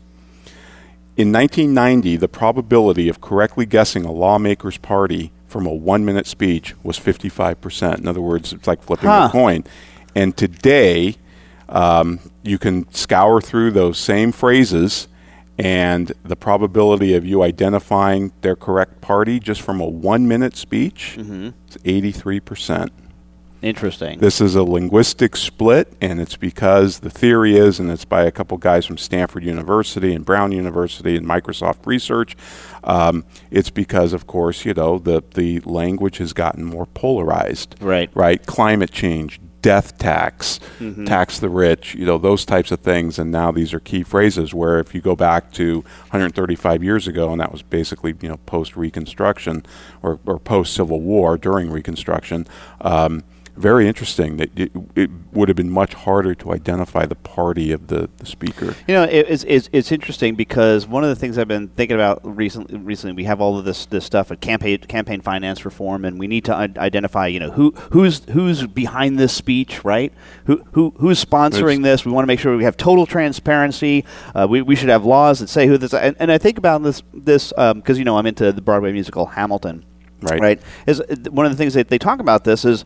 In 1.15 1.31
1990, 1.31 2.15
the 2.17 2.27
probability 2.27 3.09
of 3.09 3.21
correctly 3.21 3.65
guessing 3.65 4.05
a 4.05 4.11
lawmaker's 4.11 4.77
party 4.77 5.31
from 5.47 5.65
a 5.67 5.73
one 5.73 6.05
minute 6.05 6.25
speech 6.25 6.73
was 6.81 6.97
55%. 6.99 7.99
In 7.99 8.07
other 8.07 8.21
words, 8.21 8.53
it's 8.53 8.67
like 8.67 8.81
flipping 8.81 9.09
Huh. 9.09 9.27
a 9.29 9.31
coin. 9.31 9.63
And 10.15 10.35
today, 10.37 11.17
um, 11.69 12.19
you 12.43 12.57
can 12.57 12.91
scour 12.93 13.41
through 13.41 13.71
those 13.71 13.97
same 13.97 14.31
phrases, 14.31 15.07
and 15.57 16.11
the 16.23 16.35
probability 16.35 17.15
of 17.15 17.25
you 17.25 17.43
identifying 17.43 18.31
their 18.41 18.55
correct 18.55 19.01
party 19.01 19.39
just 19.39 19.61
from 19.61 19.81
a 19.81 19.85
one 19.87 20.27
minute 20.27 20.55
speech 20.55 21.17
Mhm. 21.19 21.53
is 21.69 21.77
83%. 21.85 22.91
Interesting. 23.61 24.19
This 24.19 24.39
is 24.39 24.55
a 24.55 24.63
linguistic 24.63 25.35
split, 25.35 25.91
and 25.99 26.21
it's 26.21 26.37
because 26.37 26.99
the 26.99 27.09
theory 27.09 27.57
is, 27.57 27.77
and 27.77 27.91
it's 27.91 28.05
by 28.05 28.23
a 28.23 28.31
couple 28.31 28.57
guys 28.57 28.85
from 28.85 28.97
Stanford 28.97 29.43
University 29.43 30.15
and 30.15 30.23
Brown 30.23 30.53
University 30.53 31.17
and 31.17 31.27
Microsoft 31.27 31.85
Research. 31.85 32.37
Um, 32.85 33.25
it's 33.51 33.69
because, 33.69 34.13
of 34.13 34.27
course, 34.27 34.63
you 34.63 34.73
know 34.73 34.97
the 34.97 35.21
the 35.33 35.59
language 35.65 36.19
has 36.19 36.31
gotten 36.31 36.63
more 36.63 36.85
polarized. 36.85 37.75
Right. 37.81 38.09
Right. 38.13 38.45
Climate 38.45 38.91
change, 38.91 39.41
death 39.61 39.97
tax, 39.97 40.59
Mhm. 40.79 41.05
tax 41.05 41.39
the 41.39 41.49
rich. 41.49 41.95
You 41.95 42.05
know 42.05 42.17
those 42.17 42.45
types 42.45 42.71
of 42.71 42.79
things, 42.79 43.19
and 43.19 43.31
now 43.31 43.51
these 43.51 43.73
are 43.73 43.79
key 43.79 44.03
phrases. 44.03 44.53
Where 44.53 44.79
if 44.79 44.95
you 44.95 45.01
go 45.01 45.15
back 45.15 45.51
to 45.53 45.83
135 46.11 46.83
years 46.83 47.07
ago, 47.07 47.31
and 47.31 47.41
that 47.41 47.51
was 47.51 47.61
basically 47.61 48.15
you 48.21 48.29
know 48.29 48.37
post 48.45 48.75
Reconstruction 48.77 49.65
or, 50.01 50.19
or 50.25 50.39
post 50.39 50.73
Civil 50.73 51.01
War 51.01 51.37
during 51.37 51.69
Reconstruction. 51.69 52.47
Um, 52.81 53.23
very 53.55 53.87
interesting 53.87 54.37
that 54.37 54.57
it, 54.57 54.71
it 54.95 55.09
would 55.33 55.49
have 55.49 55.55
been 55.55 55.69
much 55.69 55.93
harder 55.93 56.33
to 56.35 56.53
identify 56.53 57.05
the 57.05 57.15
party 57.15 57.71
of 57.71 57.87
the, 57.87 58.09
the 58.17 58.25
speaker. 58.25 58.75
You 58.87 58.95
know, 58.95 59.03
it, 59.03 59.25
it's, 59.29 59.43
it's 59.45 59.69
it's 59.71 59.91
interesting 59.91 60.35
because 60.35 60.87
one 60.87 61.03
of 61.03 61.09
the 61.09 61.15
things 61.15 61.37
I've 61.37 61.47
been 61.47 61.67
thinking 61.69 61.95
about 61.95 62.21
recently, 62.23 62.77
recently 62.77 63.13
we 63.13 63.25
have 63.25 63.41
all 63.41 63.57
of 63.57 63.65
this 63.65 63.85
this 63.85 64.05
stuff 64.05 64.31
at 64.31 64.41
campaign 64.41 64.79
campaign 64.79 65.21
finance 65.21 65.65
reform, 65.65 66.05
and 66.05 66.19
we 66.19 66.27
need 66.27 66.45
to 66.45 66.55
identify, 66.55 67.27
you 67.27 67.39
know, 67.39 67.51
who 67.51 67.71
who's 67.91 68.23
who's 68.25 68.65
behind 68.67 69.19
this 69.19 69.33
speech, 69.33 69.83
right? 69.83 70.13
Who 70.45 70.63
who 70.73 70.93
who's 70.97 71.23
sponsoring 71.23 71.83
this? 71.83 72.05
We 72.05 72.11
want 72.11 72.23
to 72.23 72.27
make 72.27 72.39
sure 72.39 72.55
we 72.55 72.63
have 72.63 72.77
total 72.77 73.05
transparency. 73.05 74.05
Uh, 74.33 74.47
we 74.49 74.61
we 74.61 74.75
should 74.75 74.89
have 74.89 75.05
laws 75.05 75.39
that 75.39 75.49
say 75.49 75.67
who 75.67 75.77
this. 75.77 75.93
And, 75.93 76.15
and 76.19 76.31
I 76.31 76.37
think 76.37 76.57
about 76.57 76.83
this 76.83 77.03
this 77.13 77.49
because 77.49 77.97
you 77.97 78.05
know 78.05 78.17
I'm 78.17 78.25
into 78.25 78.51
the 78.51 78.61
Broadway 78.61 78.91
musical 78.91 79.25
Hamilton, 79.25 79.85
Right. 80.21 80.41
Right. 80.41 80.61
Is 80.85 80.99
uh, 81.01 81.15
one 81.31 81.45
of 81.45 81.51
the 81.51 81.57
things 81.57 81.73
that 81.73 81.87
they 81.89 81.97
talk 81.97 82.19
about 82.19 82.43
this 82.43 82.65
is, 82.65 82.85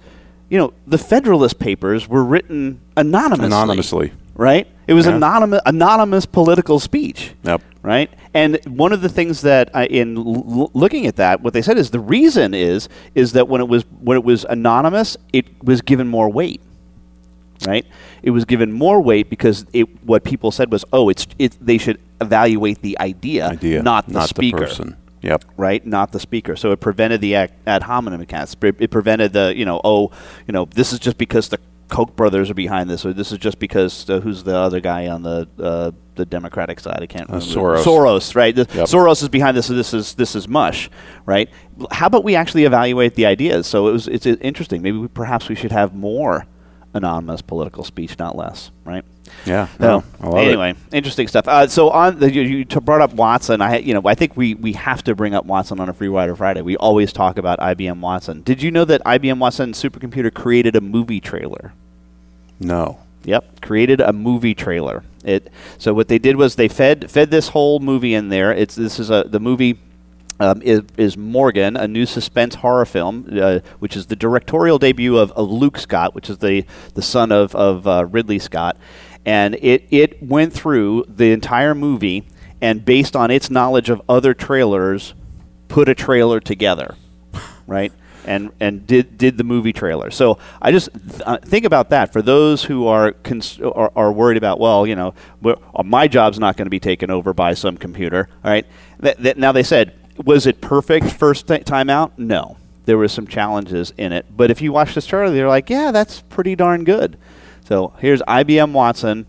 you 0.50 0.58
know, 0.58 0.74
the 0.86 0.98
Federalist 0.98 1.60
Papers 1.60 2.08
were 2.08 2.24
written 2.24 2.80
anonymously 2.98 3.46
Anonymously. 3.48 4.12
right? 4.36 4.68
It 4.88 4.94
was 4.94 5.06
Yeah. 5.06 5.16
anonymous, 5.16 5.62
anonymous 5.66 6.26
political 6.26 6.80
speech. 6.80 7.32
Yep. 7.44 7.62
Right. 7.82 8.10
And 8.34 8.60
one 8.68 8.94
of 8.94 9.02
the 9.02 9.10
things 9.10 9.42
that 9.42 9.70
I, 9.74 9.86
in 9.86 10.18
l- 10.18 10.72
looking 10.74 11.06
at 11.08 11.16
that, 11.18 11.42
what 11.42 11.54
they 11.54 11.62
said 11.62 11.78
is 11.78 11.90
the 11.92 12.00
reason 12.00 12.54
is 12.54 12.88
is 13.16 13.34
that 13.34 13.48
when 13.50 13.62
it 13.62 13.68
was 13.68 13.84
when 14.02 14.18
it 14.18 14.24
was 14.24 14.46
anonymous, 14.50 15.18
it 15.34 15.46
was 15.64 15.82
given 15.82 16.08
more 16.08 16.30
weight. 16.30 16.62
Right. 17.68 17.86
It 18.24 18.32
was 18.32 18.44
given 18.46 18.72
more 18.74 19.00
weight 19.02 19.30
because 19.30 19.66
it 19.74 19.88
what 20.06 20.24
people 20.24 20.52
said 20.52 20.72
was, 20.72 20.84
oh, 20.92 21.10
it's 21.10 21.26
it. 21.40 21.58
They 21.62 21.78
should 21.78 21.98
evaluate 22.20 22.82
the 22.82 22.98
idea, 23.00 23.48
Idea, 23.50 23.82
not 23.84 24.08
the 24.08 24.14
not 24.14 24.34
the 24.36 24.52
person. 24.52 24.96
Yep. 25.24 25.46
Right, 25.58 25.86
not 25.86 26.12
the 26.12 26.20
speaker. 26.20 26.56
So 26.56 26.72
it 26.72 26.80
prevented 26.80 27.22
the 27.22 27.34
ac- 27.36 27.54
ad 27.66 27.84
hominem 27.84 28.22
attacks. 28.22 28.56
It 28.62 28.76
it 28.80 28.92
prevented 28.92 29.34
the, 29.34 29.54
you 29.56 29.66
know, 29.66 29.80
oh, 29.84 30.12
you 30.48 30.52
know, 30.52 30.66
this 30.66 30.94
is 30.94 31.00
just 31.00 31.18
because 31.18 31.50
the 31.50 31.58
Koch 31.90 32.16
brothers 32.16 32.50
are 32.50 32.54
behind 32.56 32.90
this, 32.90 33.06
or 33.06 33.14
this 33.14 33.32
is 33.32 33.38
just 33.38 33.60
because 33.60 34.10
uh, 34.10 34.20
who's 34.20 34.44
the 34.44 34.56
other 34.56 34.80
guy 34.80 35.08
on 35.08 35.22
the 35.24 35.48
uh, 35.60 35.92
the 36.16 36.26
Democratic 36.26 36.80
side? 36.80 37.00
I 37.02 37.06
can't 37.06 37.30
Uh, 37.30 37.36
remember. 37.40 37.78
Soros. 37.78 37.84
Soros, 37.84 38.36
right? 38.36 38.56
Yep. 38.56 38.68
Soros 38.68 39.22
is 39.22 39.30
behind 39.30 39.56
this, 39.56 39.68
so 39.68 39.74
this 39.74 39.94
is 39.94 40.16
this 40.16 40.36
is 40.36 40.48
mush, 40.48 40.90
right? 41.26 41.50
How 41.92 42.08
about 42.08 42.24
we 42.24 42.36
actually 42.36 42.66
evaluate 42.66 43.16
the 43.16 43.26
ideas? 43.26 43.68
So 43.68 43.88
it 43.88 43.92
was 43.92 44.08
it's 44.08 44.26
interesting. 44.26 44.82
Maybe 44.82 44.98
we, 44.98 45.08
perhaps 45.08 45.50
we 45.50 45.56
should 45.56 45.72
have 45.72 45.94
more 45.94 46.48
anonymous 46.96 47.42
political 47.42 47.84
speech, 47.84 48.18
not 48.20 48.36
less, 48.36 48.72
right? 48.86 49.06
Yeah, 49.46 49.68
So, 49.78 50.04
no, 50.22 50.30
love 50.30 50.38
it. 50.38 50.48
anyway, 50.48 50.76
interesting 50.92 51.28
stuff. 51.28 51.48
Uh, 51.48 51.68
so 51.68 51.90
on 51.90 52.20
the, 52.20 52.32
you, 52.32 52.42
you 52.42 52.66
brought 52.66 53.02
up 53.02 53.14
Watson. 53.14 53.62
I 53.62 53.80
you 53.80 53.94
know 53.94 54.02
I 54.06 54.16
think 54.16 54.38
we 54.38 54.54
we 54.56 54.74
have 54.74 55.04
to 55.04 55.16
bring 55.16 55.34
up 55.36 55.46
Watson 55.46 55.80
on 55.80 55.90
a 55.90 55.94
Free 55.94 56.08
Rider 56.08 56.36
Friday. 56.36 56.62
We 56.62 56.78
always 56.78 57.12
talk 57.12 57.38
about 57.38 57.60
IBM 57.60 58.00
Watson. 58.00 58.42
Did 58.42 58.62
you 58.62 58.72
know 58.72 58.86
that 58.86 59.04
IBM 59.04 59.40
Watson 59.40 59.74
supercomputer 59.74 60.34
created 60.34 60.76
a 60.76 60.82
movie 60.82 61.20
trailer? 61.20 61.74
No. 62.60 63.00
Yep, 63.26 63.62
created 63.62 64.02
a 64.02 64.12
movie 64.14 64.54
trailer. 64.56 65.04
It 65.24 65.52
so 65.78 65.94
what 65.94 66.08
they 66.08 66.20
did 66.20 66.36
was 66.36 66.56
they 66.56 66.68
fed 66.68 67.10
fed 67.10 67.32
this 67.32 67.50
whole 67.50 67.80
movie 67.80 68.14
in 68.14 68.30
there. 68.30 68.52
It's 68.54 68.76
this 68.76 69.00
is 69.00 69.10
a 69.10 69.24
the 69.28 69.40
movie 69.40 69.78
um, 70.40 70.62
is, 70.62 70.82
is 70.98 71.16
Morgan, 71.16 71.78
a 71.78 71.88
new 71.88 72.06
suspense 72.06 72.56
horror 72.56 72.86
film, 72.86 73.30
uh, 73.40 73.60
which 73.80 73.96
is 73.96 74.08
the 74.08 74.16
directorial 74.16 74.80
debut 74.80 75.18
of, 75.18 75.32
of 75.34 75.50
Luke 75.50 75.78
Scott, 75.78 76.16
which 76.16 76.30
is 76.30 76.40
the 76.40 76.66
the 76.96 77.02
son 77.02 77.32
of 77.32 77.56
of 77.56 77.88
uh, 77.88 78.06
Ridley 78.06 78.40
Scott, 78.40 78.76
and 79.26 79.56
it 79.56 79.86
it 79.90 80.22
went 80.22 80.54
through 80.54 81.06
the 81.08 81.32
entire 81.32 81.74
movie 81.76 82.28
and 82.62 82.86
based 82.86 83.16
on 83.16 83.30
its 83.30 83.50
knowledge 83.50 83.90
of 83.90 84.02
other 84.08 84.34
trailers, 84.34 85.14
put 85.68 85.90
a 85.90 85.96
trailer 85.96 86.40
together, 86.40 86.96
right? 87.68 87.92
And 88.26 88.52
and 88.62 88.88
did 88.88 89.18
did 89.18 89.38
the 89.38 89.44
movie 89.44 89.74
trailer. 89.74 90.10
So 90.12 90.38
I 90.62 90.72
just 90.72 90.90
th- 90.94 91.22
uh, 91.26 91.38
think 91.40 91.66
about 91.66 91.90
that 91.90 92.14
for 92.14 92.22
those 92.22 92.64
who 92.64 92.88
are 92.88 93.12
cons- 93.12 93.60
are, 93.60 93.92
are 93.96 94.12
worried 94.14 94.38
about. 94.38 94.62
Well, 94.62 94.88
you 94.88 94.96
know, 94.96 95.14
my 95.84 96.08
job's 96.08 96.40
not 96.40 96.56
going 96.56 96.66
to 96.66 96.70
be 96.70 96.80
taken 96.80 97.12
over 97.12 97.34
by 97.34 97.54
some 97.54 97.76
computer. 97.76 98.30
All 98.46 98.52
right. 98.52 98.66
Now 99.36 99.52
they 99.52 99.64
said, 99.64 99.94
was 100.24 100.48
it 100.48 100.62
perfect 100.62 101.12
first 101.12 101.48
th- 101.50 101.66
time 101.66 101.90
out? 101.90 102.18
No, 102.18 102.56
there 102.86 102.98
were 102.98 103.10
some 103.10 103.28
challenges 103.28 103.92
in 103.98 104.14
it. 104.14 104.26
But 104.36 104.52
if 104.52 104.62
you 104.62 104.72
watch 104.72 104.96
this 104.96 105.06
trailer, 105.06 105.36
you're 105.36 105.50
like, 105.50 105.70
yeah, 105.70 105.92
that's 105.92 106.22
pretty 106.22 106.56
darn 106.56 106.86
good. 106.86 107.18
So 107.66 107.94
here's 108.00 108.22
IBM 108.22 108.72
Watson 108.74 109.26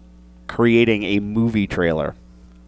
creating 0.46 1.04
a 1.04 1.20
movie 1.20 1.66
trailer 1.66 2.14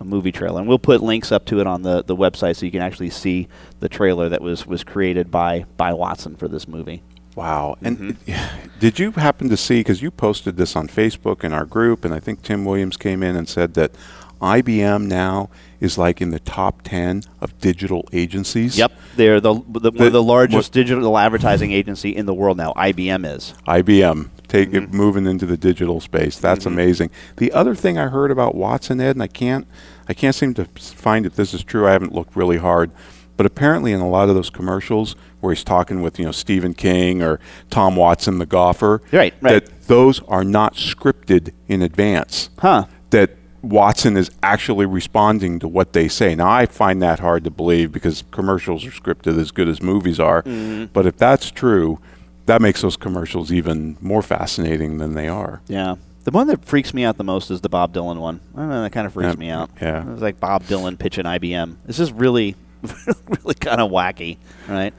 a 0.00 0.04
movie 0.04 0.32
trailer, 0.32 0.60
and 0.60 0.68
we'll 0.68 0.78
put 0.78 1.02
links 1.02 1.32
up 1.32 1.46
to 1.46 1.60
it 1.60 1.66
on 1.66 1.82
the, 1.82 2.02
the 2.02 2.16
website 2.16 2.56
so 2.56 2.66
you 2.66 2.72
can 2.72 2.82
actually 2.82 3.10
see 3.10 3.48
the 3.80 3.88
trailer 3.88 4.28
that 4.28 4.42
was, 4.42 4.66
was 4.66 4.84
created 4.84 5.30
by 5.30 5.64
by 5.76 5.92
Watson 5.92 6.36
for 6.36 6.48
this 6.48 6.68
movie. 6.68 7.02
Wow. 7.34 7.76
And 7.82 7.98
mm-hmm. 7.98 8.68
did 8.80 8.98
you 8.98 9.12
happen 9.12 9.48
to 9.50 9.56
see, 9.56 9.80
because 9.80 10.02
you 10.02 10.10
posted 10.10 10.56
this 10.56 10.74
on 10.74 10.88
Facebook 10.88 11.44
in 11.44 11.52
our 11.52 11.64
group, 11.64 12.04
and 12.04 12.12
I 12.14 12.20
think 12.20 12.42
Tim 12.42 12.64
Williams 12.64 12.96
came 12.96 13.22
in 13.22 13.36
and 13.36 13.48
said 13.48 13.74
that 13.74 13.92
IBM 14.40 15.06
now 15.06 15.50
is 15.78 15.98
like 15.98 16.20
in 16.20 16.30
the 16.30 16.40
top 16.40 16.82
10 16.82 17.22
of 17.40 17.58
digital 17.60 18.08
agencies? 18.12 18.78
Yep, 18.78 18.92
they're 19.16 19.40
the, 19.40 19.54
the, 19.54 19.90
one 19.90 19.96
The- 19.96 20.06
of 20.06 20.12
the 20.12 20.22
largest 20.22 20.72
digital 20.72 21.16
advertising 21.16 21.72
agency 21.72 22.16
in 22.16 22.26
the 22.26 22.34
world 22.34 22.56
now. 22.56 22.72
IBM 22.74 23.36
is. 23.36 23.54
IBM 23.66 24.30
take 24.48 24.68
Mm-hmm. 24.70 24.76
it 24.76 24.92
moving 24.92 25.26
into 25.26 25.46
the 25.46 25.56
digital 25.56 26.00
space. 26.00 26.38
That's 26.38 26.66
amazing. 26.66 27.10
The 27.36 27.52
other 27.52 27.74
thing 27.74 27.98
I 27.98 28.08
heard 28.08 28.30
about 28.30 28.54
Watson 28.54 29.00
Ed, 29.00 29.16
and 29.16 29.22
I 29.22 29.26
can't, 29.26 29.66
I 30.08 30.14
can't 30.14 30.34
seem 30.34 30.54
to 30.54 30.64
find 30.76 31.26
if 31.26 31.34
this 31.36 31.52
is 31.54 31.62
true. 31.64 31.86
I 31.86 31.92
haven't 31.92 32.12
looked 32.14 32.36
really 32.36 32.58
hard, 32.58 32.90
but 33.36 33.46
apparently 33.46 33.92
in 33.92 34.00
a 34.00 34.08
lot 34.08 34.28
of 34.28 34.34
those 34.34 34.50
commercials 34.50 35.16
where 35.40 35.52
he's 35.52 35.64
talking 35.64 36.00
with 36.02 36.18
you 36.18 36.24
know 36.24 36.32
Stephen 36.32 36.74
King 36.74 37.22
or 37.22 37.38
Tom 37.70 37.96
Watson, 37.96 38.38
the 38.38 38.46
golfer, 38.46 39.02
Right, 39.12 39.34
right. 39.40 39.64
that 39.64 39.82
those 39.88 40.20
are 40.24 40.44
not 40.44 40.74
scripted 40.74 41.52
in 41.68 41.82
advance. 41.82 42.50
Huh. 42.58 42.86
That 43.10 43.30
Watson 43.62 44.16
is 44.16 44.30
actually 44.44 44.86
responding 44.86 45.58
to 45.58 45.66
what 45.68 45.92
they 45.92 46.06
say. 46.08 46.34
Now 46.36 46.48
I 46.50 46.66
find 46.66 47.02
that 47.02 47.18
hard 47.18 47.42
to 47.44 47.50
believe 47.50 47.90
because 47.90 48.22
commercials 48.30 48.84
are 48.86 48.90
scripted 48.90 49.38
as 49.40 49.50
good 49.50 49.68
as 49.68 49.82
movies 49.82 50.20
are. 50.20 50.42
Mhm. 50.44 50.90
But 50.92 51.04
if 51.06 51.16
that's 51.16 51.50
true, 51.50 51.98
that 52.46 52.62
makes 52.62 52.80
those 52.82 52.96
commercials 52.96 53.52
even 53.52 53.96
more 54.00 54.22
fascinating 54.22 54.98
than 54.98 55.14
they 55.14 55.28
are. 55.28 55.60
Yeah. 55.68 55.96
The 56.24 56.30
one 56.32 56.48
that 56.48 56.64
freaks 56.64 56.92
me 56.92 57.04
out 57.04 57.18
the 57.18 57.24
most 57.24 57.50
is 57.52 57.60
the 57.60 57.68
Bob 57.68 57.92
Dylan 57.92 58.18
one. 58.18 58.40
I 58.54 58.58
don't 58.60 58.68
know, 58.70 58.82
that 58.82 58.90
kind 58.90 59.06
of 59.06 59.12
freaks 59.12 59.34
Yeah, 59.34 59.38
me 59.38 59.50
out. 59.50 59.70
yeah. 59.80 60.12
It's 60.12 60.22
like 60.22 60.40
Bob 60.40 60.64
Dylan 60.64 60.98
pitching 60.98 61.24
IBM. 61.24 61.76
This 61.84 62.00
is 62.00 62.12
really, 62.12 62.56
really 62.82 63.54
kind 63.54 63.80
of 63.80 63.90
wacky, 63.92 64.38
right? 64.68 64.92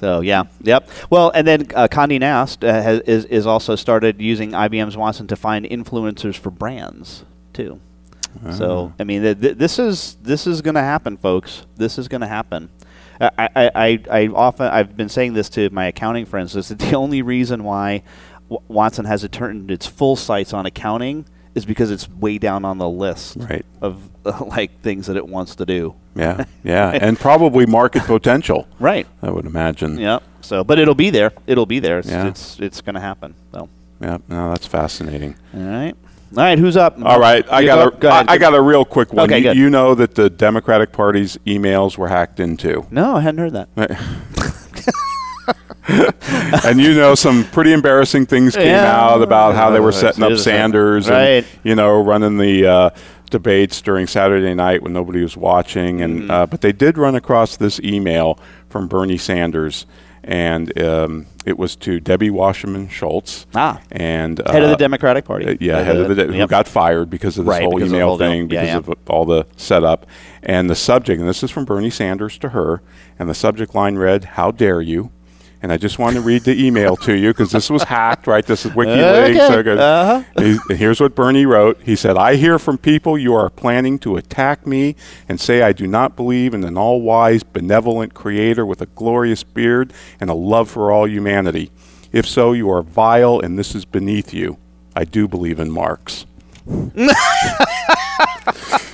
So, 0.00 0.20
yeah. 0.22 0.44
Yep. 0.62 0.88
Well, 1.10 1.30
and 1.30 1.46
then 1.46 1.62
uh, 1.76 1.86
Condé 1.86 2.18
Nast 2.18 2.64
uh, 2.64 2.72
has, 2.82 3.00
is, 3.02 3.24
is 3.26 3.46
also 3.46 3.76
started 3.76 4.20
using 4.20 4.50
IBM's 4.50 4.96
Watson 4.96 5.28
to 5.28 5.36
find 5.36 5.64
influencers 5.64 6.34
for 6.36 6.50
brands, 6.50 7.24
too. 7.52 7.80
So, 8.50 8.92
I 8.98 9.04
mean, 9.04 9.20
th- 9.22 9.40
th- 9.40 9.56
this 9.58 9.78
is 9.78 10.16
this 10.22 10.46
is 10.46 10.62
going 10.62 10.74
to 10.76 10.80
happen, 10.80 11.18
folks. 11.18 11.66
This 11.76 11.98
is 11.98 12.08
going 12.08 12.22
to 12.22 12.26
happen. 12.26 12.70
I, 13.22 13.70
I, 13.74 14.00
I, 14.10 14.26
often 14.28 14.66
I've 14.66 14.96
been 14.96 15.08
saying 15.08 15.34
this 15.34 15.48
to 15.50 15.70
my 15.70 15.86
accounting 15.86 16.26
friends. 16.26 16.56
Is 16.56 16.68
that 16.68 16.78
the 16.80 16.94
only 16.96 17.22
reason 17.22 17.62
why 17.64 18.02
Watson 18.68 19.04
has 19.04 19.22
it 19.24 19.32
turned 19.32 19.70
its 19.70 19.86
full 19.86 20.16
sights 20.16 20.52
on 20.52 20.66
accounting 20.66 21.24
is 21.54 21.64
because 21.64 21.90
it's 21.90 22.08
way 22.08 22.38
down 22.38 22.64
on 22.64 22.78
the 22.78 22.88
list 22.88 23.36
Right. 23.38 23.64
of 23.80 24.00
uh, 24.24 24.44
like 24.56 24.80
things 24.82 25.06
that 25.06 25.16
it 25.16 25.26
wants 25.28 25.54
to 25.56 25.66
do. 25.66 25.94
Yeah, 26.14 26.44
yeah, 26.64 26.90
and 26.90 27.18
probably 27.18 27.64
market 27.66 28.02
potential. 28.04 28.66
Right. 28.78 29.06
I 29.22 29.30
would 29.30 29.46
imagine. 29.46 29.98
Yeah. 29.98 30.18
So, 30.40 30.64
but 30.64 30.78
it'll 30.78 30.94
be 30.94 31.10
there. 31.10 31.30
It'll 31.46 31.66
be 31.66 31.78
there. 31.78 31.98
It's 32.00 32.08
Yeah. 32.10 32.26
it's, 32.26 32.58
it's 32.58 32.80
going 32.80 32.94
to 32.94 33.00
happen. 33.00 33.34
So, 33.52 33.68
Yeah, 34.00 34.18
no, 34.28 34.50
that's 34.50 34.66
fascinating. 34.66 35.36
all 35.54 35.60
right. 35.62 35.94
All 36.36 36.42
right. 36.42 36.58
Who's 36.58 36.76
up? 36.76 36.96
All 37.04 37.20
right, 37.20 37.44
I 37.50 37.64
got 37.64 37.90
go- 37.90 37.96
a, 37.96 38.00
go. 38.00 38.08
I, 38.08 38.24
I 38.28 38.38
got 38.38 38.54
a 38.54 38.60
real 38.62 38.84
quick 38.84 39.12
one. 39.12 39.24
Okay, 39.30 39.38
you, 39.38 39.42
good. 39.44 39.56
you 39.56 39.68
know 39.70 39.94
that 39.94 40.14
the 40.14 40.30
Democratic 40.30 40.90
Party's 40.92 41.36
emails 41.46 41.98
were 41.98 42.08
hacked 42.08 42.40
into, 42.40 42.86
No, 42.90 43.16
I 43.16 43.20
hadn't 43.20 43.38
heard 43.38 43.52
that. 43.52 43.68
and 46.64 46.80
you 46.80 46.94
know 46.94 47.14
some 47.14 47.44
pretty 47.44 47.72
embarrassing 47.72 48.26
things 48.26 48.54
came 48.54 48.66
Yeah. 48.68 48.94
out 48.98 49.20
about 49.22 49.54
how 49.54 49.70
they 49.70 49.80
were 49.80 49.88
Uh, 49.88 49.92
setting 49.92 50.22
up 50.22 50.38
Sanders 50.38 51.10
right. 51.10 51.18
and 51.44 51.46
you 51.64 51.74
know 51.74 52.00
running 52.02 52.38
the 52.38 52.66
uh, 52.66 52.90
debates 53.30 53.80
during 53.82 54.06
Saturday 54.06 54.54
night 54.54 54.82
when 54.82 54.92
nobody 54.92 55.22
was 55.22 55.36
watching, 55.36 56.00
and 56.00 56.20
Mm-hmm. 56.22 56.30
uh, 56.30 56.46
but 56.46 56.60
they 56.60 56.72
did 56.72 56.96
run 56.98 57.14
across 57.14 57.56
this 57.56 57.80
email 57.80 58.38
from 58.68 58.88
Bernie 58.88 59.18
Sanders. 59.18 59.86
And 60.24 60.78
um, 60.80 61.26
it 61.44 61.58
was 61.58 61.74
to 61.76 61.98
Debbie 61.98 62.30
Wasserman 62.30 62.88
Schultz, 62.88 63.46
Ah. 63.56 63.80
and 63.90 64.38
uh, 64.40 64.52
Head 64.52 64.62
of 64.62 64.70
the 64.70 64.76
Democratic 64.76 65.24
Party. 65.24 65.46
uh, 65.46 65.54
yeah, 65.60 65.78
Uh, 65.78 65.84
head 65.84 65.96
of 65.96 66.14
the 66.16 66.26
who 66.26 66.34
yep. 66.34 66.48
got 66.48 66.68
fired 66.68 67.10
because 67.10 67.38
of 67.38 67.44
this 67.46 67.50
Right, 67.50 67.62
whole 67.64 67.74
because 67.74 67.90
email 67.92 68.06
whole 68.08 68.18
deal. 68.18 68.28
thing, 68.28 68.40
Yeah, 68.42 68.46
because 68.46 68.68
yeah. 68.68 68.76
of 68.92 69.10
all 69.10 69.24
the 69.24 69.46
setup. 69.56 70.06
And 70.42 70.70
the 70.70 70.76
subject, 70.76 71.18
and 71.20 71.28
this 71.28 71.42
is 71.42 71.50
from 71.50 71.64
Bernie 71.64 71.90
Sanders 71.90 72.38
to 72.38 72.50
her, 72.50 72.82
and 73.18 73.28
the 73.28 73.34
subject 73.34 73.74
line 73.74 73.96
read, 73.96 74.24
"How 74.24 74.52
dare 74.52 74.80
you?" 74.80 75.10
And 75.62 75.72
I 75.72 75.76
just 75.76 75.98
want 75.98 76.16
to 76.16 76.20
read 76.20 76.42
the 76.42 76.60
email 76.66 76.96
to 76.96 77.14
you 77.16 77.28
because 77.30 77.52
this 77.52 77.70
was 77.70 77.84
hacked, 77.84 78.26
right? 78.26 78.44
This 78.44 78.66
is 78.66 78.72
WikiLeaks. 78.72 79.30
Okay. 79.30 79.70
Okay. 79.70 79.80
Uh-huh. 79.82 80.22
He- 80.68 80.74
Here's 80.74 81.00
what 81.00 81.14
Bernie 81.14 81.46
wrote. 81.46 81.80
He 81.82 81.94
said, 81.94 82.16
I 82.16 82.34
hear 82.34 82.58
from 82.58 82.78
people 82.78 83.16
you 83.16 83.32
are 83.34 83.48
planning 83.48 83.98
to 84.00 84.16
attack 84.16 84.66
me 84.66 84.96
and 85.28 85.40
say 85.40 85.62
I 85.62 85.72
do 85.72 85.86
not 85.86 86.16
believe 86.16 86.52
in 86.52 86.64
an 86.64 86.76
all 86.76 87.00
wise, 87.00 87.44
benevolent 87.44 88.12
creator 88.12 88.66
with 88.66 88.82
a 88.82 88.86
glorious 88.86 89.44
beard 89.44 89.92
and 90.20 90.28
a 90.28 90.34
love 90.34 90.68
for 90.68 90.90
all 90.90 91.06
humanity. 91.08 91.70
If 92.10 92.26
so, 92.26 92.52
you 92.52 92.68
are 92.70 92.82
vile 92.82 93.38
and 93.38 93.56
this 93.58 93.74
is 93.74 93.84
beneath 93.84 94.34
you. 94.34 94.58
I 94.96 95.04
do 95.04 95.28
believe 95.28 95.60
in 95.60 95.70
Marx. 95.70 96.26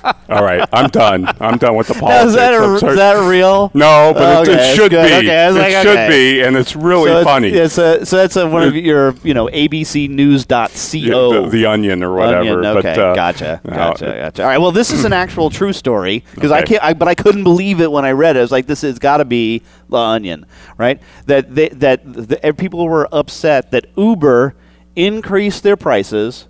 All 0.28 0.42
right, 0.44 0.68
I'm 0.72 0.88
done. 0.90 1.26
I'm 1.40 1.58
done 1.58 1.74
with 1.76 1.88
the 1.88 1.94
politics. 1.94 2.28
is 2.30 2.34
that, 2.36 2.54
a, 2.54 2.74
is 2.74 2.96
that 2.96 3.28
real? 3.28 3.70
No, 3.74 4.12
but 4.14 4.48
it- 4.48 4.50
Okay, 4.52 4.72
it, 4.72 4.76
should 4.76 4.90
good. 4.90 5.08
be. 5.08 5.14
Okay, 5.28 5.44
I 5.44 5.48
was 5.48 5.56
it 5.56 5.60
like, 5.60 5.72
should 5.72 5.86
okay. 5.88 6.08
be, 6.08 6.42
and 6.42 6.56
it's 6.56 6.76
really 6.76 7.10
so 7.10 7.24
funny. 7.24 7.48
It's, 7.48 7.78
it's 7.78 8.02
a, 8.02 8.06
so 8.06 8.16
that's 8.16 8.36
a, 8.36 8.48
one 8.48 8.62
of 8.62 8.76
your, 8.76 9.14
you 9.24 9.34
know, 9.34 9.46
abcnews.co. 9.46 11.42
The, 11.44 11.48
the 11.50 11.66
Onion 11.66 12.02
or 12.02 12.14
whatever. 12.14 12.38
Onion, 12.38 12.66
okay, 12.66 12.94
but, 12.94 12.98
uh, 12.98 13.14
gotcha, 13.14 13.60
no, 13.64 13.70
gotcha, 13.74 14.04
gotcha. 14.04 14.42
All 14.42 14.48
right, 14.48 14.58
well, 14.58 14.72
this 14.72 14.90
is 14.92 15.04
an 15.04 15.12
actual 15.24 15.50
true 15.50 15.72
story 15.72 16.24
because 16.34 16.50
I 16.50 16.58
Okay. 16.60 16.74
can't, 16.74 16.84
I, 16.84 16.94
but 16.94 17.08
I 17.08 17.14
couldn't 17.14 17.44
believe 17.44 17.80
it 17.80 17.90
when 17.90 18.04
I 18.04 18.12
read 18.12 18.36
it. 18.36 18.40
I 18.40 18.42
was 18.42 18.52
like, 18.52 18.66
this 18.66 18.82
has 18.82 18.98
got 18.98 19.18
to 19.18 19.24
be 19.24 19.62
the 19.88 19.96
Onion, 19.98 20.46
right? 20.76 21.00
That 21.26 21.54
they, 21.54 21.68
that 21.70 22.00
the, 22.04 22.54
people 22.56 22.86
were 22.88 23.08
upset 23.12 23.70
that 23.70 23.86
Uber 23.96 24.54
increased 24.96 25.62
their 25.62 25.76
prices 25.76 26.46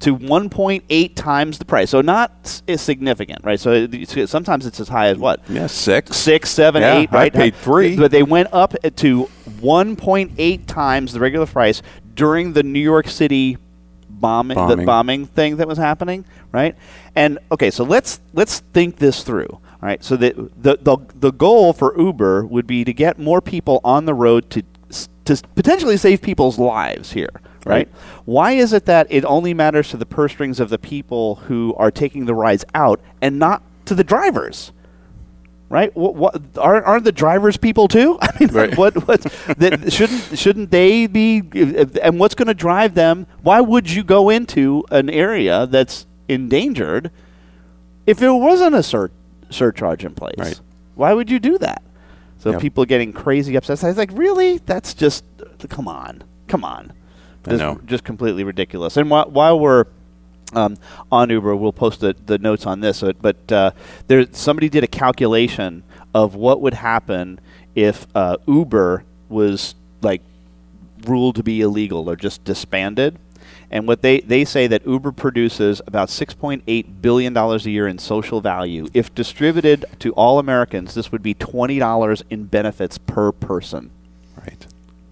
to 0.00 0.16
1.8 0.16 1.14
times 1.14 1.58
the 1.58 1.64
price. 1.64 1.90
So 1.90 2.00
not 2.00 2.32
s- 2.44 2.62
significant, 2.80 3.44
right? 3.44 3.60
So 3.60 3.72
it- 3.90 4.28
sometimes 4.28 4.66
it's 4.66 4.80
as 4.80 4.88
high 4.88 5.08
as 5.08 5.18
what? 5.18 5.40
Yeah, 5.48 5.66
six. 5.66 6.16
Six, 6.16 6.58
Yeah, 6.58 6.98
eight, 6.98 7.08
I 7.12 7.14
right? 7.14 7.32
paid 7.32 7.54
three. 7.54 7.96
But 7.96 8.10
they 8.10 8.22
went 8.22 8.48
up 8.52 8.74
to 8.96 9.28
1.8 9.60 10.66
times 10.66 11.12
the 11.12 11.20
regular 11.20 11.46
price 11.46 11.82
during 12.14 12.52
the 12.54 12.62
New 12.62 12.80
York 12.80 13.08
City 13.08 13.58
bombing, 14.08 14.56
the 14.56 14.62
Bombing. 14.76 14.86
bombing 14.86 15.26
thing 15.26 15.56
that 15.56 15.68
was 15.68 15.78
happening, 15.78 16.24
right? 16.52 16.74
And 17.14 17.38
okay, 17.52 17.70
so 17.70 17.84
let's 17.84 18.20
let's 18.34 18.60
think 18.72 18.96
this 18.96 19.22
through. 19.22 19.48
All 19.50 19.86
right, 19.88 20.02
so 20.04 20.16
the 20.16 20.50
the 20.60 20.76
the, 20.80 20.98
the 21.18 21.32
goal 21.32 21.72
for 21.72 21.98
Uber 21.98 22.44
would 22.44 22.66
be 22.66 22.84
to 22.84 22.92
get 22.92 23.18
more 23.18 23.40
people 23.40 23.80
on 23.84 24.04
the 24.04 24.14
road 24.14 24.50
to 24.50 24.62
to 25.26 25.36
potentially 25.54 25.96
save 25.96 26.20
people's 26.22 26.58
lives 26.58 27.12
here, 27.12 27.40
right? 27.64 27.88
Why 28.24 28.52
is 28.52 28.72
it 28.72 28.86
that 28.86 29.06
it 29.10 29.24
only 29.24 29.54
matters 29.54 29.90
to 29.90 29.96
the 29.96 30.06
purse 30.06 30.32
strings 30.32 30.60
of 30.60 30.70
the 30.70 30.78
people 30.78 31.36
who 31.36 31.74
are 31.76 31.90
taking 31.90 32.24
the 32.26 32.34
rides 32.34 32.64
out 32.74 33.00
and 33.20 33.38
not 33.38 33.62
to 33.86 33.94
the 33.94 34.04
drivers? 34.04 34.72
right? 35.68 35.94
What, 35.96 36.16
what 36.16 36.42
aren't, 36.58 36.84
aren't 36.84 37.04
the 37.04 37.12
drivers 37.12 37.56
people 37.56 37.86
too? 37.86 38.18
I 38.22 38.30
mean, 38.40 38.48
Right. 38.50 38.76
what 38.76 39.06
what 39.06 39.20
that, 39.58 39.92
shouldn't 39.92 40.36
shouldn't 40.36 40.72
they 40.72 41.06
be? 41.06 41.42
And 42.02 42.18
what's 42.18 42.34
going 42.34 42.48
to 42.48 42.54
drive 42.54 42.94
them? 42.94 43.26
Why 43.42 43.60
would 43.60 43.88
you 43.88 44.02
go 44.02 44.30
into 44.30 44.84
an 44.90 45.08
area 45.08 45.66
that's 45.68 46.06
endangered 46.28 47.12
if 48.04 48.18
there 48.18 48.34
wasn't 48.34 48.74
a 48.74 48.82
sur- 48.82 49.12
surcharge 49.50 50.04
in 50.04 50.12
place? 50.14 50.34
Right. 50.38 50.60
Why 50.96 51.14
would 51.14 51.30
you 51.30 51.38
do 51.38 51.56
that? 51.58 51.82
So 52.40 52.50
Yep. 52.50 52.60
people 52.62 52.84
getting 52.84 53.12
crazy 53.12 53.54
upset. 53.54 53.84
I 53.84 53.88
was 53.88 53.96
like, 53.96 54.10
really? 54.14 54.58
That's 54.58 54.92
just 54.92 55.22
come 55.68 55.86
on, 55.86 56.24
come 56.48 56.64
on. 56.64 56.92
Know. 57.46 57.80
just 57.86 58.04
completely 58.04 58.44
ridiculous. 58.44 58.96
And 58.96 59.10
while, 59.10 59.30
while 59.30 59.58
we're 59.58 59.86
um, 60.52 60.76
on 61.10 61.30
Uber, 61.30 61.56
we'll 61.56 61.72
post 61.72 62.00
the, 62.00 62.14
the 62.26 62.38
notes 62.38 62.66
on 62.66 62.80
this. 62.80 63.00
But, 63.00 63.22
but 63.22 63.52
uh, 63.52 63.70
there, 64.06 64.26
somebody 64.32 64.68
did 64.68 64.84
a 64.84 64.88
calculation 64.88 65.82
of 66.14 66.34
what 66.34 66.60
would 66.60 66.74
happen 66.74 67.40
if 67.74 68.06
uh, 68.14 68.36
Uber 68.46 69.04
was 69.28 69.74
like 70.02 70.22
ruled 71.06 71.36
to 71.36 71.42
be 71.42 71.60
illegal 71.60 72.08
or 72.10 72.16
just 72.16 72.44
disbanded. 72.44 73.18
And 73.70 73.86
what 73.86 74.02
they, 74.02 74.20
they 74.20 74.44
say 74.44 74.66
that 74.66 74.84
Uber 74.84 75.12
produces 75.12 75.80
about 75.86 76.08
$6.8 76.08 76.86
billion 77.00 77.36
a 77.36 77.56
year 77.58 77.86
in 77.86 77.98
social 77.98 78.40
value. 78.40 78.88
If 78.92 79.14
distributed 79.14 79.84
to 80.00 80.12
all 80.14 80.40
Americans, 80.40 80.94
this 80.94 81.12
would 81.12 81.22
be 81.22 81.34
$20 81.34 82.22
in 82.30 82.44
benefits 82.44 82.98
per 82.98 83.30
person. 83.30 83.90
Right. 84.36 84.66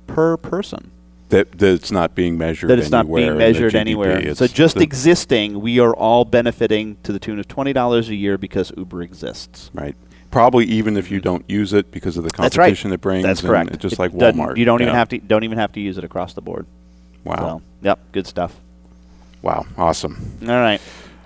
Per 0.09 0.37
person. 0.37 0.91
That 1.29 1.53
that's 1.53 1.91
not 1.91 2.15
being 2.15 2.39
measured. 2.39 2.71
That 2.71 2.79
it's 2.79 2.91
not 2.91 3.07
being 3.13 3.37
measured 3.37 3.75
anywhere. 3.75 4.35
So 4.35 4.47
just 4.47 4.77
the- 4.77 4.83
existing, 4.83 5.61
we 5.61 5.79
are 5.79 5.95
all 5.95 6.25
benefiting 6.25 6.97
to 7.03 7.13
the 7.13 7.19
tune 7.19 7.39
of 7.39 7.47
$20 7.49 8.09
a 8.09 8.15
year 8.15 8.39
because 8.39 8.73
Uber 8.77 9.03
exists. 9.03 9.71
right. 9.75 9.95
Probably 10.31 10.67
even 10.67 10.99
if 10.99 11.11
you 11.11 11.21
don't 11.21 11.43
use 11.49 11.73
it 11.73 11.91
because 11.91 12.19
of 12.19 12.23
the 12.23 12.29
That's 12.37 12.59
right. 12.59 12.67
competition 12.67 12.93
it 12.93 13.01
brings. 13.01 13.25
That's 13.25 13.41
correct. 13.41 13.79
Just 13.79 13.95
It 13.95 13.99
like 13.99 14.13
Walmart. 14.13 14.59
You 14.59 14.67
don't 14.67 14.83
even 14.83 14.95
have 14.95 15.09
to 15.09 15.19
don't 15.19 15.43
even 15.43 15.57
have 15.57 15.73
to 15.73 15.81
use 15.81 15.97
it 15.97 16.05
across 16.05 16.35
the 16.35 16.43
board. 16.43 16.67
Wow. 17.25 17.37
So, 17.37 17.63
yep, 17.81 17.99
good 18.13 18.27
stuff. 18.27 18.55
Wow. 19.41 19.65
Awesome. 19.79 20.37
All 20.43 20.49
right. 20.49 20.81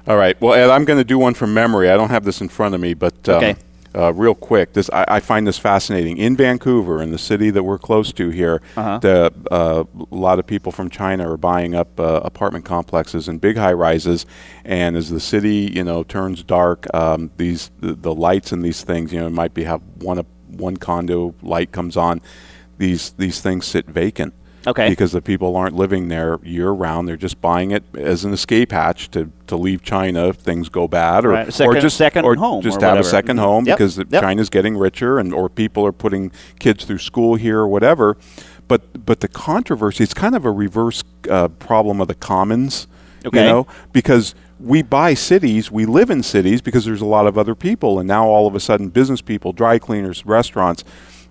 All 0.07 0.17
right. 0.17 0.41
Well, 0.41 0.55
Ed, 0.55 0.71
I'm 0.71 0.85
going 0.85 0.99
to 1.01 1.05
do 1.05 1.19
one 1.19 1.35
from 1.35 1.53
memory. 1.53 1.91
I 1.91 1.97
don't 1.97 2.11
have 2.11 2.25
this 2.25 2.41
in 2.41 2.49
front 2.49 2.77
of 2.77 2.81
me, 2.81 2.95
but 2.95 3.29
um, 3.29 3.37
Okay. 3.37 3.57
Uh, 3.95 4.13
real 4.15 4.35
quick, 4.35 4.73
this 4.73 4.89
I, 4.93 5.05
I 5.09 5.21
find 5.21 5.47
this 5.47 5.59
fascinating. 5.59 6.17
In 6.17 6.37
Vancouver, 6.37 7.03
in 7.03 7.11
the 7.11 7.19
city 7.19 7.51
that 7.51 7.63
we're 7.63 7.79
close 7.79 8.13
to 8.15 8.31
here, 8.31 8.61
Uh-huh. 8.77 8.99
the, 8.99 9.33
uh, 9.51 9.85
a 10.11 10.15
lot 10.15 10.39
of 10.39 10.47
people 10.47 10.73
from 10.73 10.89
China 10.91 11.31
are 11.33 11.37
buying 11.37 11.75
up 11.75 11.99
uh, 12.01 12.21
apartment 12.25 12.65
complexes 12.65 13.29
and 13.29 13.41
big 13.41 13.57
high 13.57 13.73
rises. 13.73 14.27
And 14.65 14.97
as 14.97 15.11
the 15.11 15.21
city, 15.21 15.71
you 15.75 15.85
know, 15.85 16.03
turns 16.05 16.43
dark, 16.43 16.87
um, 16.95 17.31
these 17.37 17.71
the, 17.81 17.95
the 17.95 18.15
lights 18.15 18.53
and 18.53 18.65
these 18.65 18.83
things, 18.83 19.13
you 19.13 19.21
know, 19.21 19.29
might 19.31 19.55
be 19.55 19.65
have 19.65 19.81
one 20.01 20.25
one 20.49 20.77
condo 20.77 21.35
light 21.43 21.73
comes 21.73 21.97
on. 21.97 22.21
These 22.79 23.11
these 23.19 23.41
things 23.41 23.67
sit 23.67 23.87
vacant. 23.87 24.35
Okay. 24.67 24.89
Because 24.89 25.13
the 25.13 25.21
people 25.23 25.57
aren't 25.57 25.75
living 25.75 26.09
there 26.09 26.39
year 26.45 26.71
round; 26.71 27.09
they're 27.09 27.17
just 27.17 27.41
buying 27.41 27.73
it 27.73 27.83
as 27.97 28.25
an 28.25 28.33
escape 28.33 28.71
hatch 28.73 29.11
to, 29.11 29.31
to 29.49 29.57
leave 29.57 29.83
China 29.83 30.29
if 30.29 30.37
things 30.37 30.69
go 30.69 30.87
bad, 30.87 31.25
or 31.25 31.31
Right, 31.31 31.61
or 31.61 31.75
just 31.81 31.97
second 31.97 32.25
or 32.25 32.37
home 32.37 32.63
just 32.63 32.81
or 32.83 32.87
have 32.87 32.99
a 32.99 33.05
second 33.05 33.39
Mhm. 33.39 33.41
home 33.41 33.65
Yep, 33.67 33.77
because 33.79 33.99
yep. 33.99 34.23
China's 34.23 34.49
getting 34.51 34.77
richer, 34.77 35.19
and 35.19 35.35
or 35.35 35.49
people 35.49 35.85
are 35.85 35.93
putting 35.93 36.31
kids 36.61 36.85
through 36.85 36.99
school 36.99 37.35
here 37.35 37.59
or 37.59 37.69
whatever. 37.69 38.17
But 38.69 39.05
but 39.05 39.21
the 39.21 39.29
controversy 39.29 40.05
it's 40.05 40.15
kind 40.15 40.35
of 40.37 40.45
a 40.45 40.51
reverse 40.53 41.03
uh, 41.29 41.49
problem 41.49 42.01
of 42.01 42.09
the 42.09 42.15
commons, 42.15 42.87
Okay. 43.27 43.41
you 43.41 43.45
know, 43.45 43.67
because 43.93 44.35
we 44.61 44.81
buy 44.83 45.15
cities, 45.15 45.73
we 45.73 45.85
live 45.87 46.09
in 46.09 46.23
cities 46.23 46.63
because 46.63 46.85
there's 46.85 47.01
a 47.01 47.05
lot 47.07 47.27
of 47.27 47.37
other 47.37 47.57
people, 47.57 47.99
and 47.99 48.07
now 48.07 48.27
all 48.27 48.47
of 48.47 48.55
a 48.55 48.61
sudden, 48.61 48.91
business 48.91 49.21
people, 49.21 49.53
dry 49.53 49.77
cleaners, 49.81 50.25
restaurants, 50.25 50.85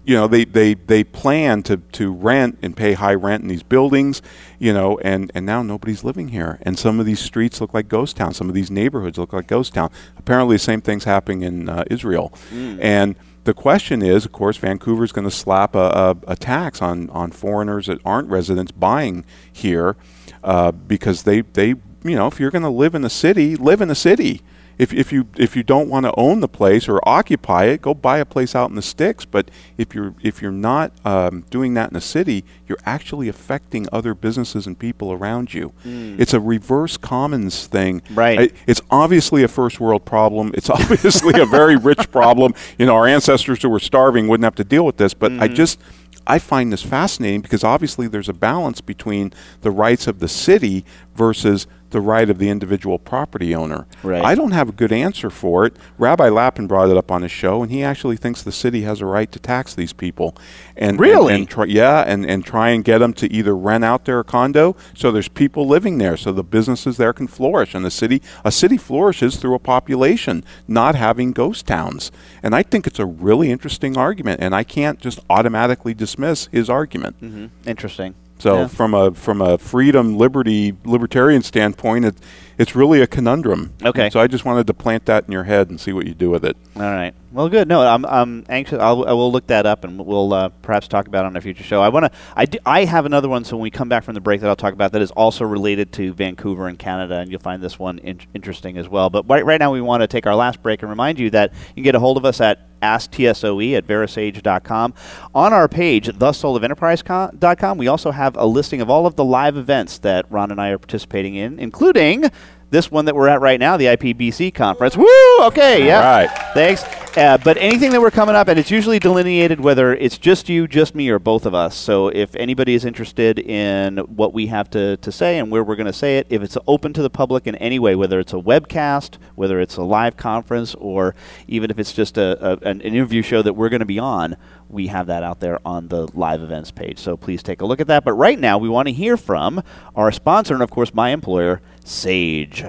you 0.03 0.15
know, 0.15 0.27
they, 0.27 0.45
they, 0.45 0.73
they 0.73 1.03
plan 1.03 1.61
to, 1.63 1.77
to 1.77 2.11
rent 2.11 2.57
and 2.61 2.75
pay 2.75 2.93
high 2.93 3.13
rent 3.13 3.43
in 3.43 3.49
these 3.49 3.63
buildings, 3.63 4.21
you 4.57 4.73
know, 4.73 4.97
and, 4.99 5.31
and 5.35 5.45
now 5.45 5.61
nobody's 5.61 6.03
living 6.03 6.29
here. 6.29 6.59
And 6.63 6.77
some 6.77 6.99
of 6.99 7.05
these 7.05 7.19
streets 7.19 7.61
look 7.61 7.73
like 7.73 7.87
ghost 7.87 8.17
towns. 8.17 8.37
Some 8.37 8.49
of 8.49 8.55
these 8.55 8.71
neighborhoods 8.71 9.17
look 9.17 9.33
like 9.33 9.47
ghost 9.47 9.73
town. 9.73 9.91
Apparently, 10.17 10.55
the 10.55 10.59
same 10.59 10.81
thing's 10.81 11.03
happening 11.03 11.43
in 11.43 11.69
uh, 11.69 11.83
Israel. 11.91 12.33
And 12.81 13.15
the 13.43 13.53
question 13.53 14.01
is, 14.01 14.25
of 14.25 14.31
course, 14.31 14.57
Vancouver's 14.57 15.11
going 15.11 15.25
to 15.25 15.31
slap 15.31 15.75
a, 15.75 16.17
a, 16.27 16.31
a 16.31 16.35
tax 16.35 16.81
on, 16.81 17.09
on 17.11 17.31
foreigners 17.31 17.87
that 17.87 17.99
aren't 18.05 18.29
residents 18.29 18.71
buying 18.71 19.25
here 19.51 19.95
uh, 20.43 20.71
because 20.71 21.23
they, 21.23 21.41
they, 21.41 21.67
you 21.67 22.15
know, 22.15 22.27
if 22.27 22.39
you're 22.39 22.51
going 22.51 22.63
to 22.63 22.69
live 22.69 22.95
in 22.95 23.01
the 23.01 23.09
city, 23.09 23.55
live 23.55 23.81
in 23.81 23.87
the 23.87 23.95
city. 23.95 24.41
If, 24.77 24.93
if 24.93 25.11
you 25.11 25.27
if 25.37 25.55
you 25.55 25.63
don't 25.63 25.89
want 25.89 26.05
to 26.05 26.13
own 26.17 26.39
the 26.39 26.47
place 26.47 26.89
or 26.89 26.99
occupy 27.07 27.65
it, 27.65 27.81
go 27.81 27.93
buy 27.93 28.17
a 28.17 28.25
place 28.25 28.55
out 28.55 28.69
in 28.69 28.75
the 28.75 28.81
sticks. 28.81 29.25
But 29.25 29.51
if 29.77 29.93
you're 29.93 30.13
if 30.23 30.41
you're 30.41 30.51
not 30.51 30.91
um, 31.05 31.41
doing 31.49 31.73
that 31.75 31.89
in 31.89 31.93
the 31.93 32.01
city, 32.01 32.43
you're 32.67 32.79
actually 32.85 33.27
affecting 33.27 33.87
other 33.91 34.13
businesses 34.15 34.65
and 34.67 34.77
people 34.77 35.11
around 35.11 35.53
you. 35.53 35.73
Mm. 35.85 36.19
It's 36.19 36.33
a 36.33 36.39
reverse 36.39 36.97
commons 36.97 37.67
thing. 37.67 38.01
Right. 38.11 38.39
I- 38.39 38.55
it's 38.67 38.81
obviously 38.89 39.43
a 39.43 39.47
first 39.47 39.79
world 39.79 40.05
problem. 40.05 40.51
It's 40.55 40.69
obviously 40.79 41.39
a 41.39 41.45
very 41.45 41.75
rich 41.75 42.11
problem. 42.11 42.53
You 42.79 42.85
know, 42.87 42.95
our 42.95 43.07
ancestors 43.07 43.61
who 43.61 43.69
were 43.69 43.79
starving 43.79 44.27
wouldn't 44.27 44.45
have 44.45 44.55
to 44.55 44.63
deal 44.63 44.85
with 44.85 44.97
this. 44.97 45.13
But 45.13 45.31
I 45.33 45.47
Mhm. 45.47 45.55
just 45.55 45.79
I 46.27 46.37
find 46.39 46.71
this 46.71 46.83
fascinating 46.83 47.41
because 47.41 47.63
obviously 47.63 48.07
there's 48.07 48.29
a 48.29 48.33
balance 48.33 48.79
between 48.79 49.33
the 49.61 49.71
rights 49.71 50.05
of 50.07 50.19
the 50.19 50.27
city 50.27 50.85
versus 51.15 51.65
the 51.91 52.01
right 52.01 52.29
of 52.29 52.37
the 52.37 52.49
individual 52.49 52.97
property 52.99 53.53
owner. 53.55 53.85
Right. 54.03 54.23
I 54.23 54.35
don't 54.35 54.51
have 54.51 54.69
a 54.69 54.71
good 54.71 54.91
answer 54.91 55.29
for 55.29 55.65
it. 55.65 55.75
Rabbi 55.97 56.29
Lapin 56.29 56.67
brought 56.67 56.89
it 56.89 56.97
up 56.97 57.11
on 57.11 57.21
his 57.21 57.31
show, 57.31 57.61
and 57.61 57.71
he 57.71 57.83
actually 57.83 58.17
thinks 58.17 58.41
the 58.43 58.51
city 58.51 58.81
has 58.81 59.01
a 59.01 59.05
right 59.05 59.31
to 59.31 59.39
tax 59.39 59.75
these 59.75 59.93
people. 59.93 60.35
And 60.75 60.99
Really? 60.99 61.33
and, 61.33 61.41
and 61.41 61.49
try, 61.49 61.65
yeah, 61.65 62.01
and, 62.07 62.25
and 62.25 62.43
try 62.45 62.69
and 62.69 62.83
get 62.83 62.97
them 62.99 63.13
to 63.13 63.31
either 63.31 63.55
rent 63.55 63.83
out 63.83 64.05
their 64.05 64.23
condo 64.23 64.75
so 64.95 65.11
there's 65.11 65.27
people 65.27 65.67
living 65.67 65.97
there, 65.97 66.17
so 66.17 66.31
the 66.31 66.43
businesses 66.43 66.97
there 66.97 67.13
can 67.13 67.27
flourish, 67.27 67.75
and 67.75 67.85
the 67.85 67.91
city 67.91 68.21
a 68.43 68.51
city 68.51 68.77
flourishes 68.77 69.35
through 69.37 69.53
a 69.55 69.59
population, 69.59 70.43
not 70.67 70.95
having 70.95 71.31
ghost 71.31 71.67
towns. 71.67 72.11
And 72.41 72.55
I 72.55 72.63
think 72.63 72.87
it's 72.87 72.99
a 72.99 73.05
really 73.05 73.51
interesting 73.51 73.97
argument, 73.97 74.41
and 74.41 74.55
I 74.55 74.63
can't 74.63 74.99
just 74.99 75.19
automatically 75.29 75.93
dismiss 75.93 76.47
his 76.51 76.69
argument. 76.69 77.15
hmm 77.19 77.47
Interesting. 77.65 78.15
So 78.41 78.61
Yeah. 78.61 78.67
from 78.67 78.95
a 78.95 79.11
from 79.11 79.39
a 79.39 79.59
freedom, 79.59 80.17
liberty, 80.17 80.73
libertarian 80.83 81.43
standpoint, 81.43 82.05
it, 82.05 82.15
it's 82.61 82.75
really 82.75 83.01
a 83.01 83.07
conundrum. 83.07 83.73
Okay. 83.83 84.11
So 84.11 84.19
I 84.19 84.27
just 84.27 84.45
wanted 84.45 84.67
to 84.67 84.73
plant 84.75 85.07
that 85.07 85.25
in 85.25 85.31
your 85.31 85.45
head 85.45 85.71
and 85.71 85.81
see 85.81 85.93
what 85.93 86.05
you 86.05 86.13
do 86.13 86.29
with 86.29 86.45
it. 86.45 86.55
All 86.75 86.83
right. 86.83 87.11
Well, 87.31 87.49
good. 87.49 87.67
No, 87.67 87.81
I'm, 87.81 88.05
I'm 88.05 88.45
anxious. 88.49 88.79
I'll, 88.79 89.03
I 89.05 89.13
will 89.13 89.31
look 89.31 89.47
that 89.47 89.65
up 89.65 89.83
and 89.83 90.05
we'll 90.05 90.31
uh, 90.31 90.49
perhaps 90.49 90.87
talk 90.87 91.07
about 91.07 91.25
it 91.25 91.27
on 91.27 91.35
a 91.35 91.41
future 91.41 91.63
show. 91.63 91.81
I 91.81 91.89
want 91.89 92.05
to. 92.05 92.19
I, 92.35 92.45
do, 92.45 92.59
I 92.63 92.85
have 92.85 93.07
another 93.07 93.27
one. 93.27 93.45
So 93.45 93.55
when 93.55 93.63
we 93.63 93.71
come 93.71 93.89
back 93.89 94.03
from 94.03 94.13
the 94.13 94.21
break, 94.21 94.41
that 94.41 94.47
I'll 94.47 94.55
talk 94.55 94.73
about 94.73 94.91
that 94.91 95.01
is 95.01 95.09
also 95.11 95.43
related 95.43 95.91
to 95.93 96.13
Vancouver 96.13 96.67
and 96.67 96.77
Canada, 96.77 97.15
and 97.15 97.31
you'll 97.31 97.39
find 97.39 97.63
this 97.63 97.79
one 97.79 97.97
in- 97.99 98.19
interesting 98.35 98.77
as 98.77 98.87
well. 98.87 99.09
But 99.09 99.27
right, 99.27 99.43
right 99.43 99.59
now, 99.59 99.71
we 99.71 99.81
want 99.81 100.01
to 100.01 100.07
take 100.07 100.27
our 100.27 100.35
last 100.35 100.61
break 100.61 100.83
and 100.83 100.89
remind 100.89 101.19
you 101.19 101.31
that 101.31 101.53
you 101.69 101.75
can 101.75 101.83
get 101.83 101.95
a 101.95 101.99
hold 101.99 102.17
of 102.17 102.25
us 102.25 102.41
at 102.41 102.67
AskTSOE 102.81 103.77
at 103.77 103.85
Verasage.com. 103.87 104.93
On 105.33 105.53
our 105.53 105.67
page, 105.67 106.07
thesoulofenterprise.com, 106.07 107.77
we 107.77 107.87
also 107.87 108.11
have 108.11 108.35
a 108.35 108.45
listing 108.45 108.81
of 108.81 108.89
all 108.89 109.05
of 109.05 109.15
the 109.15 109.23
live 109.23 109.55
events 109.55 109.99
that 109.99 110.29
Ron 110.29 110.51
and 110.51 110.59
I 110.59 110.69
are 110.69 110.77
participating 110.77 111.35
in, 111.35 111.59
including 111.59 112.25
this 112.71 112.89
one 112.89 113.05
that 113.05 113.15
we're 113.15 113.27
at 113.27 113.41
right 113.41 113.59
now, 113.59 113.77
the 113.77 113.85
IPBC 113.85 114.53
conference. 114.53 114.97
Woo! 114.97 115.05
Okay, 115.41 115.85
yeah. 115.85 115.97
All 115.97 116.03
right. 116.03 116.29
Thanks. 116.53 116.83
Uh, 117.17 117.37
but 117.43 117.57
anything 117.57 117.91
that 117.91 117.99
we're 117.99 118.09
coming 118.09 118.35
up, 118.35 118.47
and 118.47 118.57
it's 118.57 118.71
usually 118.71 118.97
delineated 118.97 119.59
whether 119.59 119.93
it's 119.93 120.17
just 120.17 120.47
you, 120.47 120.65
just 120.65 120.95
me, 120.95 121.09
or 121.09 121.19
both 121.19 121.45
of 121.45 121.53
us. 121.53 121.75
So 121.75 122.07
if 122.07 122.33
anybody 122.35 122.73
is 122.73 122.85
interested 122.85 123.37
in 123.37 123.97
what 123.97 124.31
we 124.31 124.47
have 124.47 124.69
to, 124.69 124.95
to 124.95 125.11
say 125.11 125.37
and 125.37 125.51
where 125.51 125.61
we're 125.61 125.75
going 125.75 125.87
to 125.87 125.93
say 125.93 126.19
it, 126.19 126.27
if 126.29 126.41
it's 126.41 126.57
open 126.67 126.93
to 126.93 127.01
the 127.01 127.09
public 127.09 127.47
in 127.47 127.55
any 127.55 127.79
way, 127.79 127.95
whether 127.97 128.21
it's 128.21 128.31
a 128.31 128.37
webcast, 128.37 129.17
whether 129.35 129.59
it's 129.59 129.75
a 129.75 129.83
live 129.83 130.15
conference, 130.15 130.73
or 130.75 131.13
even 131.49 131.69
if 131.69 131.77
it's 131.77 131.91
just 131.91 132.17
a, 132.17 132.53
a, 132.53 132.69
an 132.69 132.79
interview 132.79 133.21
show 133.21 133.41
that 133.41 133.53
we're 133.53 133.69
going 133.69 133.81
to 133.81 133.85
be 133.85 133.99
on, 133.99 134.37
we 134.71 134.87
have 134.87 135.07
that 135.07 135.23
out 135.23 135.39
there 135.39 135.59
on 135.65 135.87
the 135.87 136.07
live 136.17 136.41
events 136.41 136.71
page. 136.71 136.99
So 136.99 137.17
please 137.17 137.43
take 137.43 137.61
a 137.61 137.65
look 137.65 137.81
at 137.81 137.87
that. 137.87 138.03
But 138.03 138.13
right 138.13 138.39
now, 138.39 138.57
we 138.57 138.69
want 138.69 138.87
to 138.87 138.93
hear 138.93 139.17
from 139.17 139.63
our 139.95 140.11
sponsor 140.11 140.53
and, 140.53 140.63
of 140.63 140.69
course, 140.69 140.93
my 140.93 141.09
employer, 141.09 141.61
Sage. 141.83 142.63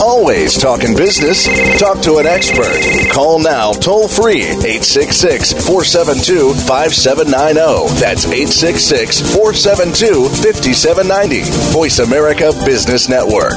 Always 0.00 0.56
talking 0.56 0.94
business. 0.94 1.46
Talk 1.78 2.00
to 2.02 2.18
an 2.18 2.26
expert. 2.26 2.76
Call 3.12 3.38
now 3.38 3.72
toll 3.72 4.08
free 4.08 4.42
866 4.42 5.52
472 5.66 6.54
5790. 6.66 8.00
That's 8.00 8.24
866 8.26 9.20
472 9.34 10.28
5790. 10.42 11.42
Voice 11.72 11.98
America 11.98 12.52
Business 12.64 13.08
Network. 13.08 13.54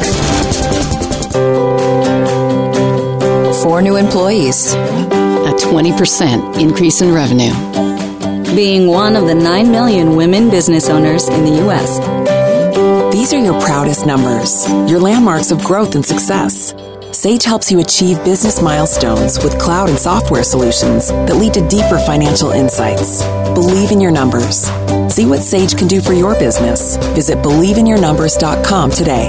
Four 3.64 3.82
new 3.82 3.98
employees. 3.98 4.74
A 4.74 5.54
20% 5.60 6.60
increase 6.60 7.02
in 7.02 7.14
revenue. 7.14 7.54
Being 8.56 8.88
one 8.88 9.16
of 9.16 9.28
the 9.28 9.36
9 9.36 9.72
million 9.72 10.16
women 10.16 10.50
business 10.50 10.90
owners 10.90 11.28
in 11.28 11.44
the 11.44 11.52
U.S. 11.66 12.39
These 13.20 13.34
are 13.34 13.44
your 13.44 13.60
proudest 13.60 14.06
numbers, 14.06 14.66
your 14.90 15.02
landmarks 15.02 15.52
of 15.52 15.62
growth 15.62 15.96
and 15.96 16.06
success. 16.06 16.74
Sage 17.12 17.44
helps 17.44 17.70
you 17.70 17.82
achieve 17.82 18.24
business 18.24 18.62
milestones 18.62 19.44
with 19.44 19.60
cloud 19.60 19.90
and 19.90 20.00
software 20.00 20.42
solutions 20.42 21.10
that 21.10 21.36
lead 21.36 21.54
to 21.56 21.68
deeper 21.68 22.00
financial 22.00 22.52
insights. 22.52 23.22
Believe 23.54 23.92
in 23.92 24.00
your 24.00 24.12
numbers. 24.12 24.72
See 25.14 25.26
what 25.26 25.42
Sage 25.42 25.76
can 25.78 25.90
do 25.90 26.00
for 26.00 26.14
your 26.14 26.34
business. 26.40 26.96
Visit 27.14 27.40
believeinyournumbers.com 27.40 28.92
today. 28.92 29.26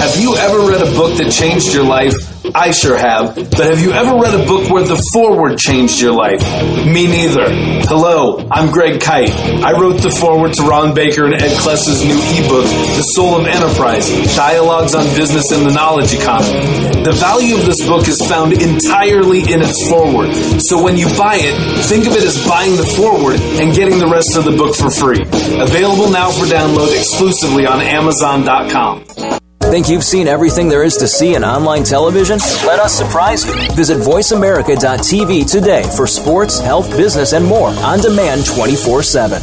Have 0.00 0.20
you 0.20 0.34
ever 0.34 0.58
read 0.68 0.80
a 0.80 0.90
book 0.96 1.16
that 1.18 1.30
changed 1.30 1.72
your 1.72 1.84
life? 1.84 2.16
I 2.54 2.70
sure 2.70 2.96
have. 2.96 3.34
But 3.34 3.66
have 3.70 3.80
you 3.80 3.92
ever 3.92 4.16
read 4.18 4.34
a 4.34 4.46
book 4.46 4.70
where 4.70 4.84
the 4.84 4.96
foreword 5.12 5.58
changed 5.58 6.00
your 6.00 6.12
life? 6.12 6.40
Me 6.86 7.06
neither. 7.06 7.46
Hello, 7.86 8.46
I'm 8.50 8.70
Greg 8.72 9.00
Kyte. 9.00 9.30
I 9.62 9.72
wrote 9.78 10.02
the 10.02 10.10
foreword 10.10 10.54
to 10.54 10.62
Ron 10.62 10.94
Baker 10.94 11.24
and 11.24 11.34
Ed 11.34 11.56
Kless's 11.58 12.04
new 12.04 12.16
ebook, 12.16 12.64
The 12.96 13.02
Soul 13.02 13.40
of 13.40 13.46
Enterprise 13.46 14.08
Dialogues 14.34 14.94
on 14.94 15.04
Business 15.16 15.50
and 15.52 15.66
the 15.66 15.72
Knowledge 15.72 16.12
Economy. 16.14 17.02
The 17.02 17.12
value 17.12 17.56
of 17.56 17.66
this 17.66 17.86
book 17.86 18.08
is 18.08 18.20
found 18.26 18.52
entirely 18.52 19.40
in 19.40 19.62
its 19.62 19.88
foreword. 19.88 20.34
So 20.60 20.82
when 20.82 20.96
you 20.96 21.06
buy 21.16 21.36
it, 21.38 21.84
think 21.86 22.06
of 22.06 22.12
it 22.14 22.24
as 22.24 22.46
buying 22.46 22.76
the 22.76 22.86
foreword 22.86 23.40
and 23.40 23.74
getting 23.74 23.98
the 23.98 24.08
rest 24.08 24.36
of 24.36 24.44
the 24.44 24.52
book 24.52 24.74
for 24.74 24.90
free. 24.90 25.22
Available 25.22 26.10
now 26.10 26.30
for 26.30 26.46
download 26.46 26.96
exclusively 26.96 27.66
on 27.66 27.80
Amazon.com. 27.80 29.45
Think 29.70 29.88
you've 29.88 30.04
seen 30.04 30.28
everything 30.28 30.68
there 30.68 30.84
is 30.84 30.96
to 30.98 31.08
see 31.08 31.34
in 31.34 31.44
online 31.44 31.82
television? 31.82 32.38
Let 32.64 32.78
us 32.78 32.94
surprise 32.96 33.44
you. 33.44 33.52
Visit 33.74 33.98
VoiceAmerica.tv 33.98 35.50
today 35.50 35.82
for 35.96 36.06
sports, 36.06 36.60
health, 36.60 36.88
business, 36.96 37.32
and 37.32 37.44
more 37.44 37.68
on 37.68 37.98
demand 37.98 38.46
24 38.46 39.02
7. 39.02 39.42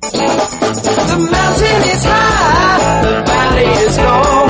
The 0.00 1.18
mountain 1.18 1.82
is 1.88 2.04
high, 2.04 3.02
the 3.02 3.22
valley 3.24 3.64
is 3.86 3.96
low, 3.98 4.43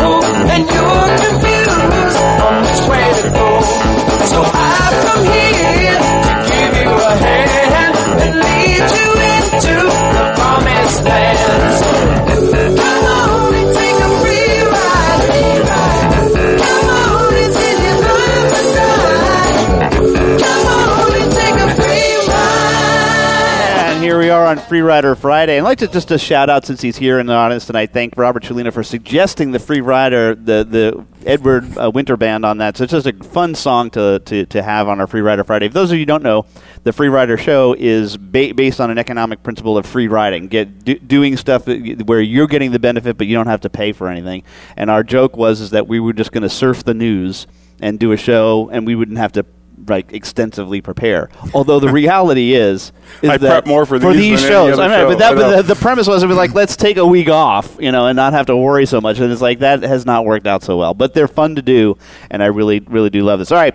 Free 24.69 24.81
Rider 24.81 25.15
Friday. 25.15 25.59
I'd 25.59 25.63
like 25.63 25.79
to 25.79 25.89
just 25.89 26.11
a 26.11 26.19
shout 26.19 26.49
out 26.49 26.65
since 26.65 26.81
he's 26.81 26.97
here 26.97 27.19
in 27.19 27.27
the 27.27 27.35
audience 27.35 27.67
tonight. 27.67 27.93
Thank 27.93 28.17
Robert 28.17 28.43
Cholina 28.43 28.73
for 28.73 28.83
suggesting 28.83 29.53
the 29.53 29.59
Free 29.59 29.83
Rider, 29.83 30.35
the 30.35 30.65
the 30.65 31.05
Edward 31.27 31.77
uh, 31.77 31.91
Winter 31.91 32.17
Band 32.17 32.45
on 32.47 32.59
that. 32.59 32.77
So 32.77 32.85
it's 32.85 32.93
just 32.93 33.07
a 33.07 33.13
fun 33.13 33.55
song 33.55 33.91
to, 33.91 34.21
to, 34.21 34.47
to 34.47 34.63
have 34.63 34.89
on 34.89 35.01
our 35.01 35.07
Free 35.07 35.21
Rider 35.21 35.45
Friday. 35.45 35.69
For 35.69 35.75
those 35.75 35.91
of 35.91 35.97
you 35.97 36.03
who 36.03 36.07
don't 36.07 36.23
know, 36.23 36.47
the 36.83 36.93
Free 36.93 37.09
Rider 37.09 37.37
Show 37.37 37.75
is 37.79 38.17
ba- 38.17 38.55
based 38.55 38.81
on 38.81 38.91
an 38.91 38.97
economic 38.97 39.43
principle 39.43 39.77
of 39.77 39.85
free 39.85 40.09
riding, 40.09 40.49
get 40.49 40.85
do, 40.85 40.99
doing 40.99 41.37
stuff 41.37 41.67
where 41.67 42.21
you're 42.21 42.47
getting 42.47 42.73
the 42.73 42.79
benefit, 42.79 43.19
but 43.19 43.27
you 43.27 43.35
don't 43.35 43.47
have 43.47 43.61
to 43.63 43.71
pay 43.71 43.93
for 43.93 44.09
anything. 44.09 44.45
And 44.77 44.91
our 44.91 45.03
joke 45.03 45.37
was 45.37 45.61
is 45.61 45.71
that 45.71 45.87
we 45.87 46.01
were 46.01 46.15
just 46.15 46.33
going 46.33 46.43
to 46.43 46.49
surf 46.49 46.85
the 46.85 46.95
news 46.95 47.47
and 47.81 47.99
do 47.99 48.13
a 48.13 48.17
show, 48.17 48.71
and 48.71 48.87
we 48.87 48.95
wouldn't 48.95 49.19
have 49.19 49.33
to 49.33 49.45
like 49.87 50.13
extensively 50.13 50.81
prepare. 50.81 51.31
Although 51.53 51.81
the 51.81 51.91
reality 51.91 52.55
is, 52.55 52.93
is 53.23 53.31
I 53.31 53.37
that 53.37 53.49
prep 53.49 53.67
more 53.67 53.87
for 53.87 53.99
these 53.99 54.03
than 54.03 54.17
any 54.17 54.37
shows. 54.37 54.79
I 54.79 54.89
mean, 54.89 54.99
show. 54.99 55.09
but, 55.09 55.19
that, 55.19 55.35
but 55.35 55.57
the, 55.57 55.75
the 55.75 55.81
premise 55.81 56.07
was 56.07 56.23
it 56.23 56.27
was 56.27 56.37
like 56.37 56.55
let's 56.55 56.77
take 56.77 56.97
a 56.97 57.07
week 57.07 57.29
off, 57.29 57.77
you 57.81 57.93
know, 57.93 58.07
and 58.07 58.17
not 58.17 58.33
have 58.33 58.47
to 58.47 58.57
worry 58.57 58.87
so 58.87 59.01
much. 59.01 59.19
And 59.19 59.31
it's 59.31 59.43
like 59.43 59.61
that 59.61 59.83
has 59.83 60.07
not 60.07 60.25
worked 60.25 60.47
out 60.47 60.63
so 60.63 60.79
well. 60.79 60.95
But 60.95 61.15
they're 61.15 61.29
fun 61.29 61.57
to 61.57 61.63
do, 61.63 61.97
and 62.31 62.43
I 62.43 62.47
really, 62.47 62.81
really 62.81 63.11
do 63.11 63.23
love 63.23 63.39
this. 63.39 63.53
All 63.53 63.59
right, 63.59 63.75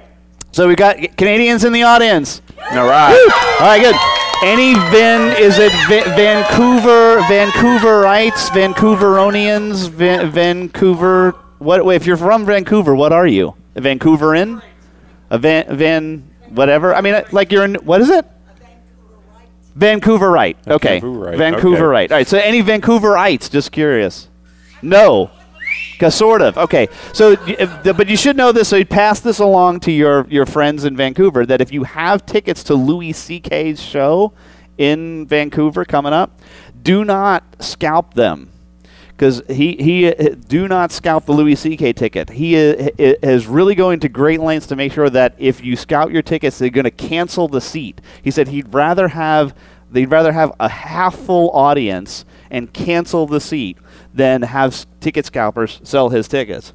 so 0.51 0.67
we've 0.67 0.77
got 0.77 0.97
Canadians 1.17 1.63
in 1.63 1.73
the 1.73 1.83
audience. 1.83 2.41
All 2.71 2.87
right. 2.87 3.11
Woo! 3.11 3.65
All 3.65 3.71
right, 3.71 3.81
good. 3.81 3.95
Any 4.41 4.73
Van 4.73 5.35
is 5.41 5.59
it 5.59 5.71
Va- 5.87 6.09
Vancouver 6.15 7.19
Vancouverites, 7.23 8.49
Vancouveronians, 8.49 9.89
Va- 9.89 10.25
Vancouver? 10.27 11.31
What? 11.59 11.83
Wait, 11.85 11.97
if 11.97 12.05
you're 12.05 12.17
from 12.17 12.45
Vancouver, 12.45 12.95
what 12.95 13.11
are 13.11 13.27
you? 13.27 13.55
A 13.75 13.81
Vancouveran? 13.81 14.61
A 15.29 15.37
Van 15.37 15.77
Van 15.77 16.29
whatever? 16.49 16.93
I 16.93 17.01
mean, 17.01 17.15
uh, 17.15 17.23
like 17.31 17.51
you're 17.51 17.65
in 17.65 17.75
what 17.75 18.01
is 18.01 18.09
it? 18.09 18.25
Vancouverite. 19.77 20.55
Okay. 20.67 20.99
Vancouverite, 20.99 21.01
Vancouverite. 21.01 21.27
okay. 21.27 21.37
Vancouver 21.37 21.87
Right. 21.87 22.11
All 22.11 22.17
right. 22.17 22.27
So 22.27 22.37
any 22.37 22.61
Vancouverites? 22.61 23.49
Just 23.49 23.71
curious. 23.71 24.27
No. 24.81 25.31
Sort 26.09 26.41
of. 26.41 26.57
Okay. 26.57 26.87
So, 27.11 27.35
but 27.35 28.07
you 28.07 28.15
should 28.15 28.37
know 28.37 28.53
this. 28.53 28.69
So 28.69 28.77
you 28.77 28.85
pass 28.85 29.19
this 29.19 29.39
along 29.39 29.81
to 29.81 29.91
your 29.91 30.25
your 30.29 30.45
friends 30.45 30.85
in 30.85 30.95
Vancouver 30.95 31.45
that 31.45 31.59
if 31.59 31.73
you 31.73 31.83
have 31.83 32.25
tickets 32.25 32.63
to 32.65 32.75
Louis 32.75 33.11
C.K.'s 33.11 33.81
show 33.81 34.31
in 34.77 35.27
Vancouver 35.27 35.83
coming 35.83 36.13
up, 36.13 36.39
do 36.81 37.03
not 37.03 37.43
scalp 37.59 38.13
them 38.13 38.49
because 39.19 39.41
he 39.49 39.75
he 39.75 40.07
uh, 40.07 40.33
do 40.47 40.65
not 40.69 40.93
scalp 40.93 41.25
the 41.25 41.33
Louis 41.33 41.55
C.K. 41.57 41.91
ticket. 41.91 42.29
He 42.29 42.55
uh, 42.55 42.89
i- 42.97 43.17
is 43.21 43.47
really 43.47 43.75
going 43.75 43.99
to 43.99 44.07
great 44.07 44.39
lengths 44.39 44.67
to 44.67 44.77
make 44.77 44.93
sure 44.93 45.09
that 45.09 45.35
if 45.37 45.61
you 45.61 45.75
scalp 45.75 46.09
your 46.09 46.21
tickets, 46.21 46.57
they're 46.57 46.69
going 46.69 46.85
to 46.85 46.91
cancel 46.91 47.49
the 47.49 47.59
seat. 47.59 47.99
He 48.23 48.31
said 48.31 48.47
he'd 48.47 48.73
rather 48.73 49.09
have 49.09 49.53
they'd 49.91 50.09
rather 50.09 50.31
have 50.31 50.53
a 50.61 50.69
half 50.69 51.17
full 51.17 51.49
audience 51.51 52.23
and 52.49 52.71
cancel 52.71 53.27
the 53.27 53.41
seat 53.41 53.77
than 54.13 54.41
have 54.41 54.85
ticket 55.01 55.25
scalpers 55.25 55.81
sell 55.83 56.07
his 56.09 56.29
tickets. 56.29 56.73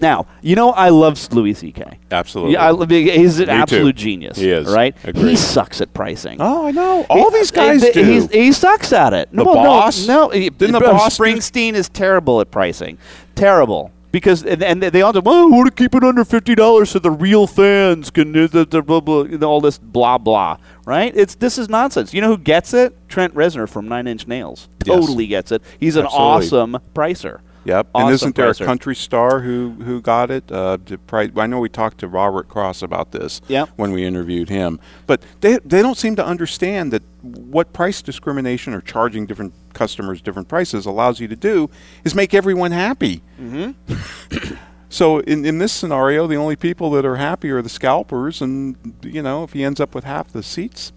Now, 0.00 0.26
you 0.42 0.56
know 0.56 0.70
I 0.70 0.88
love 0.88 1.32
Louis 1.32 1.54
C.K. 1.54 1.98
Absolutely. 2.10 2.54
Yeah, 2.54 2.72
I, 2.72 2.86
he's 3.16 3.38
an 3.38 3.46
Me 3.46 3.54
too. 3.54 3.60
absolute 3.60 3.96
genius. 3.96 4.36
He 4.36 4.50
is. 4.50 4.66
right. 4.66 4.94
Agreed. 5.04 5.30
He 5.30 5.36
sucks 5.36 5.80
at 5.80 5.94
pricing. 5.94 6.38
Oh, 6.40 6.66
I 6.66 6.72
know. 6.72 7.06
All 7.08 7.30
He- 7.30 7.38
these 7.38 7.50
guys 7.52 7.82
he, 7.82 7.92
do. 7.92 8.02
he's- 8.04 8.30
he 8.30 8.52
sucks 8.52 8.92
at 8.92 9.12
it. 9.12 9.30
The 9.30 9.36
no, 9.38 9.44
no, 9.44 9.54
boss? 9.54 10.06
No, 10.06 10.28
he- 10.30 10.50
Didn't 10.50 10.72
the 10.72 10.78
Bruce 10.80 10.90
boss 10.90 11.16
do- 11.16 11.22
Springsteen 11.24 11.74
is 11.74 11.88
terrible 11.88 12.40
at 12.40 12.50
pricing. 12.50 12.98
Terrible. 13.34 13.92
Because 14.10 14.44
and, 14.44 14.62
and 14.62 14.80
they 14.80 15.02
all 15.02 15.12
do, 15.12 15.20
well, 15.20 15.46
we 15.50 15.56
want 15.56 15.66
to 15.66 15.82
keep 15.82 15.92
it 15.92 16.04
under 16.04 16.24
fifty 16.24 16.54
dollars 16.54 16.90
so 16.90 17.00
the 17.00 17.10
real 17.10 17.48
fans 17.48 18.10
can 18.10 18.30
do 18.30 18.46
the, 18.46 18.64
the 18.64 18.80
blah, 18.80 19.00
blah, 19.00 19.24
all 19.44 19.60
this 19.60 19.76
blah 19.76 20.18
blah. 20.18 20.56
Right? 20.86 21.12
It's 21.16 21.34
this 21.34 21.58
is 21.58 21.68
nonsense. 21.68 22.14
You 22.14 22.20
know 22.20 22.28
who 22.28 22.38
gets 22.38 22.74
it? 22.74 22.94
Trent 23.08 23.34
Reznor 23.34 23.68
from 23.68 23.88
Nine 23.88 24.06
Inch 24.06 24.28
Nails. 24.28 24.68
Yes. 24.84 25.00
Totally 25.00 25.26
gets 25.26 25.50
it. 25.50 25.62
He's 25.80 25.96
an 25.96 26.04
Absolutely. 26.04 26.26
awesome 26.46 26.78
pricer. 26.94 27.40
Yep. 27.64 27.88
Awesome 27.94 28.06
and 28.06 28.14
isn't 28.14 28.36
there 28.36 28.50
a 28.50 28.54
country 28.54 28.94
star 28.94 29.40
who, 29.40 29.70
who 29.82 30.00
got 30.00 30.30
it? 30.30 30.50
Uh, 30.50 30.78
to 30.86 30.98
pri- 30.98 31.30
I 31.36 31.46
know 31.46 31.60
we 31.60 31.68
talked 31.68 31.98
to 31.98 32.08
Robert 32.08 32.48
Cross 32.48 32.82
about 32.82 33.12
this 33.12 33.40
Yep. 33.48 33.70
when 33.76 33.92
we 33.92 34.04
interviewed 34.04 34.48
him. 34.48 34.80
But 35.06 35.22
they, 35.40 35.58
they 35.64 35.82
don't 35.82 35.96
seem 35.96 36.16
to 36.16 36.24
understand 36.26 36.92
that 36.92 37.02
what 37.22 37.72
price 37.72 38.02
discrimination 38.02 38.74
or 38.74 38.80
charging 38.80 39.26
different 39.26 39.54
customers 39.72 40.20
different 40.20 40.48
prices 40.48 40.86
allows 40.86 41.20
you 41.20 41.28
to 41.28 41.36
do 41.36 41.68
is 42.04 42.14
make 42.14 42.34
everyone 42.34 42.72
happy. 42.72 43.22
Mm-hmm. 43.40 44.54
So 44.90 45.18
in, 45.18 45.44
in 45.44 45.58
this 45.58 45.72
scenario, 45.72 46.28
the 46.28 46.36
only 46.36 46.54
people 46.54 46.88
that 46.92 47.04
are 47.04 47.16
happy 47.16 47.50
are 47.50 47.60
the 47.60 47.68
scalpers, 47.68 48.40
and 48.40 48.76
you 49.02 49.22
know 49.22 49.42
if 49.42 49.52
he 49.52 49.64
ends 49.64 49.80
up 49.80 49.92
with 49.92 50.04
half 50.04 50.28
the 50.28 50.40
seats, 50.40 50.92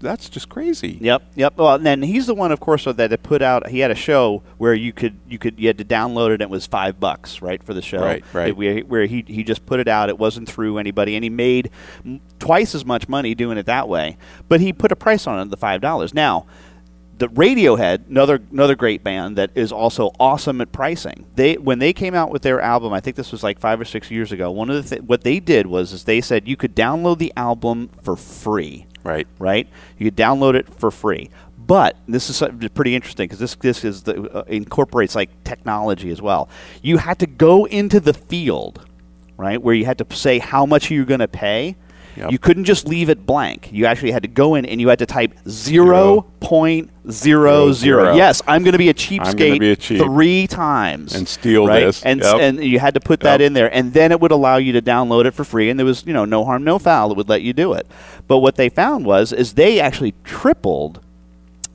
that's 0.00 0.28
just 0.28 0.48
crazy. 0.48 0.98
Yep, 1.00 1.22
yep. 1.34 1.56
Well, 1.56 1.74
and 1.74 1.84
then 1.84 2.02
he's 2.02 2.26
the 2.26 2.34
one, 2.34 2.52
of 2.52 2.60
course, 2.60 2.84
that 2.84 3.22
put 3.22 3.42
out. 3.42 3.68
He 3.68 3.80
had 3.80 3.90
a 3.90 3.94
show 3.96 4.42
where 4.56 4.74
you 4.74 4.92
could 4.92 5.18
you 5.28 5.38
could 5.38 5.58
you 5.58 5.66
had 5.66 5.78
to 5.78 5.84
download 5.84 6.28
it. 6.30 6.34
and 6.34 6.42
It 6.42 6.50
was 6.50 6.66
five 6.66 6.98
bucks, 7.00 7.42
right, 7.42 7.62
for 7.62 7.74
the 7.74 7.82
show. 7.82 8.00
Right, 8.00 8.24
right. 8.32 8.56
Where, 8.56 8.80
where 8.80 9.06
he 9.06 9.24
he 9.26 9.44
just 9.44 9.66
put 9.66 9.80
it 9.80 9.88
out. 9.88 10.08
It 10.08 10.18
wasn't 10.18 10.48
through 10.48 10.78
anybody, 10.78 11.14
and 11.16 11.24
he 11.24 11.30
made 11.30 11.70
m- 12.04 12.20
twice 12.38 12.74
as 12.74 12.84
much 12.84 13.08
money 13.08 13.34
doing 13.34 13.58
it 13.58 13.66
that 13.66 13.88
way. 13.88 14.16
But 14.48 14.60
he 14.60 14.72
put 14.72 14.92
a 14.92 14.96
price 14.96 15.26
on 15.26 15.38
it, 15.38 15.42
of 15.42 15.50
the 15.50 15.56
five 15.56 15.80
dollars. 15.80 16.14
Now, 16.14 16.46
the 17.18 17.28
Radiohead, 17.28 18.08
another 18.08 18.40
another 18.52 18.76
great 18.76 19.02
band 19.02 19.36
that 19.36 19.50
is 19.54 19.72
also 19.72 20.12
awesome 20.20 20.60
at 20.60 20.70
pricing. 20.70 21.26
They 21.34 21.54
when 21.56 21.80
they 21.80 21.92
came 21.92 22.14
out 22.14 22.30
with 22.30 22.42
their 22.42 22.60
album, 22.60 22.92
I 22.92 23.00
think 23.00 23.16
this 23.16 23.32
was 23.32 23.42
like 23.42 23.58
five 23.58 23.80
or 23.80 23.84
six 23.84 24.10
years 24.10 24.30
ago. 24.32 24.50
One 24.50 24.70
of 24.70 24.82
the 24.82 24.96
th- 24.96 25.02
what 25.02 25.24
they 25.24 25.40
did 25.40 25.66
was 25.66 25.92
is 25.92 26.04
they 26.04 26.20
said 26.20 26.46
you 26.46 26.56
could 26.56 26.76
download 26.76 27.18
the 27.18 27.32
album 27.36 27.90
for 28.02 28.14
free 28.16 28.86
Right. 29.08 29.26
right? 29.38 29.68
You 29.98 30.06
could 30.06 30.16
download 30.16 30.54
it 30.54 30.72
for 30.74 30.90
free. 30.90 31.30
But 31.56 31.96
this 32.06 32.30
is 32.30 32.42
pretty 32.74 32.94
interesting 32.94 33.24
because 33.24 33.38
this 33.40 33.54
this 33.56 33.84
is 33.84 34.02
the, 34.04 34.22
uh, 34.30 34.44
incorporates 34.46 35.14
like 35.14 35.44
technology 35.44 36.10
as 36.10 36.22
well. 36.22 36.48
You 36.82 36.96
had 36.96 37.18
to 37.18 37.26
go 37.26 37.66
into 37.66 38.00
the 38.00 38.14
field, 38.14 38.86
right, 39.36 39.60
where 39.60 39.74
you 39.74 39.84
had 39.84 39.98
to 39.98 40.06
say 40.16 40.38
how 40.38 40.64
much 40.64 40.90
you're 40.90 41.04
going 41.04 41.20
to 41.20 41.28
pay, 41.28 41.76
Yep. 42.18 42.32
You 42.32 42.38
couldn't 42.38 42.64
just 42.64 42.86
leave 42.88 43.08
it 43.08 43.24
blank. 43.24 43.68
You 43.72 43.86
actually 43.86 44.10
had 44.10 44.22
to 44.22 44.28
go 44.28 44.54
in 44.56 44.66
and 44.66 44.80
you 44.80 44.88
had 44.88 44.98
to 44.98 45.06
type 45.06 45.32
zero 45.48 46.22
point 46.40 46.90
zero 47.10 47.72
zero. 47.72 48.14
Yes, 48.14 48.42
I'm 48.46 48.64
going 48.64 48.72
to 48.72 48.78
be 48.78 48.88
a 48.88 48.94
cheapskate 48.94 49.78
cheap. 49.78 50.02
three 50.02 50.46
times 50.46 51.14
And 51.14 51.28
steal 51.28 51.66
right? 51.66 51.84
this. 51.84 52.02
And 52.02 52.20
Yep. 52.20 52.36
and 52.40 52.64
you 52.64 52.78
had 52.80 52.94
to 52.94 53.00
put 53.00 53.20
that 53.20 53.40
Yep. 53.40 53.46
in 53.46 53.52
there, 53.52 53.72
and 53.74 53.92
then 53.92 54.10
it 54.12 54.20
would 54.20 54.32
allow 54.32 54.56
you 54.56 54.72
to 54.72 54.82
download 54.82 55.24
it 55.26 55.32
for 55.32 55.44
free. 55.44 55.70
And 55.70 55.78
there 55.78 55.86
was 55.86 56.04
you 56.06 56.12
know 56.12 56.24
no 56.24 56.44
harm, 56.44 56.64
no 56.64 56.78
foul. 56.78 57.10
It 57.12 57.16
would 57.16 57.28
let 57.28 57.42
you 57.42 57.52
do 57.52 57.72
it. 57.72 57.86
But 58.26 58.38
what 58.38 58.56
they 58.56 58.68
found 58.68 59.06
was 59.06 59.32
is 59.32 59.54
they 59.54 59.78
actually 59.80 60.14
tripled 60.24 61.00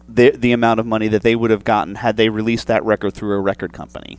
the 0.10 0.32
the 0.32 0.52
amount 0.52 0.80
of 0.82 0.86
money 0.86 1.08
that 1.08 1.24
they 1.24 1.36
would 1.36 1.50
have 1.52 1.64
gotten 1.64 1.96
had 1.96 2.18
they 2.18 2.30
released 2.30 2.68
that 2.68 2.84
record 2.84 3.14
through 3.14 3.34
a 3.34 3.40
record 3.40 3.72
company. 3.74 4.18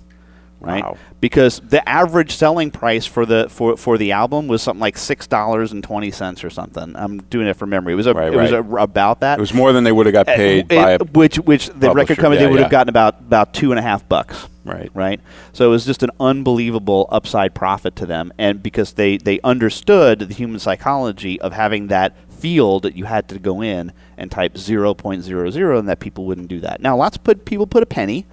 Right, 0.64 0.82
Wow. 0.84 0.96
because 1.20 1.60
the 1.60 1.86
average 1.88 2.32
selling 2.36 2.70
price 2.70 3.06
for 3.06 3.26
the 3.26 3.48
for, 3.48 3.76
for 3.76 3.98
the 3.98 4.12
album 4.12 4.48
was 4.48 4.62
something 4.62 4.80
like 4.80 4.96
six 4.98 5.26
dollars 5.26 5.72
and 5.72 5.82
twenty 5.84 6.10
cents 6.10 6.42
or 6.44 6.50
something. 6.50 6.94
I'm 6.96 7.18
doing 7.24 7.46
it 7.46 7.54
from 7.56 7.70
memory. 7.70 7.92
It 7.92 7.96
was 7.96 8.06
a, 8.06 8.14
Right, 8.14 8.32
it 8.32 8.36
was 8.36 8.52
a, 8.52 8.62
about 8.62 9.20
that. 9.20 9.38
It 9.38 9.40
was 9.40 9.54
more 9.54 9.72
than 9.72 9.84
they 9.84 9.92
would 9.92 10.06
have 10.06 10.12
got 10.12 10.28
Uh, 10.28 10.36
paid 10.36 10.58
it- 10.58 10.68
by 10.68 10.90
a 10.92 10.98
which 10.98 11.36
which 11.36 11.68
the 11.68 11.90
record 11.92 12.18
company 12.18 12.36
Yeah, 12.40 12.46
they 12.46 12.50
would 12.52 12.60
have 12.60 12.68
yeah. 12.68 12.78
gotten 12.78 12.88
about 12.88 13.20
about 13.20 13.52
two 13.54 13.72
and 13.72 13.78
a 13.78 13.82
half 13.82 14.08
bucks. 14.08 14.48
Right. 14.64 14.90
Right. 14.94 15.20
So 15.52 15.66
it 15.66 15.68
was 15.70 15.84
just 15.84 16.02
an 16.02 16.10
unbelievable 16.20 17.06
upside 17.10 17.54
profit 17.54 17.96
to 17.96 18.06
them, 18.06 18.32
and 18.38 18.62
because 18.62 18.92
they 18.94 19.16
they 19.18 19.40
understood 19.44 20.18
the 20.20 20.34
human 20.34 20.58
psychology 20.58 21.40
of 21.40 21.52
having 21.52 21.88
that 21.88 22.14
field 22.30 22.82
that 22.82 22.94
you 22.94 23.04
had 23.06 23.26
to 23.28 23.38
go 23.38 23.62
in 23.62 23.92
and 24.18 24.30
type 24.30 24.56
zero 24.58 24.92
point 24.94 25.22
zero 25.22 25.50
zero, 25.50 25.78
and 25.78 25.88
that 25.88 26.00
people 26.00 26.24
wouldn't 26.26 26.48
do 26.48 26.60
that. 26.60 26.80
Now 26.80 26.96
lots 26.96 27.16
of 27.16 27.24
put 27.24 27.44
people 27.44 27.66
put 27.66 27.82
a 27.82 27.86
penny. 27.86 28.26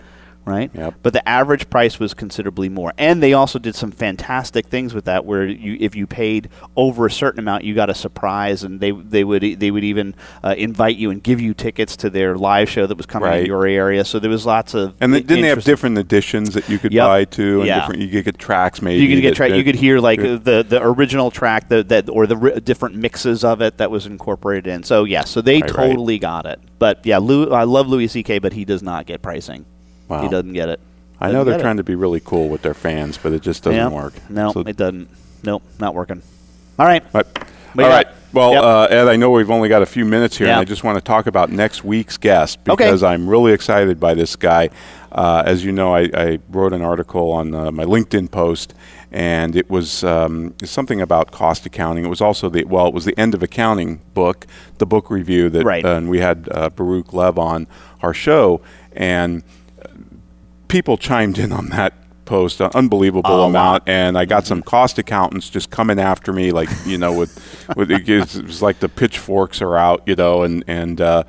Right, 0.43 0.71
Yep. 0.73 0.95
but 1.03 1.13
the 1.13 1.27
average 1.29 1.69
price 1.69 1.99
was 1.99 2.15
considerably 2.15 2.67
more, 2.67 2.93
and 2.97 3.21
they 3.21 3.33
also 3.33 3.59
did 3.59 3.75
some 3.75 3.91
fantastic 3.91 4.65
things 4.67 4.93
with 4.93 5.05
that. 5.05 5.23
Where 5.23 5.45
you, 5.45 5.77
if 5.79 5.95
you 5.95 6.07
paid 6.07 6.49
over 6.75 7.05
a 7.05 7.11
certain 7.11 7.39
amount, 7.39 7.63
you 7.63 7.75
got 7.75 7.91
a 7.91 7.93
surprise, 7.93 8.63
and 8.63 8.79
they 8.79 8.89
they 8.91 9.23
would 9.23 9.43
they 9.43 9.69
would 9.69 9.83
even 9.83 10.15
uh, 10.43 10.55
invite 10.57 10.95
you 10.97 11.11
and 11.11 11.21
give 11.21 11.39
you 11.39 11.53
tickets 11.53 11.95
to 11.97 12.09
their 12.09 12.35
live 12.37 12.69
show 12.69 12.87
that 12.87 12.97
was 12.97 13.05
coming 13.05 13.27
in 13.29 13.33
Right. 13.35 13.45
your 13.45 13.67
area. 13.67 14.03
So 14.03 14.17
there 14.17 14.31
was 14.31 14.45
lots 14.45 14.73
of 14.73 14.95
And 14.99 15.13
they, 15.13 15.21
didn't 15.21 15.43
they 15.43 15.49
have 15.49 15.63
different 15.63 15.97
editions 15.99 16.55
that 16.55 16.67
you 16.67 16.79
could 16.79 16.91
Yep. 16.91 17.07
buy 17.07 17.25
too? 17.25 17.59
And 17.59 17.67
Yeah. 17.67 17.79
different, 17.81 18.01
you 18.01 18.09
could 18.09 18.25
get 18.25 18.37
tracks 18.39 18.81
maybe. 18.81 19.03
you 19.03 19.15
could 19.15 19.21
get 19.21 19.35
track. 19.35 19.51
You 19.51 19.63
could 19.63 19.75
hear 19.75 19.99
like 19.99 20.19
the 20.19 20.65
the 20.67 20.79
original 20.81 21.29
track 21.29 21.69
that 21.69 21.89
that 21.89 22.09
or 22.09 22.25
the 22.25 22.37
ri- 22.37 22.59
different 22.61 22.95
mixes 22.95 23.43
of 23.43 23.61
it 23.61 23.77
that 23.77 23.91
was 23.91 24.07
incorporated 24.07 24.65
in. 24.67 24.81
So 24.83 25.03
yeah, 25.03 25.23
so 25.23 25.41
they 25.41 25.61
Right, 25.61 25.71
right. 25.75 25.87
totally 25.89 26.17
got 26.17 26.47
it. 26.47 26.59
But 26.79 27.05
yeah, 27.05 27.19
Lou, 27.19 27.51
I 27.51 27.63
love 27.65 27.87
Louis 27.87 28.07
C.K., 28.07 28.39
but 28.39 28.53
he 28.53 28.65
does 28.65 28.81
not 28.81 29.05
get 29.05 29.21
pricing. 29.21 29.65
Wow. 30.12 30.22
He 30.24 30.30
doesn't 30.30 30.53
get 30.53 30.70
it. 30.70 30.80
I 31.20 31.32
know 31.32 31.43
they're 31.43 31.53
get 31.53 31.62
it. 31.62 31.64
trying 31.64 31.78
to 31.78 31.84
be 31.84 31.95
really 31.95 32.20
cool 32.20 32.49
with 32.49 32.62
their 32.64 32.74
fans, 32.74 33.18
but 33.18 33.32
it 33.32 33.41
just 33.41 33.64
doesn't 33.64 33.78
Yeah. 33.78 33.88
work. 33.89 34.14
No, 34.30 34.51
So- 34.51 34.62
it 34.62 34.76
doesn't. 34.76 35.07
Nope, 35.43 35.64
not 35.80 35.95
working. 35.95 36.22
All 36.78 36.86
right. 36.86 37.03
We 37.14 37.84
all 37.84 37.89
got- 37.89 38.07
Well, 38.34 38.53
Yep. 38.53 38.64
uh, 38.64 38.82
Ed, 38.89 39.07
I 39.09 39.18
know 39.18 39.30
we've 39.32 39.51
only 39.51 39.68
got 39.68 39.82
a 39.82 39.86
few 39.86 40.05
minutes 40.05 40.38
here, 40.38 40.47
Yeah. 40.47 40.53
and 40.53 40.62
I 40.62 40.64
just 40.64 40.86
want 40.86 40.97
to 40.97 41.01
talk 41.03 41.28
about 41.28 41.51
next 41.51 41.84
week's 41.84 42.16
guest 42.16 42.59
Okay. 42.68 42.86
because 42.86 43.03
I'm 43.03 43.28
really 43.28 43.51
excited 43.51 43.99
by 43.99 44.14
this 44.14 44.38
guy. 44.38 44.70
Uh, 45.12 45.43
as 45.45 45.66
you 45.66 45.74
know, 45.74 45.93
I, 45.93 46.09
I 46.14 46.39
wrote 46.49 46.72
an 46.72 46.82
article 46.82 47.30
on 47.32 47.53
uh, 47.53 47.72
my 47.72 47.84
LinkedIn 47.84 48.32
post, 48.32 48.74
and 49.12 49.53
it 49.57 49.70
was 49.70 50.05
um, 50.05 50.53
something 50.64 51.01
about 51.01 51.32
cost 51.32 51.66
accounting. 51.66 52.05
It 52.05 52.09
was 52.09 52.22
also 52.22 52.47
the 52.47 52.64
well, 52.64 52.88
it 52.88 52.93
was 52.93 53.03
the 53.03 53.20
end 53.20 53.34
of 53.34 53.43
accounting 53.43 53.99
book, 54.14 54.47
the 54.78 54.86
book 54.86 55.09
review 55.12 55.49
that, 55.49 55.66
Right. 55.66 55.86
and 55.86 56.09
we 56.09 56.20
had 56.22 56.47
uh, 56.51 56.70
Baruch 56.70 57.12
Lev 57.12 57.38
on 57.38 57.68
our 58.01 58.14
show, 58.14 58.62
and 58.95 59.43
people 60.72 60.97
chimed 60.97 61.38
in 61.38 61.51
on 61.51 61.67
that 61.67 61.93
post, 62.26 62.61
an 62.61 62.72
unbelievable 62.74 63.43
A 63.43 63.47
amount, 63.47 63.84
and 63.88 64.17
I 64.17 64.24
got 64.26 64.45
some 64.47 64.61
cost 64.63 64.97
accountants 64.97 65.49
just 65.49 65.69
coming 65.69 65.99
after 65.99 66.32
me, 66.32 66.51
like 66.51 66.69
you 66.86 66.97
know, 66.97 67.11
with 67.13 67.67
with 67.76 67.91
it, 67.91 68.07
was- 68.07 68.36
it 68.38 68.45
was 68.45 68.61
like 68.61 68.80
the 68.80 68.89
pitchforks 68.89 69.61
are 69.61 69.78
out, 69.78 70.01
you 70.05 70.15
know, 70.15 70.43
and 70.43 70.63
and 70.67 71.01
uh, 71.01 71.24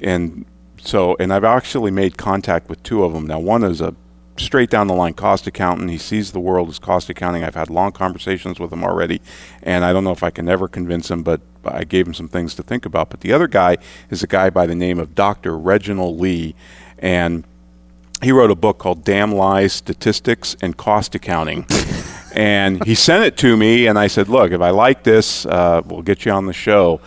and 0.00 0.44
so 0.80 1.16
and 1.20 1.32
I've 1.32 1.44
actually 1.44 1.92
made 1.92 2.18
contact 2.18 2.68
with 2.68 2.82
two 2.82 3.04
of 3.04 3.12
them 3.12 3.26
now. 3.26 3.38
One 3.38 3.62
is 3.62 3.80
a 3.80 3.94
straight 4.38 4.70
down 4.70 4.88
the 4.88 4.94
line 4.94 5.14
cost 5.14 5.46
accountant. 5.46 5.90
He 5.90 5.98
sees 5.98 6.32
the 6.32 6.40
world 6.40 6.68
as 6.68 6.78
cost 6.80 7.08
accounting. 7.08 7.44
I've 7.44 7.54
had 7.54 7.70
long 7.70 7.92
conversations 7.92 8.58
with 8.58 8.72
him 8.72 8.82
already, 8.82 9.20
and 9.62 9.84
I 9.84 9.92
don't 9.92 10.02
know 10.02 10.10
if 10.10 10.24
I 10.24 10.30
can 10.30 10.48
ever 10.48 10.66
convince 10.66 11.08
him, 11.08 11.22
but 11.22 11.40
I 11.64 11.84
gave 11.84 12.06
him 12.08 12.14
some 12.14 12.28
things 12.28 12.56
to 12.56 12.64
think 12.64 12.84
about. 12.84 13.10
But 13.10 13.20
the 13.20 13.32
other 13.32 13.46
guy 13.46 13.76
is 14.10 14.24
a 14.24 14.26
guy 14.26 14.50
by 14.50 14.66
the 14.66 14.74
name 14.74 14.98
of 14.98 15.14
Dr. 15.14 15.56
Reginald 15.56 16.18
Lee, 16.18 16.56
and 16.98 17.44
he 18.22 18.32
wrote 18.32 18.50
a 18.50 18.54
book 18.54 18.78
called 18.78 19.04
Damn 19.04 19.32
Lies, 19.32 19.72
Statistics, 19.72 20.56
and 20.62 20.76
Cost 20.76 21.14
Accounting. 21.14 21.66
and 22.34 22.82
he 22.84 22.94
sent 22.94 23.24
it 23.24 23.36
to 23.38 23.56
me, 23.56 23.86
and 23.86 23.98
I 23.98 24.06
said, 24.06 24.28
Look, 24.28 24.52
if 24.52 24.60
I 24.60 24.70
like 24.70 25.02
this, 25.02 25.44
uh, 25.46 25.82
we'll 25.84 26.02
get 26.02 26.24
you 26.24 26.32
on 26.32 26.46
the 26.46 26.52
show. 26.52 27.00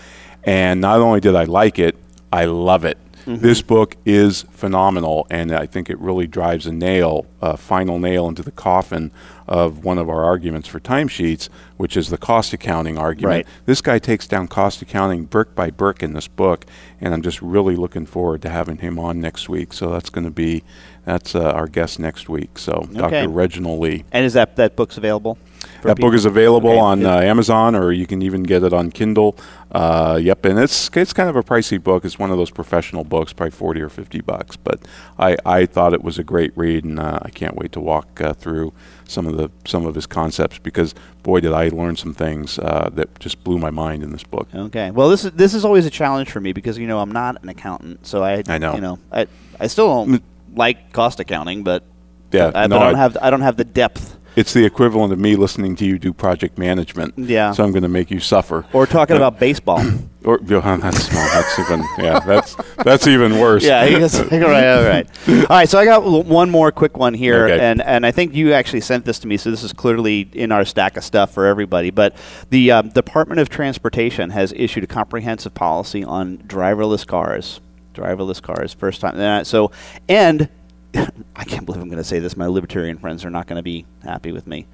And 0.43 0.81
not 0.81 0.99
only 0.99 1.19
did 1.19 1.35
I 1.35 1.45
like 1.45 1.79
it, 1.79 1.95
I 2.31 2.45
love 2.45 2.85
it. 2.85 2.97
This 3.27 3.63
book 3.63 3.97
is 4.05 4.43
phenomenal, 4.51 5.25
and 5.31 5.51
I 5.51 5.65
think 5.65 5.89
it 5.89 5.97
really 5.97 6.27
drives 6.27 6.67
a 6.67 6.71
nail, 6.71 7.25
a 7.41 7.57
final 7.57 7.97
nail 7.97 8.27
into 8.27 8.43
the 8.43 8.51
coffin 8.51 9.09
of 9.47 9.83
one 9.83 9.97
of 9.97 10.09
our 10.09 10.23
arguments 10.23 10.67
for 10.67 10.79
timesheets, 10.79 11.49
which 11.77 11.97
is 11.97 12.09
the 12.09 12.19
cost 12.19 12.53
accounting 12.53 12.99
argument. 12.99 13.47
Right. 13.47 13.47
This 13.65 13.81
guy 13.81 13.97
takes 13.97 14.27
down 14.27 14.47
cost 14.47 14.83
accounting 14.83 15.25
brick 15.25 15.55
by 15.55 15.71
brick 15.71 16.03
in 16.03 16.13
this 16.13 16.27
book, 16.27 16.65
and 17.01 17.15
I'm 17.15 17.23
just 17.23 17.41
really 17.41 17.75
looking 17.75 18.05
forward 18.05 18.43
to 18.43 18.49
having 18.49 18.77
him 18.77 18.99
on 18.99 19.21
next 19.21 19.49
week. 19.49 19.73
So 19.73 19.89
that's 19.89 20.11
going 20.11 20.25
to 20.25 20.31
be 20.31 20.63
that's 21.05 21.35
uh, 21.35 21.51
our 21.51 21.67
guest 21.67 21.99
next 21.99 22.27
week. 22.29 22.57
So 22.57 22.73
Okay. 22.73 23.21
Dr. 23.21 23.29
Reginald 23.29 23.79
Lee. 23.79 24.03
And 24.11 24.25
is 24.25 24.33
that 24.33 24.55
that 24.57 24.75
book's 24.75 24.97
available? 24.97 25.37
That 25.83 25.97
book 25.99 26.13
is 26.15 26.25
available 26.25 26.71
Okay. 26.71 26.79
on 26.79 27.05
uh, 27.05 27.19
Amazon, 27.19 27.75
or 27.75 27.91
you 27.91 28.07
can 28.07 28.21
even 28.21 28.41
get 28.43 28.63
it 28.63 28.73
on 28.73 28.91
Kindle. 28.91 29.35
Uh, 29.71 30.19
yep, 30.21 30.43
and 30.45 30.57
it's 30.59 30.89
it's 30.95 31.13
kind 31.13 31.29
of 31.29 31.35
a 31.35 31.43
pricey 31.43 31.81
book. 31.81 32.05
It's 32.05 32.17
one 32.17 32.31
of 32.31 32.37
those 32.37 32.49
professional 32.51 33.03
books, 33.03 33.33
probably 33.33 33.51
forty 33.51 33.81
or 33.81 33.89
fifty 33.89 34.21
bucks. 34.21 34.55
But 34.57 34.79
I, 35.19 35.37
I 35.45 35.65
thought 35.65 35.93
it 35.93 36.03
was 36.03 36.17
a 36.17 36.23
great 36.23 36.51
read, 36.55 36.85
and 36.85 36.99
uh, 36.99 37.19
I 37.21 37.29
can't 37.29 37.55
wait 37.55 37.71
to 37.73 37.79
walk 37.79 38.19
uh, 38.21 38.33
through 38.33 38.73
some 39.07 39.27
of 39.27 39.37
the 39.37 39.49
some 39.65 39.85
of 39.85 39.93
his 39.95 40.07
concepts 40.07 40.57
because 40.59 40.95
boy, 41.23 41.39
did 41.39 41.53
I 41.53 41.69
learn 41.69 41.95
some 41.95 42.13
things 42.13 42.57
uh, 42.59 42.89
that 42.93 43.19
just 43.19 43.43
blew 43.43 43.57
my 43.59 43.69
mind 43.71 44.01
in 44.03 44.11
this 44.11 44.23
book. 44.23 44.47
Okay. 44.55 44.89
Well, 44.91 45.09
this 45.09 45.25
is 45.25 45.31
this 45.33 45.53
is 45.53 45.65
always 45.65 45.85
a 45.85 45.91
challenge 45.91 46.31
for 46.31 46.39
me 46.41 46.51
because 46.53 46.77
you 46.79 46.87
know 46.87 46.99
I'm 46.99 47.11
not 47.11 47.41
an 47.43 47.49
accountant, 47.49 48.05
so 48.07 48.23
I 48.23 48.43
I 48.47 48.57
know. 48.57 48.75
you 48.75 48.81
know 48.81 48.99
I 49.11 49.27
I 49.59 49.67
still 49.67 49.87
don't 49.87 50.23
like 50.55 50.91
cost 50.93 51.19
accounting, 51.19 51.63
but 51.63 51.83
Yeah, 52.31 52.51
I, 52.55 52.67
no, 52.67 52.77
I 52.77 52.83
don't 52.85 52.95
I- 52.95 52.97
have 52.99 53.17
I 53.21 53.29
don't 53.29 53.41
have 53.41 53.57
the 53.57 53.65
depth 53.65 54.17
It's 54.35 54.51
the 54.53 54.65
equivalent 54.65 55.13
of 55.13 55.19
me 55.19 55.35
listening 55.37 55.75
to 55.77 55.85
you 55.85 55.97
do 55.97 56.11
project 56.11 56.57
management. 56.57 57.13
Yeah. 57.17 57.53
So 57.53 57.63
I'm 57.63 57.71
going 57.71 57.83
to 57.83 57.89
make 57.89 58.11
you 58.11 58.19
suffer. 58.19 58.65
or 58.73 58.85
talking 58.85 59.15
Uh, 59.15 59.19
about 59.19 59.39
baseball. 59.39 59.81
Or 60.25 60.39
yeah, 60.43 60.77
that's 60.77 61.07
that's 61.07 61.59
even 61.59 61.83
yeah 61.99 62.19
that's 62.19 62.55
that's 62.83 63.05
even 63.05 63.37
worse. 63.39 63.63
yeah, 63.63 63.85
he 63.85 63.99
goes, 63.99 64.19
right, 64.31 64.41
all 64.43 64.83
right. 64.83 65.07
All 65.27 65.45
right, 65.55 65.69
so 65.69 65.77
I 65.77 65.85
got 65.85 66.03
one 66.03 66.49
more 66.49 66.71
quick 66.71 66.97
one 66.97 67.13
here, 67.13 67.45
Okay. 67.45 67.59
and, 67.63 67.79
and 67.83 68.07
I 68.07 68.09
think 68.11 68.33
you 68.33 68.51
actually 68.53 68.81
sent 68.81 69.05
this 69.05 69.19
to 69.19 69.27
me, 69.27 69.37
so 69.37 69.51
this 69.51 69.61
is 69.61 69.71
clearly 69.71 70.27
in 70.33 70.51
our 70.51 70.65
stack 70.65 70.97
of 70.97 71.03
stuff 71.03 71.31
for 71.31 71.45
everybody. 71.45 71.91
But 71.91 72.15
the 72.49 72.71
um, 72.71 72.89
Department 72.89 73.39
of 73.39 73.49
Transportation 73.49 74.31
has 74.31 74.51
issued 74.55 74.83
a 74.83 74.87
comprehensive 74.87 75.53
policy 75.53 76.03
on 76.03 76.39
driverless 76.39 77.05
cars. 77.05 77.59
Driverless 77.95 78.41
cars, 78.41 78.73
first 78.73 79.01
time. 79.01 79.45
So, 79.45 79.71
and 80.09 80.49
I 81.35 81.43
can't 81.45 81.65
believe 81.65 81.81
I'm 81.81 81.87
going 81.89 81.97
to 81.97 82.03
say 82.03 82.19
this. 82.19 82.37
My 82.37 82.47
libertarian 82.47 82.97
friends 82.97 83.25
are 83.25 83.29
not 83.29 83.47
going 83.47 83.57
to 83.57 83.63
be 83.63 83.85
happy 84.03 84.31
with 84.31 84.47
me. 84.47 84.67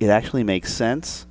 It 0.00 0.08
actually 0.08 0.44
makes 0.44 0.72
sense, 0.72 1.26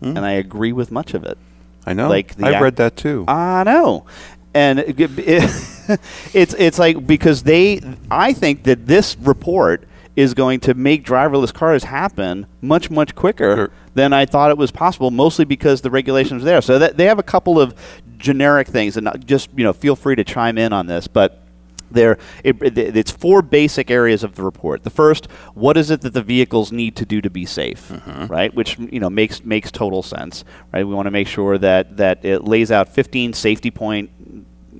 hmm? 0.00 0.16
and 0.16 0.20
I 0.20 0.32
agree 0.32 0.72
with 0.72 0.90
much 0.90 1.14
of 1.14 1.24
it. 1.24 1.38
I 1.86 1.92
know. 1.94 2.08
Like 2.08 2.40
I've 2.42 2.54
ac- 2.54 2.62
read 2.62 2.76
that 2.76 2.96
too. 2.96 3.24
I 3.28 3.64
know, 3.64 4.06
and 4.54 4.80
it, 4.80 4.98
it- 5.00 5.18
it's 6.34 6.54
it's 6.54 6.78
like 6.78 7.06
because 7.06 7.42
they, 7.44 7.80
I 8.10 8.32
think 8.32 8.64
that 8.64 8.86
this 8.86 9.16
report 9.20 9.87
is 10.18 10.34
going 10.34 10.58
to 10.58 10.74
make 10.74 11.04
driverless 11.04 11.54
cars 11.54 11.84
happen 11.84 12.44
much 12.60 12.90
much 12.90 13.14
quicker 13.14 13.54
Sure. 13.56 13.70
than 13.94 14.12
I 14.12 14.26
thought 14.26 14.50
it 14.50 14.58
was 14.58 14.72
possible. 14.72 15.10
Mostly 15.12 15.44
because 15.44 15.80
the 15.82 15.90
regulations 15.90 16.42
are 16.42 16.44
there. 16.44 16.60
So 16.60 16.78
that 16.80 16.96
they 16.96 17.04
have 17.06 17.20
a 17.20 17.22
couple 17.22 17.60
of 17.60 17.72
generic 18.18 18.66
things, 18.66 18.96
and 18.96 19.08
just 19.24 19.48
you 19.56 19.62
know, 19.62 19.72
feel 19.72 19.94
free 19.94 20.16
to 20.16 20.24
chime 20.24 20.58
in 20.58 20.72
on 20.72 20.86
this, 20.86 21.06
but. 21.06 21.44
There, 21.90 22.18
it, 22.44 22.60
it- 22.62 22.96
it's 22.98 23.10
four 23.10 23.40
basic 23.40 23.90
areas 23.90 24.22
of 24.22 24.34
the 24.34 24.42
report. 24.42 24.84
The 24.84 24.90
first, 24.90 25.24
what 25.54 25.78
is 25.78 25.90
it 25.90 26.02
that 26.02 26.12
the 26.12 26.20
vehicles 26.20 26.70
need 26.70 26.96
to 26.96 27.06
do 27.06 27.22
to 27.22 27.30
be 27.30 27.46
safe, 27.46 27.90
right? 28.28 28.52
Which 28.54 28.78
you 28.78 29.00
know 29.00 29.08
makes 29.08 29.42
makes 29.42 29.70
total 29.72 30.02
sense, 30.02 30.44
right? 30.70 30.86
We 30.86 30.92
want 30.92 31.06
to 31.06 31.10
make 31.10 31.28
sure 31.28 31.56
that 31.56 31.96
that 31.96 32.26
it 32.26 32.44
lays 32.44 32.70
out 32.70 32.90
15 32.90 33.32
safety 33.32 33.70
point 33.70 34.10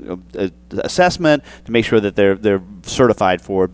uh, 0.07 0.49
assessment 0.73 1.45
to 1.65 1.73
make 1.73 1.87
sure 1.87 1.99
that 1.99 2.15
they're 2.15 2.35
they're 2.35 2.61
certified 2.83 3.41
for 3.41 3.71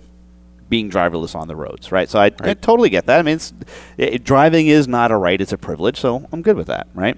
being 0.68 0.90
driverless 0.90 1.34
on 1.34 1.48
the 1.48 1.56
roads, 1.56 1.92
right? 1.92 2.08
So 2.08 2.18
I, 2.18 2.26
I 2.40 2.54
totally 2.54 2.88
get 2.90 3.06
that. 3.06 3.18
I 3.18 3.22
mean, 3.22 3.36
it's, 3.36 3.52
it, 3.96 4.24
driving 4.24 4.66
is 4.66 4.88
not 4.88 5.10
a 5.10 5.16
right; 5.16 5.40
it's 5.40 5.52
a 5.52 5.58
privilege. 5.58 5.98
So 6.00 6.26
I'm 6.32 6.42
good 6.42 6.56
with 6.56 6.66
that, 6.68 6.88
right? 6.94 7.16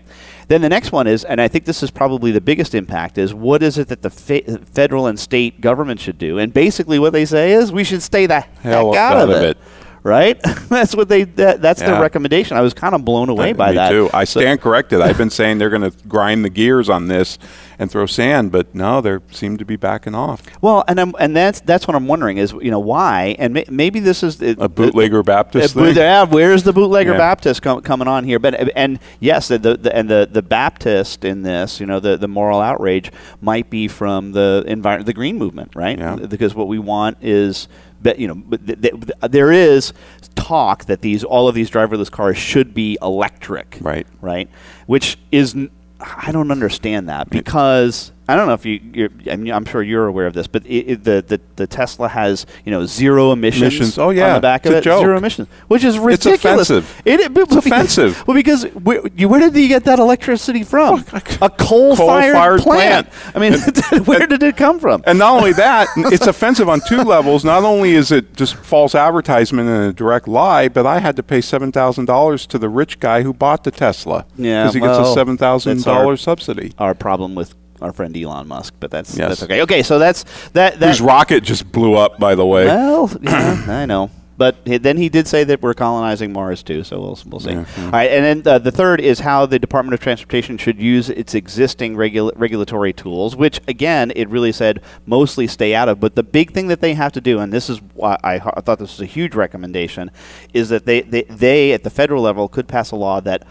Then 0.49 0.61
the 0.63 0.69
next 0.69 0.93
one 0.93 1.07
is, 1.07 1.25
and 1.25 1.41
I 1.41 1.49
think 1.49 1.65
this 1.65 1.83
is 1.83 1.91
probably 1.91 2.31
the 2.31 2.41
biggest 2.41 2.75
impact, 2.75 3.19
is 3.19 3.35
what 3.35 3.63
is 3.63 3.79
it 3.79 3.89
that 3.89 4.03
the 4.03 4.11
fe- 4.11 4.43
federal 4.73 5.07
and 5.07 5.19
state 5.19 5.61
government 5.61 5.99
should 6.01 6.19
do? 6.19 6.39
And 6.39 6.53
basically, 6.55 6.99
what 6.99 7.13
they 7.13 7.25
say 7.25 7.53
is 7.53 7.73
we 7.73 7.85
should 7.85 8.03
stay 8.03 8.27
the 8.27 8.41
Hell 8.41 8.93
heck 8.93 9.01
out, 9.01 9.29
of 9.29 9.31
it. 9.31 9.43
it. 9.43 9.59
Right? 10.07 10.41
that's 10.69 10.95
what 10.95 11.09
they. 11.09 11.25
That, 11.25 11.61
that's 11.61 11.81
Yeah. 11.81 11.93
their 11.93 12.01
recommendation. 12.01 12.57
I 12.57 12.61
was 12.63 12.73
kind 12.75 12.95
of 12.95 13.05
blown 13.05 13.29
away 13.29 13.53
by 13.53 13.71
Me 13.71 13.75
that. 13.77 13.91
too. 13.91 14.09
I 14.15 14.25
So- 14.25 14.41
stand 14.41 14.61
corrected. 14.61 15.01
I've 15.01 15.19
been 15.19 15.31
saying 15.41 15.59
they're 15.59 15.71
going 15.71 15.91
to 15.91 15.93
grind 16.09 16.45
the 16.45 16.51
gears 16.51 16.89
on 16.89 17.09
this 17.09 17.39
and 17.79 17.91
throw 17.91 18.07
sand, 18.07 18.53
but 18.53 18.75
no, 18.75 19.01
they 19.03 19.19
seem 19.33 19.59
to 19.59 19.65
be 19.67 19.77
backing 19.77 20.15
off. 20.15 20.43
Well, 20.63 20.83
and 20.89 20.99
I'm, 20.99 21.15
and 21.19 21.37
that's 21.37 21.61
that's 21.61 21.87
what 21.87 21.95
I'm 21.95 22.07
wondering 22.07 22.39
is 22.39 22.53
you 22.53 22.71
know 22.71 22.79
why, 22.79 23.37
and 23.39 23.53
may, 23.53 23.65
maybe 23.69 24.01
this 24.01 24.23
is 24.23 24.39
the, 24.39 24.57
A 24.59 24.69
bootlegger 24.69 25.23
Baptist 25.23 25.75
thing? 25.75 25.95
yeah, 25.95 26.23
where's 26.25 26.63
the 26.63 26.73
bootlegger 26.73 27.13
Yeah. 27.13 27.19
Baptist 27.19 27.61
com- 27.63 27.83
coming 27.83 28.09
on 28.09 28.25
here? 28.25 28.39
But 28.39 28.71
and 28.77 28.99
yes, 29.21 29.49
the, 29.49 29.59
the, 29.59 29.77
the 29.77 29.95
and 29.95 30.09
the, 30.09 30.29
the 30.31 30.43
Baptist 30.43 31.25
in 31.25 31.43
this, 31.43 31.79
you 31.81 31.87
know, 31.87 32.01
the, 32.01 32.17
the 32.17 32.29
moral 32.29 32.61
outrage 32.61 33.11
might 33.43 33.69
be 33.69 33.89
from 33.89 34.33
the 34.33 34.65
environment, 34.67 35.07
the 35.07 35.13
green 35.13 35.37
movement, 35.37 35.73
right? 35.75 36.29
Because 36.29 36.55
what 36.55 36.69
we 36.69 36.79
want 36.79 37.19
is. 37.21 37.69
But 38.03 38.19
you 38.19 38.29
know, 38.29 38.57
th- 38.57 38.81
th- 38.81 38.95
there 39.31 39.53
is 39.53 39.93
talk 40.35 40.85
that 40.87 41.01
these 41.01 41.25
all 41.25 41.49
of 41.49 41.55
these 41.55 41.71
driverless 41.71 42.11
cars 42.11 42.37
should 42.37 42.75
be 42.75 42.99
electric, 43.03 43.79
right? 43.81 44.07
Right, 44.21 44.49
which 44.87 45.19
is 45.33 45.55
n- 45.55 45.71
I 46.01 46.31
don't 46.33 46.51
understand 46.51 47.09
that 47.09 47.31
because 47.31 48.13
I 48.29 48.35
don't 48.35 48.47
know 48.49 48.55
if 48.55 48.67
you 48.67 48.81
you're, 48.93 49.11
I 49.31 49.37
mean, 49.37 49.53
I'm 49.53 49.65
sure 49.65 49.83
you're 49.83 50.07
aware 50.07 50.27
of 50.27 50.35
this, 50.35 50.47
but 50.49 50.67
it, 50.67 50.91
it, 50.91 51.05
the, 51.05 51.25
the 51.27 51.41
the 51.57 51.67
Tesla 51.67 52.09
has 52.09 52.45
you 52.65 52.73
know 52.73 52.85
zero 52.87 53.31
emissions. 53.33 53.63
Emissions. 53.63 53.99
Oh, 53.99 54.09
on 54.09 54.17
yeah. 54.17 54.35
the 54.35 54.41
back 54.41 54.67
It's 54.67 54.73
of 54.73 54.79
it, 54.79 54.85
joke. 54.85 55.01
zero 55.01 55.17
emissions, 55.17 55.49
which 55.69 55.85
is 55.85 55.95
It's 55.97 56.05
ridiculous. 56.05 56.69
offensive. 56.71 57.03
It, 57.05 57.21
it, 57.21 57.33
It's 57.37 57.55
offensive. 57.57 58.27
Well, 58.27 58.35
because 58.35 58.65
where, 58.75 59.01
where 59.03 59.41
did 59.41 59.55
you 59.57 59.69
get 59.69 59.85
that 59.85 59.99
electricity 60.01 60.65
from? 60.65 61.05
a 61.41 61.51
coal-fired, 61.51 62.33
Coal-fired 62.35 62.61
plant. 62.63 63.09
I 63.35 63.39
mean, 63.39 63.53
where 64.07 64.27
did 64.27 64.43
it 64.43 64.57
come 64.57 64.81
from? 64.81 65.03
And 65.07 65.19
not 65.19 65.35
only 65.37 65.53
that, 65.53 65.87
it's 65.97 66.27
offensive 66.27 66.69
on 66.69 66.81
two 66.89 67.03
levels. 67.03 67.45
Not 67.45 67.63
only 67.63 67.93
is 67.93 68.11
it 68.11 68.35
just 68.35 68.57
false 68.57 68.95
advertisement 68.95 69.69
and 69.69 69.85
a 69.91 69.93
direct 69.93 70.27
lie, 70.27 70.69
but 70.69 70.85
I 70.87 70.99
had 70.99 71.15
to 71.17 71.23
pay 71.23 71.41
seven 71.41 71.71
thousand 71.71 72.07
dollars 72.07 72.47
to 72.49 72.59
the 72.59 72.69
rich 72.69 72.99
guy 72.99 73.23
who 73.23 73.33
bought 73.33 73.63
the 73.65 73.71
Tesla 73.71 74.27
Yeah, 74.37 74.63
because 74.65 74.75
he 74.75 74.81
gets 74.81 74.99
a 74.99 75.15
seven 75.15 75.37
thousand 75.37 75.85
dollar 75.85 76.17
subsidy. 76.17 76.73
Our 76.79 76.95
problem 76.95 77.35
with 77.35 77.55
our 77.81 77.93
friend 77.93 78.17
Elon 78.17 78.47
Musk, 78.49 78.75
but 78.81 78.91
that's 78.91 79.17
Yes. 79.17 79.29
that's 79.29 79.43
okay. 79.45 79.63
Okay, 79.63 79.83
so 79.83 79.99
that's 79.99 80.25
that. 80.53 80.79
that 80.81 80.89
Whose 80.89 81.01
rocket 81.01 81.43
just 81.45 81.71
blew 81.73 81.95
up, 81.95 82.19
by 82.19 82.35
the 82.35 82.47
way. 82.47 82.67
Well, 82.67 83.11
yeah, 83.23 83.65
I 83.69 83.87
know. 83.87 84.11
But 84.39 84.57
then 84.67 84.99
he 84.99 85.09
did 85.09 85.27
say 85.27 85.45
that 85.45 85.63
we're 85.63 85.73
colonizing 85.73 86.31
Mars 86.31 86.63
too, 86.63 86.85
so 86.85 87.01
we'll, 87.01 87.19
we'll 87.25 87.41
see. 87.41 87.53
Yeah. 87.53 87.65
All 87.79 87.91
right, 87.91 88.11
and 88.11 88.45
then 88.45 88.53
uh, 88.55 88.59
the 88.59 88.71
third 88.71 89.01
is 89.01 89.21
how 89.21 89.47
the 89.47 89.59
Department 89.59 89.95
of 89.95 90.01
Transportation 90.01 90.59
should 90.59 90.79
use 90.79 91.09
its 91.09 91.35
existing 91.35 91.97
regula- 91.97 92.33
regulatory 92.37 92.93
tools, 92.93 93.35
which 93.35 93.63
again, 93.67 94.13
it 94.15 94.29
really 94.29 94.53
said 94.53 94.83
mostly 95.07 95.47
stay 95.47 95.75
out 95.75 95.89
of. 95.89 96.01
But 96.01 96.17
the 96.17 96.23
big 96.23 96.53
thing 96.53 96.67
that 96.67 96.83
they 96.83 96.93
have 96.93 97.13
to 97.13 97.21
do, 97.23 97.39
and 97.39 97.51
this 97.51 97.71
is 97.71 97.81
why 97.95 98.19
I, 98.23 98.35
I 98.35 98.61
thought 98.61 98.79
this 98.79 98.99
was 98.99 99.01
a 99.01 99.07
huge 99.07 99.35
recommendation, 99.35 100.11
is 100.53 100.69
that 100.69 100.85
they, 100.85 101.01
they, 101.01 101.23
they 101.23 101.73
at 101.73 101.83
the 101.83 101.89
federal 101.91 102.23
level 102.23 102.47
could 102.47 102.69
pass 102.69 102.91
a 102.91 102.97
law 102.97 103.21
that 103.23 103.43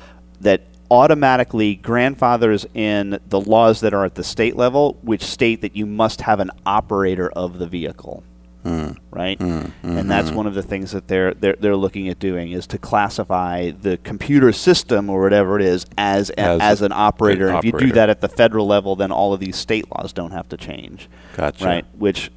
that 0.41 0.61
automatically 0.91 1.75
grandfathers 1.75 2.65
in 2.73 3.19
the 3.27 3.39
laws 3.39 3.81
that 3.81 3.93
are 3.93 4.05
at 4.05 4.15
the 4.15 4.23
state 4.23 4.55
level, 4.55 4.97
which 5.01 5.23
state 5.23 5.61
that 5.61 5.75
you 5.75 5.85
must 5.85 6.21
have 6.21 6.39
an 6.39 6.51
operator 6.65 7.29
of 7.29 7.59
the 7.59 7.67
vehicle 7.67 8.23
hmm. 8.65 8.91
right? 9.11 9.39
Hmm. 9.39 9.67
And 9.83 10.09
that's 10.09 10.29
hmm. 10.29 10.35
one 10.35 10.47
of 10.47 10.55
the 10.55 10.63
things 10.63 10.91
that 10.91 11.07
they're, 11.07 11.33
they're 11.35 11.55
they're 11.59 11.75
looking 11.75 12.09
at 12.09 12.19
doing 12.19 12.51
is 12.51 12.67
to 12.67 12.77
classify 12.77 13.71
the 13.71 13.97
computer 13.97 14.51
system 14.51 15.09
or 15.09 15.21
whatever 15.21 15.59
it 15.59 15.65
is 15.65 15.85
as 15.97 16.31
a, 16.31 16.39
As 16.39 16.61
as, 16.61 16.81
an 16.81 16.91
operator. 16.91 17.47
an 17.47 17.55
And 17.55 17.63
if 17.63 17.65
you 17.65 17.79
do 17.79 17.91
that 17.93 18.09
at 18.09 18.21
the 18.21 18.27
federal 18.27 18.65
level, 18.65 18.95
then 18.95 19.11
all 19.11 19.33
of 19.33 19.39
these 19.39 19.55
state 19.55 19.85
laws 19.91 20.11
don't 20.11 20.31
have 20.31 20.49
to 20.49 20.57
change. 20.57 21.07
Gotcha. 21.35 21.65
Right? 21.65 21.85
Which 21.97 22.31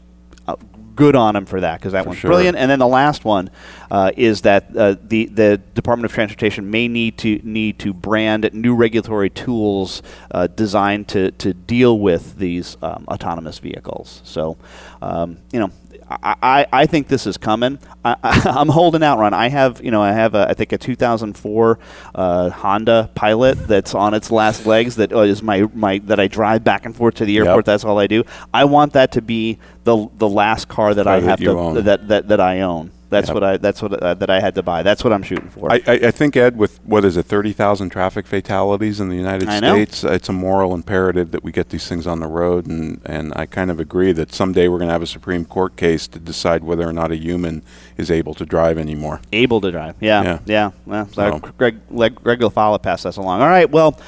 uh, 0.46 0.56
good 0.98 1.14
on 1.14 1.34
them 1.34 1.46
for 1.46 1.60
that 1.60 1.78
because 1.78 1.92
that 1.92 2.02
For 2.02 2.08
one's 2.10 2.20
sure. 2.20 2.28
brilliant. 2.28 2.58
And 2.58 2.68
then 2.68 2.80
the 2.80 2.88
last 2.88 3.24
one 3.24 3.50
uh, 3.90 4.10
is 4.16 4.42
that 4.42 4.76
uh, 4.76 4.96
the 5.00 5.26
the 5.26 5.58
Department 5.74 6.06
of 6.06 6.12
Transportation 6.12 6.70
may 6.70 6.88
need 6.88 7.16
to 7.18 7.40
need 7.44 7.78
to 7.78 7.94
brand 7.94 8.50
new 8.52 8.74
regulatory 8.74 9.30
tools 9.30 10.02
uh, 10.32 10.48
designed 10.48 11.06
to 11.08 11.30
to 11.32 11.54
deal 11.54 11.98
with 12.00 12.36
these 12.38 12.76
um, 12.82 13.04
autonomous 13.08 13.60
vehicles. 13.60 14.20
So, 14.24 14.58
um, 15.00 15.38
you 15.52 15.60
know. 15.60 15.70
I, 16.10 16.36
I, 16.42 16.66
I 16.72 16.86
think 16.86 17.08
this 17.08 17.26
is 17.26 17.36
coming. 17.36 17.78
I, 18.04 18.16
I, 18.22 18.42
I'm 18.56 18.68
holding 18.68 19.02
out, 19.02 19.18
Ron. 19.18 19.34
I 19.34 19.48
have, 19.48 19.82
you 19.82 19.90
know, 19.90 20.02
I 20.02 20.12
have, 20.12 20.34
a, 20.34 20.48
I 20.48 20.54
think, 20.54 20.72
a 20.72 20.78
2004 20.78 21.78
uh, 22.14 22.50
Honda 22.50 23.10
Pilot 23.14 23.66
that's 23.66 23.94
on 23.94 24.14
its 24.14 24.30
last 24.30 24.66
legs. 24.66 24.96
That 24.96 25.12
uh, 25.12 25.34
my, 25.42 25.62
my 25.74 25.98
that 25.98 26.18
I 26.18 26.26
drive 26.28 26.64
back 26.64 26.86
and 26.86 26.96
forth 26.96 27.16
to 27.16 27.24
the 27.24 27.36
airport. 27.38 27.66
That's 27.66 27.84
all 27.84 27.98
I 27.98 28.06
do. 28.06 28.24
I 28.52 28.64
want 28.64 28.94
that 28.94 29.12
to 29.12 29.22
be 29.22 29.58
the 29.84 30.08
the 30.16 30.28
last 30.28 30.68
car 30.68 30.94
that 30.94 31.04
Car 31.04 31.16
I 31.16 31.20
have 31.20 31.38
to 31.40 31.82
that, 31.82 32.08
that 32.08 32.28
that 32.28 32.40
I 32.40 32.60
own. 32.60 32.90
That's 33.10 33.28
Yep. 33.28 33.34
what 33.34 33.42
I 33.44 33.56
that's 33.56 33.80
what 33.80 33.92
uh, 33.94 34.14
that 34.14 34.28
I 34.28 34.40
had 34.40 34.54
to 34.56 34.62
buy. 34.62 34.82
That's 34.82 35.02
what 35.02 35.12
I'm 35.12 35.22
shooting 35.22 35.48
for. 35.48 35.72
I, 35.72 35.80
I, 35.86 35.92
I 35.94 36.10
think 36.10 36.36
Ed, 36.36 36.58
with 36.58 36.78
what 36.84 37.04
is 37.04 37.16
it, 37.16 37.24
thirty 37.26 37.52
thousand 37.52 37.90
traffic 37.90 38.26
fatalities 38.26 39.00
in 39.00 39.08
the 39.08 39.16
United 39.16 39.48
I. 39.48 39.56
States, 39.58 40.04
uh, 40.04 40.12
it's 40.12 40.28
a 40.28 40.32
moral 40.32 40.74
imperative 40.74 41.30
that 41.30 41.42
we 41.42 41.50
get 41.50 41.70
these 41.70 41.86
things 41.88 42.06
on 42.06 42.20
the 42.20 42.26
road, 42.26 42.66
and, 42.66 43.00
and 43.06 43.32
I 43.34 43.46
kind 43.46 43.70
of 43.70 43.80
agree 43.80 44.12
that 44.12 44.32
someday 44.34 44.68
we're 44.68 44.78
going 44.78 44.88
to 44.88 44.92
have 44.92 45.02
a 45.02 45.06
Supreme 45.06 45.44
Court 45.46 45.76
case 45.76 46.06
to 46.08 46.18
decide 46.18 46.62
whether 46.64 46.86
or 46.86 46.92
not 46.92 47.10
a 47.10 47.16
human 47.16 47.62
is 47.96 48.10
able 48.10 48.34
to 48.34 48.44
drive 48.44 48.76
anymore. 48.78 49.20
Able 49.32 49.60
to 49.62 49.70
drive. 49.70 49.94
Yeah, 50.00 50.22
Yeah. 50.22 50.38
yeah. 50.44 50.70
Well, 50.84 51.08
so 51.08 51.38
Greg 51.56 51.78
Greg 51.88 52.14
Greg 52.22 52.40
Lafala 52.40 52.80
passed 52.82 53.06
us 53.06 53.16
along. 53.16 53.40
All 53.40 53.48
right. 53.48 53.70
Well. 53.70 53.98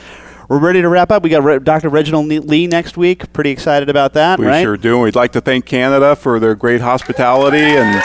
We're 0.49 0.59
ready 0.59 0.83
to 0.83 0.89
wrap 0.89 1.13
up. 1.13 1.23
We 1.23 1.31
got 1.31 1.45
Re- 1.45 1.61
Dr. 1.61 1.91
Reginald 1.91 2.27
Lee 2.27 2.67
next 2.67 2.97
week. 2.97 3.33
Pretty 3.33 3.51
excited 3.51 3.89
about 3.89 4.15
that, 4.15 4.41
We 4.41 4.47
right? 4.49 4.63
sure 4.65 4.77
do. 4.77 4.99
We'd 4.99 5.15
like 5.15 5.31
to 5.35 5.41
thank 5.41 5.65
Canada 5.65 6.17
for 6.17 6.41
their 6.41 6.57
great 6.57 6.81
hospitality 6.81 7.61
and. 7.61 8.03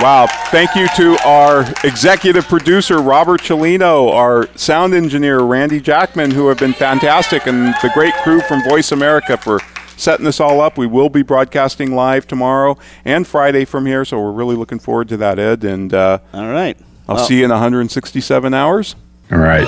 Wow. 0.00 0.28
Thank 0.50 0.76
you 0.76 0.86
to 0.96 1.18
our 1.26 1.62
executive 1.82 2.46
producer, 2.46 3.00
Robert 3.00 3.40
Chelino, 3.40 4.12
our 4.12 4.48
sound 4.56 4.94
engineer, 4.94 5.40
Randy 5.40 5.80
Jackman, 5.80 6.30
who 6.30 6.46
have 6.46 6.58
been 6.58 6.72
fantastic, 6.72 7.46
and 7.48 7.74
the 7.82 7.90
great 7.94 8.14
crew 8.22 8.40
from 8.42 8.62
Voice 8.62 8.92
America 8.92 9.36
for 9.36 9.58
setting 9.96 10.24
this 10.24 10.38
all 10.38 10.60
up. 10.60 10.78
We 10.78 10.86
will 10.86 11.08
be 11.08 11.22
broadcasting 11.22 11.96
live 11.96 12.28
tomorrow 12.28 12.78
and 13.04 13.26
Friday 13.26 13.64
from 13.64 13.86
here, 13.86 14.04
so 14.04 14.20
we're 14.20 14.30
really 14.30 14.54
looking 14.54 14.78
forward 14.78 15.08
to 15.08 15.16
that, 15.16 15.40
Ed. 15.40 15.64
And 15.64 15.92
uh, 15.92 16.20
All 16.32 16.46
right. 16.48 16.78
I'll 17.08 17.16
Well- 17.16 17.24
see 17.26 17.38
you 17.40 17.44
in 17.46 17.50
167 17.50 18.54
hours. 18.54 18.94
All 19.32 19.38
right. 19.38 19.66